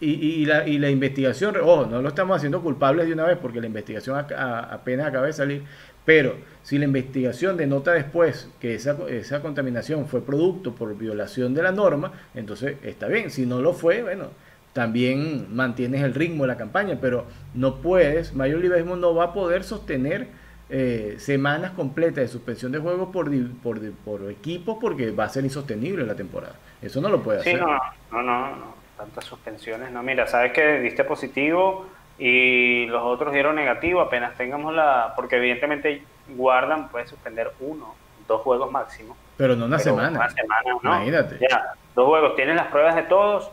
y, 0.00 0.44
la, 0.46 0.66
y 0.66 0.78
la 0.78 0.90
investigación, 0.90 1.56
ojo, 1.62 1.86
no 1.86 2.02
lo 2.02 2.08
estamos 2.08 2.36
haciendo 2.36 2.62
culpables 2.62 3.06
de 3.06 3.12
una 3.12 3.24
vez 3.24 3.38
porque 3.38 3.60
la 3.60 3.66
investigación 3.66 4.16
apenas 4.16 5.06
acaba 5.06 5.26
de 5.26 5.32
salir, 5.32 5.62
pero 6.04 6.36
si 6.62 6.78
la 6.78 6.84
investigación 6.84 7.56
denota 7.56 7.92
después 7.92 8.48
que 8.60 8.74
esa, 8.74 8.96
esa 9.08 9.40
contaminación 9.40 10.06
fue 10.06 10.24
producto 10.24 10.74
por 10.74 10.96
violación 10.96 11.54
de 11.54 11.62
la 11.62 11.72
norma, 11.72 12.12
entonces 12.34 12.76
está 12.82 13.08
bien. 13.08 13.30
Si 13.30 13.46
no 13.46 13.62
lo 13.62 13.72
fue, 13.72 14.02
bueno, 14.02 14.28
también 14.74 15.46
mantienes 15.54 16.02
el 16.02 16.14
ritmo 16.14 16.44
de 16.44 16.48
la 16.48 16.56
campaña, 16.58 16.98
pero 17.00 17.24
no 17.54 17.76
puedes, 17.76 18.34
Mayor 18.34 18.60
League 18.60 18.84
no 18.84 19.14
va 19.14 19.24
a 19.24 19.32
poder 19.32 19.64
sostener 19.64 20.28
eh, 20.68 21.14
semanas 21.18 21.70
completas 21.70 22.16
de 22.16 22.28
suspensión 22.28 22.72
de 22.72 22.78
juegos 22.78 23.08
por, 23.10 23.30
por, 23.62 23.80
por 24.04 24.30
equipos 24.30 24.76
porque 24.78 25.10
va 25.10 25.24
a 25.24 25.28
ser 25.30 25.44
insostenible 25.44 26.04
la 26.04 26.14
temporada. 26.14 26.56
Eso 26.82 27.00
no 27.00 27.08
lo 27.08 27.22
puede 27.22 27.40
hacer. 27.40 27.58
Sí, 27.58 27.64
no, 28.12 28.22
no, 28.22 28.56
no 28.56 28.84
tantas 28.96 29.24
suspensiones. 29.24 29.90
No, 29.90 30.02
mira, 30.02 30.26
sabes 30.26 30.52
que 30.52 30.80
diste 30.80 31.04
positivo 31.04 31.86
y 32.18 32.86
los 32.86 33.02
otros 33.02 33.32
dieron 33.32 33.56
negativo. 33.56 34.00
Apenas 34.00 34.34
tengamos 34.36 34.74
la. 34.74 35.12
Porque 35.16 35.36
evidentemente 35.36 36.02
guardan, 36.28 36.88
puede 36.88 37.06
suspender 37.06 37.52
uno, 37.60 37.94
dos 38.26 38.40
juegos 38.42 38.70
máximo. 38.70 39.16
Pero 39.36 39.56
no 39.56 39.66
una 39.66 39.78
semana. 39.78 40.18
Una 40.18 40.30
semana, 40.30 40.62
¿no? 40.82 40.90
Imagínate. 40.96 41.38
Ya, 41.40 41.74
dos 41.94 42.06
juegos. 42.06 42.36
Tienen 42.36 42.56
las 42.56 42.68
pruebas 42.68 42.94
de 42.94 43.02
todos. 43.02 43.50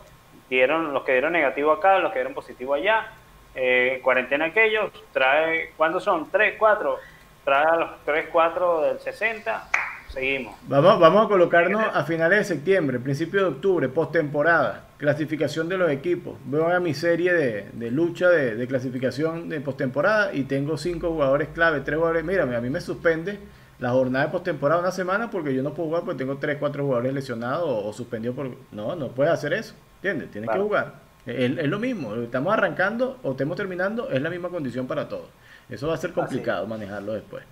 Dieron 0.52 0.92
los 0.92 1.02
que 1.04 1.12
dieron 1.12 1.32
negativo 1.32 1.72
acá, 1.72 1.98
los 1.98 2.12
que 2.12 2.18
dieron 2.18 2.34
positivo 2.34 2.74
allá. 2.74 3.06
eh, 3.54 4.00
cuarentena 4.02 4.44
aquellos, 4.44 4.90
trae, 5.10 5.72
¿cuántos 5.78 6.04
son? 6.04 6.30
¿Tres, 6.30 6.56
cuatro? 6.58 6.98
Trae 7.42 7.64
a 7.64 7.76
los 7.76 7.90
tres, 8.04 8.26
cuatro 8.30 8.82
del 8.82 9.00
60, 9.00 9.68
seguimos. 10.08 10.54
Vamos, 10.68 11.00
vamos 11.00 11.24
a 11.24 11.28
colocarnos 11.30 11.82
a 11.94 12.04
finales 12.04 12.40
de 12.40 12.44
septiembre, 12.44 12.98
principio 12.98 13.40
de 13.40 13.46
octubre, 13.46 13.88
postemporada, 13.88 14.88
clasificación 14.98 15.70
de 15.70 15.78
los 15.78 15.90
equipos. 15.90 16.34
Veo 16.44 16.68
a 16.68 16.80
mi 16.80 16.92
serie 16.92 17.32
de, 17.32 17.90
lucha 17.90 18.28
de, 18.28 18.66
clasificación 18.66 19.48
de 19.48 19.62
postemporada 19.62 20.34
y 20.34 20.42
tengo 20.42 20.76
cinco 20.76 21.08
jugadores 21.12 21.48
clave, 21.54 21.80
tres 21.80 21.96
jugadores. 21.96 22.24
Mírame, 22.24 22.56
a 22.56 22.60
mí 22.60 22.68
me 22.68 22.82
suspende 22.82 23.38
la 23.82 23.90
jornada 23.90 24.26
de 24.26 24.30
postemporada 24.30 24.80
una 24.80 24.92
semana 24.92 25.28
porque 25.28 25.52
yo 25.52 25.60
no 25.60 25.74
puedo 25.74 25.88
jugar 25.88 26.04
porque 26.04 26.18
tengo 26.18 26.36
tres, 26.36 26.56
cuatro 26.60 26.84
jugadores 26.84 27.12
lesionados 27.12 27.68
o, 27.68 27.92
suspendidos 27.92 28.36
por... 28.36 28.48
No, 28.70 28.94
no 28.94 29.08
puedes 29.08 29.32
hacer 29.32 29.52
eso, 29.54 29.74
¿entiendes? 29.96 30.30
Tienes 30.30 30.50
que 30.50 30.58
jugar. 30.58 30.94
Es, 31.26 31.58
es, 31.58 31.66
lo 31.66 31.80
mismo, 31.80 32.14
estamos 32.14 32.52
arrancando 32.52 33.18
o 33.24 33.32
estamos 33.32 33.56
terminando, 33.56 34.08
es 34.08 34.22
la 34.22 34.30
misma 34.30 34.50
condición 34.50 34.86
para 34.86 35.08
todos. 35.08 35.26
Eso 35.68 35.88
va 35.88 35.94
a 35.94 35.96
ser 35.96 36.12
complicado 36.12 36.64
manejarlo 36.68 37.12
después. 37.14 37.42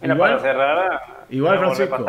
igual, 0.00 0.38
cerrar, 0.38 1.26
igual 1.28 1.58
Francisco, 1.58 2.06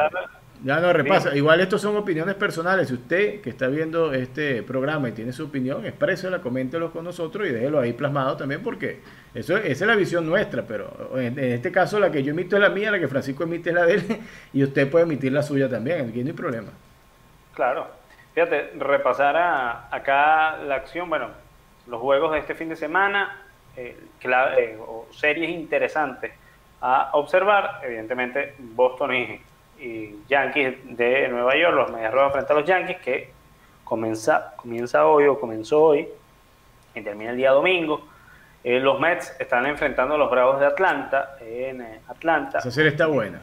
ya 0.63 0.79
no 0.79 0.91
repasa. 0.91 1.35
Igual 1.35 1.61
estos 1.61 1.81
son 1.81 1.95
opiniones 1.95 2.35
personales. 2.35 2.87
Si 2.89 2.93
usted 2.93 3.41
que 3.41 3.49
está 3.49 3.67
viendo 3.67 4.13
este 4.13 4.61
programa 4.63 5.09
y 5.09 5.11
tiene 5.13 5.31
su 5.31 5.45
opinión, 5.45 5.85
exprésela, 5.85 6.41
coméntelo 6.41 6.91
con 6.91 7.05
nosotros 7.05 7.47
y 7.47 7.51
déjelo 7.51 7.79
ahí 7.79 7.93
plasmado 7.93 8.35
también 8.35 8.61
porque 8.61 8.99
eso, 9.33 9.57
esa 9.57 9.69
es 9.69 9.81
la 9.81 9.95
visión 9.95 10.25
nuestra. 10.25 10.63
Pero 10.63 11.17
en, 11.17 11.39
este 11.39 11.71
caso 11.71 11.99
la 11.99 12.11
que 12.11 12.23
yo 12.23 12.31
emito 12.31 12.55
es 12.55 12.61
la 12.61 12.69
mía, 12.69 12.91
la 12.91 12.99
que 12.99 13.07
Francisco 13.07 13.43
emite 13.43 13.69
es 13.69 13.75
la 13.75 13.85
de 13.85 13.93
él 13.93 14.03
y 14.53 14.63
usted 14.63 14.89
puede 14.89 15.05
emitir 15.05 15.31
la 15.31 15.43
suya 15.43 15.69
también. 15.69 16.09
Aquí 16.09 16.21
no 16.23 16.27
hay 16.27 16.33
problema. 16.33 16.69
Claro. 17.53 17.87
Fíjate, 18.33 18.71
repasar 18.77 19.35
acá 19.91 20.57
la 20.57 20.75
acción, 20.75 21.09
bueno, 21.09 21.29
los 21.87 21.99
juegos 21.99 22.31
de 22.33 22.39
este 22.39 22.53
fin 22.53 22.69
de 22.69 22.75
semana, 22.75 23.41
eh, 23.75 23.97
eh, 24.21 24.77
o 24.79 25.07
series 25.11 25.49
interesantes 25.49 26.31
a 26.81 27.09
observar, 27.13 27.81
evidentemente 27.83 28.55
Boston 28.59 29.15
y, 29.15 29.41
Yankees 30.27 30.97
de 30.97 31.27
Nueva 31.29 31.55
York, 31.55 31.75
los 31.75 31.91
Medias 31.91 32.13
Rojas 32.13 32.33
frente 32.33 32.53
a 32.53 32.55
los 32.55 32.65
Yankees, 32.65 32.97
que 32.97 33.31
comienza, 33.83 34.53
comienza 34.55 35.05
hoy 35.05 35.27
o 35.27 35.39
comenzó 35.39 35.81
hoy 35.83 36.07
y 36.93 37.01
termina 37.01 37.31
el 37.31 37.37
día 37.37 37.51
domingo. 37.51 38.01
Eh, 38.63 38.79
los 38.79 38.99
Mets 38.99 39.35
están 39.39 39.65
enfrentando 39.65 40.15
a 40.15 40.17
los 40.17 40.29
Bravos 40.29 40.59
de 40.59 40.65
Atlanta 40.65 41.37
en 41.39 41.81
Atlanta. 42.07 42.59
Esa 42.59 42.71
serie 42.71 42.91
está 42.91 43.07
buena. 43.07 43.41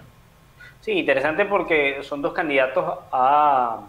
Sí, 0.81 0.93
interesante 0.93 1.47
porque 1.47 2.03
son 2.03 2.23
dos 2.23 2.33
candidatos 2.33 2.99
a 3.11 3.81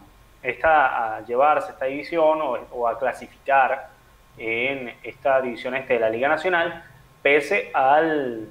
esta, 0.41 1.17
a 1.17 1.25
llevarse 1.25 1.71
esta 1.71 1.86
división 1.86 2.39
o, 2.71 2.88
a 2.88 2.97
clasificar 2.97 3.89
en 4.38 4.95
esta 5.03 5.41
división 5.41 5.75
este 5.75 5.93
de 5.95 5.99
la 5.99 6.10
Liga 6.10 6.27
Nacional, 6.27 6.83
pese 7.21 7.69
al 7.73 8.49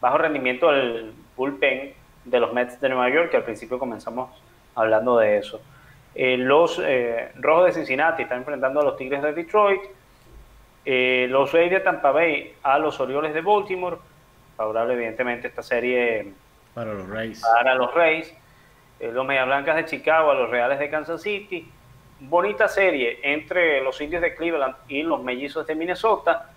bajo 0.00 0.18
rendimiento 0.18 0.70
del 0.70 1.12
bullpen 1.36 1.94
de 2.30 2.40
los 2.40 2.52
Mets 2.52 2.80
de 2.80 2.88
Nueva 2.88 3.08
York, 3.10 3.30
que 3.30 3.36
al 3.38 3.44
principio 3.44 3.78
comenzamos 3.78 4.30
hablando 4.74 5.18
de 5.18 5.38
eso. 5.38 5.60
Eh, 6.14 6.36
los 6.36 6.80
eh, 6.84 7.30
Rojos 7.36 7.66
de 7.66 7.72
Cincinnati 7.72 8.22
están 8.22 8.38
enfrentando 8.38 8.80
a 8.80 8.84
los 8.84 8.96
Tigres 8.96 9.22
de 9.22 9.32
Detroit, 9.32 9.80
eh, 10.84 11.26
los 11.30 11.52
Rays 11.52 11.70
de 11.70 11.80
Tampa 11.80 12.12
Bay 12.12 12.54
a 12.62 12.78
los 12.78 12.98
Orioles 13.00 13.34
de 13.34 13.40
Baltimore, 13.40 13.98
favorable 14.56 14.94
evidentemente 14.94 15.48
esta 15.48 15.62
serie 15.62 16.32
para 16.74 16.94
los 16.94 17.08
Rays. 17.08 17.42
Para 17.42 17.74
los 17.74 17.94
Rays. 17.94 18.34
Los 19.00 19.24
Media 19.24 19.44
Blancas 19.44 19.76
de 19.76 19.84
Chicago 19.84 20.32
a 20.32 20.34
los 20.34 20.50
Reales 20.50 20.80
de 20.80 20.90
Kansas 20.90 21.22
City. 21.22 21.70
Bonita 22.20 22.66
serie 22.66 23.20
entre 23.22 23.80
los 23.80 24.00
indios 24.00 24.22
de 24.22 24.34
Cleveland 24.34 24.74
y 24.88 25.04
los 25.04 25.22
mellizos 25.22 25.66
de 25.68 25.76
Minnesota. 25.76 26.50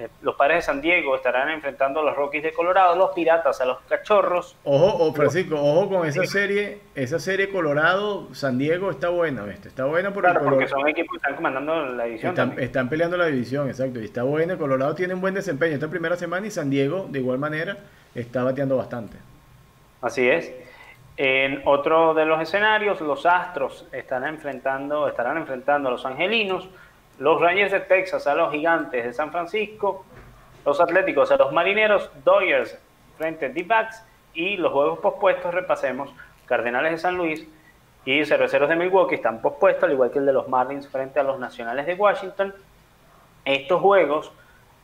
Eh, 0.00 0.08
los 0.22 0.34
padres 0.34 0.58
de 0.58 0.62
San 0.62 0.80
Diego 0.80 1.14
estarán 1.14 1.50
enfrentando 1.50 2.00
a 2.00 2.02
los 2.02 2.16
Rockies 2.16 2.42
de 2.42 2.54
Colorado, 2.54 2.96
los 2.96 3.10
Piratas 3.10 3.60
a 3.60 3.66
los 3.66 3.80
Cachorros. 3.80 4.56
Ojo, 4.64 4.96
oh, 4.98 5.12
Francisco, 5.12 5.56
ojo 5.56 5.90
con 5.90 6.08
esa 6.08 6.24
serie, 6.24 6.80
esa 6.94 7.18
serie 7.18 7.50
Colorado, 7.50 8.34
San 8.34 8.56
Diego 8.56 8.90
está 8.90 9.10
buena, 9.10 9.42
¿viste? 9.42 9.68
Está 9.68 9.84
buena 9.84 10.10
porque, 10.10 10.32
porque 10.42 10.68
son 10.68 10.88
equipos 10.88 11.10
que 11.10 11.16
están 11.18 11.36
comandando 11.36 11.84
la 11.84 12.04
división. 12.04 12.30
Están, 12.30 12.58
están, 12.58 12.88
peleando 12.88 13.18
la 13.18 13.26
división, 13.26 13.68
exacto, 13.68 14.00
y 14.00 14.06
está 14.06 14.22
buena. 14.22 14.56
Colorado 14.56 14.94
tiene 14.94 15.12
un 15.12 15.20
buen 15.20 15.34
desempeño 15.34 15.74
esta 15.74 15.88
primera 15.88 16.16
semana 16.16 16.46
y 16.46 16.50
San 16.50 16.70
Diego, 16.70 17.06
de 17.10 17.18
igual 17.18 17.38
manera, 17.38 17.76
está 18.14 18.42
bateando 18.42 18.78
bastante. 18.78 19.18
Así 20.00 20.26
es. 20.26 20.50
En 21.18 21.60
otro 21.66 22.14
de 22.14 22.24
los 22.24 22.40
escenarios, 22.40 23.02
los 23.02 23.26
Astros 23.26 23.86
están 23.92 24.24
enfrentando, 24.24 25.06
estarán 25.08 25.36
enfrentando 25.36 25.90
a 25.90 25.92
los 25.92 26.06
Angelinos, 26.06 26.70
los 27.20 27.40
Rangers 27.40 27.70
de 27.70 27.80
Texas 27.80 28.26
a 28.26 28.34
los 28.34 28.50
Gigantes 28.50 29.04
de 29.04 29.12
San 29.12 29.30
Francisco, 29.30 30.04
los 30.64 30.80
Atléticos 30.80 31.30
a 31.30 31.36
los 31.36 31.52
Marineros, 31.52 32.10
Dodgers 32.24 32.78
frente 33.18 33.46
a 33.46 33.48
D-Backs 33.50 34.02
y 34.32 34.56
los 34.56 34.72
juegos 34.72 34.98
pospuestos, 35.00 35.54
repasemos, 35.54 36.10
Cardenales 36.46 36.92
de 36.92 36.98
San 36.98 37.16
Luis 37.16 37.46
y 38.06 38.24
Cerveceros 38.24 38.70
de 38.70 38.76
Milwaukee 38.76 39.16
están 39.16 39.42
pospuestos, 39.42 39.84
al 39.84 39.92
igual 39.92 40.10
que 40.10 40.18
el 40.18 40.26
de 40.26 40.32
los 40.32 40.48
Marlins 40.48 40.88
frente 40.88 41.20
a 41.20 41.22
los 41.22 41.38
Nacionales 41.38 41.86
de 41.86 41.94
Washington. 41.94 42.54
Estos 43.44 43.80
juegos, 43.80 44.32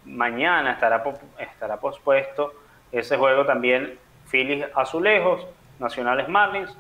mañana 0.04 0.72
estará, 0.72 1.02
estará 1.38 1.78
pospuesto 1.78 2.52
ese 2.92 3.16
juego 3.16 3.46
también 3.46 3.98
Phillies 4.30 4.66
Azulejos, 4.74 5.46
Nacionales 5.78 6.28
Marlins, 6.28 6.76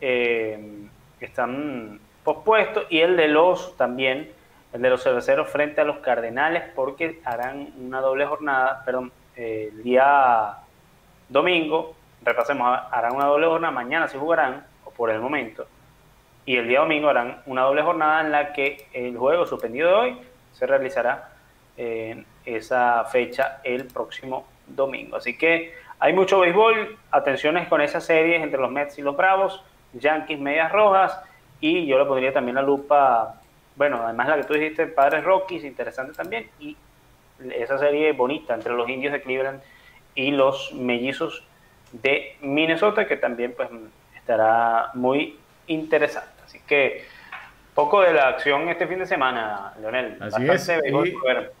eh, 0.00 0.88
están 1.20 2.00
pospuestos, 2.24 2.86
y 2.90 2.98
el 2.98 3.16
de 3.16 3.28
los 3.28 3.76
también, 3.76 4.32
el 4.72 4.82
de 4.82 4.90
los 4.90 5.02
cerveceros 5.02 5.48
frente 5.48 5.80
a 5.80 5.84
los 5.84 5.98
Cardenales, 5.98 6.64
porque 6.74 7.20
harán 7.24 7.72
una 7.78 8.00
doble 8.00 8.26
jornada, 8.26 8.82
perdón, 8.84 9.12
el 9.36 9.82
día 9.82 10.56
domingo, 11.28 11.94
repasemos, 12.22 12.78
harán 12.90 13.14
una 13.14 13.26
doble 13.26 13.46
jornada, 13.46 13.72
mañana 13.72 14.08
se 14.08 14.18
jugarán, 14.18 14.66
o 14.84 14.90
por 14.90 15.10
el 15.10 15.20
momento, 15.20 15.66
y 16.44 16.56
el 16.56 16.66
día 16.66 16.80
domingo 16.80 17.08
harán 17.08 17.42
una 17.46 17.62
doble 17.62 17.82
jornada 17.82 18.20
en 18.20 18.32
la 18.32 18.52
que 18.52 18.88
el 18.92 19.16
juego 19.16 19.46
suspendido 19.46 19.88
de 19.88 19.94
hoy 19.94 20.20
se 20.52 20.66
realizará 20.66 21.30
en 21.76 22.26
esa 22.44 23.04
fecha 23.04 23.60
el 23.62 23.86
próximo 23.86 24.46
domingo. 24.66 25.16
Así 25.16 25.38
que 25.38 25.74
hay 26.00 26.12
mucho 26.12 26.40
béisbol, 26.40 26.96
atenciones 27.10 27.68
con 27.68 27.80
esas 27.80 28.04
series 28.04 28.42
entre 28.42 28.60
los 28.60 28.70
Mets 28.70 28.98
y 28.98 29.02
los 29.02 29.16
Bravos, 29.16 29.62
Yankees, 29.92 30.40
Medias 30.40 30.72
Rojas, 30.72 31.20
y 31.60 31.86
yo 31.86 31.98
le 31.98 32.04
pondría 32.04 32.32
también 32.32 32.56
la 32.56 32.62
lupa, 32.62 33.37
bueno, 33.78 34.02
además 34.04 34.28
la 34.28 34.36
que 34.36 34.44
tú 34.44 34.54
dijiste, 34.54 34.88
Padres 34.88 35.24
Rockies, 35.24 35.64
interesante 35.64 36.12
también, 36.12 36.48
y 36.58 36.76
esa 37.54 37.78
serie 37.78 38.12
bonita 38.12 38.54
entre 38.54 38.74
los 38.74 38.88
indios 38.88 39.12
de 39.12 39.22
Cleveland 39.22 39.60
y 40.16 40.32
los 40.32 40.74
mellizos 40.74 41.44
de 41.92 42.36
Minnesota, 42.42 43.06
que 43.06 43.16
también 43.16 43.54
pues 43.56 43.68
estará 44.16 44.90
muy 44.94 45.38
interesante. 45.68 46.28
Así 46.44 46.58
que 46.66 47.04
poco 47.72 48.02
de 48.02 48.12
la 48.12 48.30
acción 48.30 48.68
este 48.68 48.88
fin 48.88 48.98
de 48.98 49.06
semana, 49.06 49.72
Leonel. 49.80 50.16
Así 50.20 50.44
es. 50.48 50.72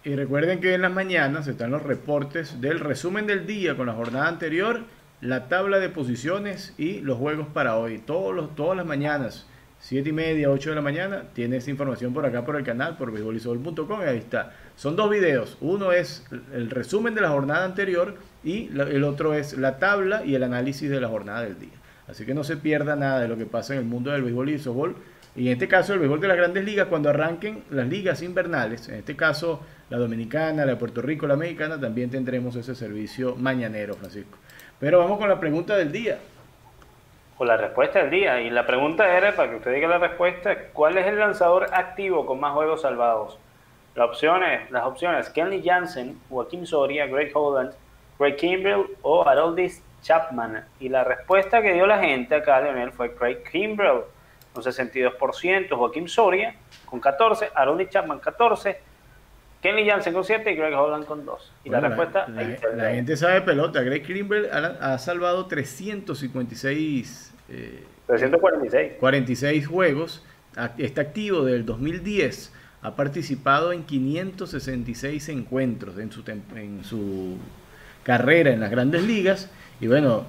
Y, 0.02 0.16
recuerden 0.16 0.60
que 0.60 0.74
en 0.74 0.82
las 0.82 0.90
mañanas 0.90 1.46
están 1.46 1.70
los 1.70 1.84
reportes 1.84 2.60
del 2.60 2.80
resumen 2.80 3.28
del 3.28 3.46
día 3.46 3.76
con 3.76 3.86
la 3.86 3.92
jornada 3.92 4.26
anterior, 4.26 4.80
la 5.20 5.46
tabla 5.46 5.78
de 5.78 5.88
posiciones 5.88 6.74
y 6.76 6.98
los 7.00 7.16
juegos 7.16 7.46
para 7.46 7.76
hoy. 7.76 7.98
Todos 7.98 8.34
los, 8.34 8.56
todas 8.56 8.76
las 8.76 8.86
mañanas, 8.86 9.48
7 9.80 10.08
y 10.08 10.12
media, 10.12 10.50
8 10.50 10.70
de 10.70 10.76
la 10.76 10.82
mañana, 10.82 11.24
tienes 11.34 11.68
información 11.68 12.12
por 12.12 12.26
acá 12.26 12.44
por 12.44 12.56
el 12.56 12.64
canal, 12.64 12.96
por 12.96 13.12
beisbolisol.com 13.12 14.00
ahí 14.00 14.18
está. 14.18 14.52
Son 14.76 14.96
dos 14.96 15.10
videos. 15.10 15.56
Uno 15.60 15.92
es 15.92 16.26
el 16.52 16.70
resumen 16.70 17.14
de 17.14 17.20
la 17.20 17.30
jornada 17.30 17.64
anterior 17.64 18.16
y 18.42 18.68
el 18.76 19.04
otro 19.04 19.34
es 19.34 19.56
la 19.56 19.78
tabla 19.78 20.24
y 20.24 20.34
el 20.34 20.42
análisis 20.42 20.90
de 20.90 21.00
la 21.00 21.08
jornada 21.08 21.42
del 21.42 21.58
día. 21.58 21.78
Así 22.08 22.24
que 22.24 22.34
no 22.34 22.42
se 22.42 22.56
pierda 22.56 22.96
nada 22.96 23.20
de 23.20 23.28
lo 23.28 23.36
que 23.36 23.46
pasa 23.46 23.74
en 23.74 23.80
el 23.80 23.84
mundo 23.84 24.10
del 24.10 24.22
béisbol 24.22 24.48
y 24.48 24.54
el 24.54 24.60
softball 24.60 24.96
y 25.38 25.46
en 25.46 25.52
este 25.52 25.68
caso, 25.68 25.92
el 25.92 26.00
béisbol 26.00 26.20
de 26.20 26.26
las 26.26 26.36
grandes 26.36 26.64
ligas, 26.64 26.88
cuando 26.88 27.10
arranquen 27.10 27.62
las 27.70 27.86
ligas 27.86 28.22
invernales, 28.22 28.88
en 28.88 28.96
este 28.96 29.14
caso 29.14 29.60
la 29.88 29.96
dominicana, 29.96 30.64
la 30.64 30.72
de 30.72 30.76
Puerto 30.76 31.00
Rico, 31.00 31.28
la 31.28 31.36
mexicana, 31.36 31.78
también 31.78 32.10
tendremos 32.10 32.56
ese 32.56 32.74
servicio 32.74 33.36
mañanero, 33.36 33.94
Francisco. 33.94 34.36
Pero 34.80 34.98
vamos 34.98 35.18
con 35.18 35.28
la 35.28 35.38
pregunta 35.38 35.76
del 35.76 35.92
día. 35.92 36.18
Con 37.38 37.46
la 37.46 37.56
respuesta 37.56 38.00
del 38.00 38.10
día. 38.10 38.40
Y 38.40 38.50
la 38.50 38.66
pregunta 38.66 39.16
era, 39.16 39.34
para 39.34 39.48
que 39.48 39.56
usted 39.56 39.72
diga 39.72 39.88
la 39.88 39.98
respuesta, 39.98 40.56
¿cuál 40.72 40.98
es 40.98 41.06
el 41.06 41.18
lanzador 41.18 41.68
activo 41.72 42.26
con 42.26 42.40
más 42.40 42.52
juegos 42.52 42.82
salvados? 42.82 43.38
Las 43.94 44.08
opciones, 44.08 44.70
las 44.70 44.84
opciones 44.84 45.30
Kenley 45.30 45.62
Jansen, 45.64 46.20
Joaquín 46.28 46.66
Soria, 46.66 47.06
Greg 47.06 47.30
Holland, 47.34 47.72
Craig 48.18 48.36
Kimbrell 48.36 48.84
o 49.02 49.26
Haroldis 49.26 49.82
Chapman. 50.02 50.64
Y 50.80 50.88
la 50.88 51.04
respuesta 51.04 51.62
que 51.62 51.72
dio 51.72 51.86
la 51.86 51.98
gente 51.98 52.34
acá, 52.34 52.60
Leonel, 52.60 52.92
fue 52.92 53.14
Craig 53.14 53.42
Kimbrell 53.50 54.02
con 54.52 54.62
62%, 54.62 55.76
Joaquín 55.76 56.08
Soria 56.08 56.54
con 56.84 57.00
14, 57.00 57.50
Aaron 57.54 57.88
Chapman 57.88 58.18
14, 58.18 58.80
Kenny 59.62 59.88
Jansen 59.88 60.12
con 60.12 60.24
7 60.24 60.50
y 60.50 60.54
Greg 60.54 60.74
Holland 60.74 61.04
con 61.04 61.24
2. 61.24 61.52
Y 61.64 61.70
la, 61.70 61.80
respuesta... 61.80 62.28
La, 62.28 62.90
gente 62.90 63.16
sabe 63.16 63.40
pelota. 63.40 63.82
Greg 63.82 64.06
Greenberg 64.06 64.48
ha, 64.52 64.98
salvado 64.98 65.46
356... 65.46 67.27
346. 67.48 68.92
46 69.00 69.66
juegos. 69.66 70.24
Está 70.78 71.02
activo 71.02 71.44
del 71.44 71.66
2010 71.66 72.52
ha 72.82 72.94
participado 72.94 73.72
en 73.72 73.84
566 73.84 75.30
encuentros 75.30 75.96
en 75.98 76.12
su, 76.12 76.22
en 76.54 76.84
su 76.84 77.38
carrera 78.04 78.50
en 78.50 78.60
las 78.60 78.70
grandes 78.70 79.02
ligas. 79.02 79.50
Y 79.80 79.88
bueno, 79.88 80.26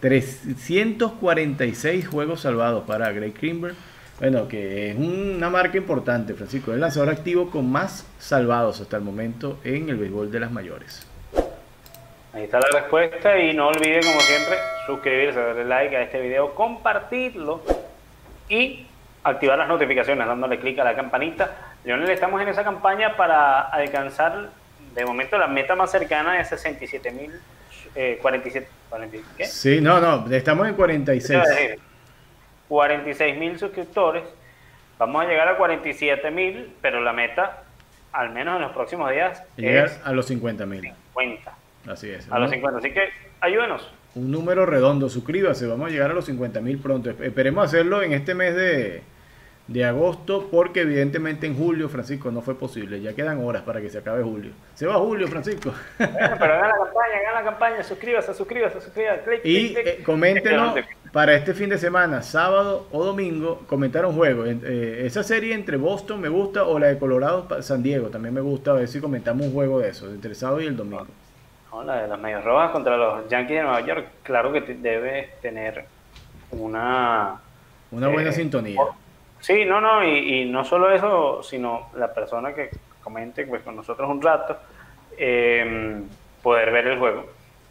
346 0.00 2.08
juegos 2.08 2.40
salvados 2.40 2.84
para 2.84 3.12
Greg 3.12 3.34
Kimber. 3.34 3.74
Bueno, 4.18 4.46
que 4.46 4.90
es 4.90 4.96
una 4.96 5.48
marca 5.50 5.78
importante, 5.78 6.34
Francisco. 6.34 6.70
Es 6.70 6.76
el 6.76 6.80
lanzador 6.80 7.10
activo 7.10 7.50
con 7.50 7.70
más 7.70 8.06
salvados 8.18 8.80
hasta 8.80 8.96
el 8.96 9.02
momento 9.02 9.58
en 9.64 9.88
el 9.88 9.96
béisbol 9.96 10.30
de 10.30 10.40
las 10.40 10.50
mayores. 10.50 11.06
Ahí 12.32 12.44
está 12.44 12.60
la 12.60 12.80
respuesta 12.80 13.38
y 13.38 13.54
no 13.54 13.68
olviden 13.68 14.02
como 14.02 14.20
siempre 14.20 14.56
suscribirse, 14.86 15.38
darle 15.40 15.64
like 15.64 15.96
a 15.96 16.02
este 16.02 16.20
video, 16.20 16.54
compartirlo 16.54 17.62
y 18.48 18.86
activar 19.24 19.58
las 19.58 19.68
notificaciones 19.68 20.26
dándole 20.26 20.58
clic 20.58 20.78
a 20.78 20.84
la 20.84 20.94
campanita. 20.94 21.50
Leonel, 21.84 22.10
estamos 22.10 22.40
en 22.42 22.48
esa 22.48 22.64
campaña 22.64 23.16
para 23.16 23.60
alcanzar 23.60 24.50
de 24.94 25.04
momento 25.04 25.38
la 25.38 25.46
meta 25.46 25.74
más 25.74 25.90
cercana 25.90 26.34
de 26.34 26.44
67 26.44 27.10
mil, 27.12 27.32
eh, 27.94 28.18
47, 28.20 28.68
¿qué? 29.36 29.46
Sí, 29.46 29.80
no, 29.80 30.00
no, 30.00 30.32
estamos 30.34 30.68
en 30.68 30.74
46. 30.74 31.78
46 32.68 33.36
mil 33.38 33.58
suscriptores. 33.58 34.24
Vamos 34.98 35.24
a 35.24 35.28
llegar 35.28 35.48
a 35.48 35.56
47 35.56 36.30
mil, 36.30 36.72
pero 36.80 37.00
la 37.00 37.12
meta, 37.12 37.64
al 38.12 38.30
menos 38.30 38.56
en 38.56 38.62
los 38.62 38.72
próximos 38.72 39.10
días, 39.10 39.42
es 39.56 40.00
a 40.04 40.12
los 40.12 40.26
50 40.26 40.64
mil. 40.66 40.92
50. 41.14 41.52
Así 41.88 42.10
es. 42.10 42.30
A 42.30 42.38
los 42.38 42.50
50. 42.50 42.78
Así 42.78 42.92
que 42.92 43.10
ayúdenos. 43.40 43.92
Un 44.14 44.30
número 44.30 44.66
redondo, 44.66 45.08
suscríbase. 45.08 45.66
Vamos 45.66 45.88
a 45.88 45.90
llegar 45.90 46.10
a 46.10 46.14
los 46.14 46.26
50 46.26 46.60
mil 46.60 46.78
pronto. 46.78 47.10
Esperemos 47.10 47.64
hacerlo 47.64 48.02
en 48.02 48.12
este 48.12 48.34
mes 48.34 48.54
de, 48.54 49.02
de 49.68 49.84
agosto, 49.84 50.48
porque 50.50 50.82
evidentemente 50.82 51.46
en 51.46 51.56
julio, 51.56 51.88
Francisco, 51.88 52.30
no 52.30 52.42
fue 52.42 52.54
posible. 52.54 53.00
Ya 53.00 53.14
quedan 53.14 53.42
horas 53.42 53.62
para 53.62 53.80
que 53.80 53.88
se 53.88 53.98
acabe 53.98 54.22
julio. 54.22 54.52
Se 54.74 54.86
va 54.86 54.94
julio, 54.94 55.28
Francisco. 55.28 55.72
pero 55.98 56.12
hagan 56.14 56.68
la 56.68 56.76
campaña, 56.76 57.18
hagan 57.20 57.34
la 57.34 57.50
campaña, 57.50 57.82
suscríbase, 57.82 58.34
suscríbase, 58.34 58.80
suscríbase. 58.80 59.40
y 59.44 59.74
eh, 59.76 60.02
coméntenos 60.04 60.74
para 61.10 61.34
este 61.34 61.54
fin 61.54 61.70
de 61.70 61.78
semana, 61.78 62.22
sábado 62.22 62.88
o 62.90 63.04
domingo, 63.04 63.62
comentar 63.66 64.04
un 64.04 64.14
juego. 64.14 64.44
Eh, 64.46 65.04
esa 65.06 65.22
serie 65.22 65.54
entre 65.54 65.78
Boston 65.78 66.20
me 66.20 66.28
gusta 66.28 66.64
o 66.64 66.78
la 66.78 66.88
de 66.88 66.98
Colorado, 66.98 67.62
San 67.62 67.82
Diego 67.82 68.08
también 68.08 68.34
me 68.34 68.42
gusta. 68.42 68.72
A 68.72 68.74
ver 68.74 68.88
si 68.88 69.00
comentamos 69.00 69.46
un 69.46 69.52
juego 69.54 69.80
de 69.80 69.88
eso, 69.88 70.10
entre 70.10 70.30
el 70.30 70.36
sábado 70.36 70.60
y 70.60 70.66
el 70.66 70.76
domingo 70.76 71.06
la 71.84 72.02
de 72.02 72.08
las 72.08 72.18
medias 72.18 72.44
rojas 72.44 72.70
contra 72.70 72.96
los 72.96 73.28
Yankees 73.28 73.56
de 73.56 73.62
Nueva 73.62 73.80
York, 73.80 74.06
claro 74.22 74.52
que 74.52 74.60
debe 74.60 75.36
tener 75.40 75.86
una... 76.50 77.40
Una 77.90 78.08
buena 78.08 78.30
eh, 78.30 78.32
sintonía. 78.32 78.80
sí, 79.40 79.64
no, 79.64 79.80
no, 79.80 80.04
y, 80.06 80.44
no 80.44 80.64
solo 80.64 80.92
eso, 80.92 81.42
sino 81.42 81.88
la 81.96 82.12
persona 82.12 82.52
que 82.52 82.70
comente 83.02 83.46
pues, 83.46 83.62
con 83.62 83.76
nosotros 83.76 84.08
un 84.08 84.20
rato, 84.20 84.58
em, 85.16 86.04
poder 86.42 86.70
ver 86.70 86.86
el 86.88 86.98
juego. 86.98 87.26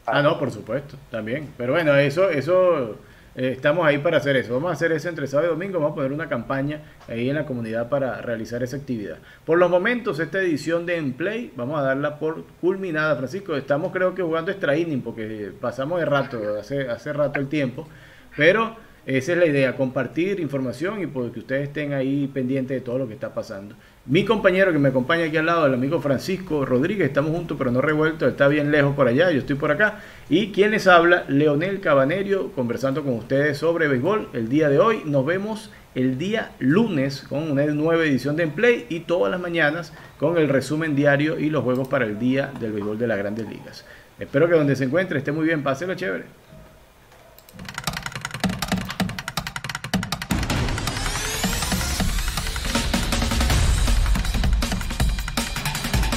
Ah, 0.06 0.22
no, 0.22 0.38
por 0.40 0.52
supuesto, 0.52 0.98
también. 1.10 1.54
Pero 1.58 1.74
bueno, 1.74 1.96
eso, 1.96 2.30
eso 2.30 2.98
eh, 3.36 3.54
estamos 3.56 3.86
ahí 3.86 3.98
para 3.98 4.18
hacer 4.18 4.36
eso. 4.36 4.54
Vamos 4.54 4.72
a 4.72 4.74
hacer 4.74 4.92
eso 4.92 5.08
entre 5.10 5.28
sábado 5.28 5.50
y 5.50 5.52
domingo. 5.52 5.80
Vamos 5.80 5.94
a 5.94 5.96
poner 5.96 6.12
una 6.12 6.28
campaña 6.28 6.82
ahí 7.08 7.30
en 7.30 7.36
la 7.36 7.46
comunidad 7.46 7.90
para 7.90 8.22
realizar 8.22 8.62
esa 8.64 8.78
actividad. 8.78 9.18
Por 9.46 9.58
los 9.58 9.70
momentos, 9.70 10.20
esta 10.20 10.42
edición 10.42 10.86
de 10.86 10.98
Enplay, 10.98 11.54
vamos 11.56 11.80
a 11.80 11.84
darla 11.84 12.20
por 12.20 12.46
culminada, 12.60 13.16
Francisco. 13.16 13.56
Estamos 13.56 13.92
creo 13.92 14.14
que 14.14 14.22
jugando 14.22 14.52
extra 14.52 14.78
inning 14.78 15.02
porque 15.02 15.52
pasamos 15.60 16.00
de 16.00 16.06
rato, 16.06 16.58
hace, 16.60 16.90
hace 16.90 17.14
rato 17.14 17.40
el 17.40 17.48
tiempo. 17.48 17.88
Pero 18.36 18.76
esa 19.06 19.32
es 19.32 19.38
la 19.38 19.46
idea, 19.46 19.76
compartir 19.76 20.40
información 20.40 21.02
y 21.02 21.08
porque 21.08 21.40
ustedes 21.40 21.70
estén 21.70 21.94
ahí 21.94 22.28
pendientes 22.28 22.78
de 22.78 22.82
todo 22.82 23.00
lo 23.00 23.08
que 23.08 23.16
está 23.16 23.34
pasando. 23.34 23.76
Mi 24.08 24.26
compañero 24.26 24.72
que 24.72 24.80
me 24.80 24.90
acompaña 24.90 25.26
aquí 25.26 25.38
al 25.38 25.46
lado, 25.46 25.68
el 25.68 25.76
amigo 25.76 26.02
Francisco 26.02 26.66
Rodríguez, 26.66 27.10
estamos 27.10 27.36
juntos 27.36 27.56
pero 27.56 27.70
no 27.70 27.82
revueltos, 27.82 28.32
está 28.32 28.48
bien 28.48 28.72
lejos 28.72 28.96
por 28.96 29.08
allá, 29.08 29.30
yo 29.30 29.38
estoy 29.38 29.56
por 29.56 29.70
acá. 29.70 30.00
Y 30.28 30.52
quien 30.52 30.72
les 30.72 30.88
habla, 30.88 31.24
Leonel 31.28 31.82
Cabanerio, 31.82 32.52
conversando 32.54 33.04
con 33.04 33.14
ustedes 33.14 33.60
sobre 33.60 33.88
béisbol 33.88 34.30
el 34.34 34.50
día 34.50 34.70
de 34.70 34.80
hoy. 34.80 35.04
Nos 35.06 35.24
vemos 35.24 35.70
el 35.94 36.18
día 36.18 36.50
lunes 36.58 37.22
con 37.30 37.52
una 37.52 37.64
nueva 37.66 38.04
edición 38.04 38.36
de 38.38 38.44
Emplay 38.44 38.88
y 38.90 39.02
todas 39.02 39.30
las 39.30 39.40
mañanas 39.40 39.94
con 40.18 40.36
el 40.40 40.50
resumen 40.50 40.96
diario 40.96 41.38
y 41.38 41.52
los 41.52 41.64
juegos 41.64 41.88
para 41.88 42.06
el 42.06 42.18
día 42.18 42.52
del 42.60 42.72
béisbol 42.72 42.98
de 42.98 43.08
las 43.08 43.20
grandes 43.20 43.48
ligas. 43.48 43.86
Espero 44.20 44.50
que 44.50 44.56
donde 44.56 44.76
se 44.76 44.86
encuentre 44.86 45.20
esté 45.20 45.32
muy 45.32 45.46
bien, 45.46 45.62
páselo 45.62 45.94
chévere. 45.94 46.26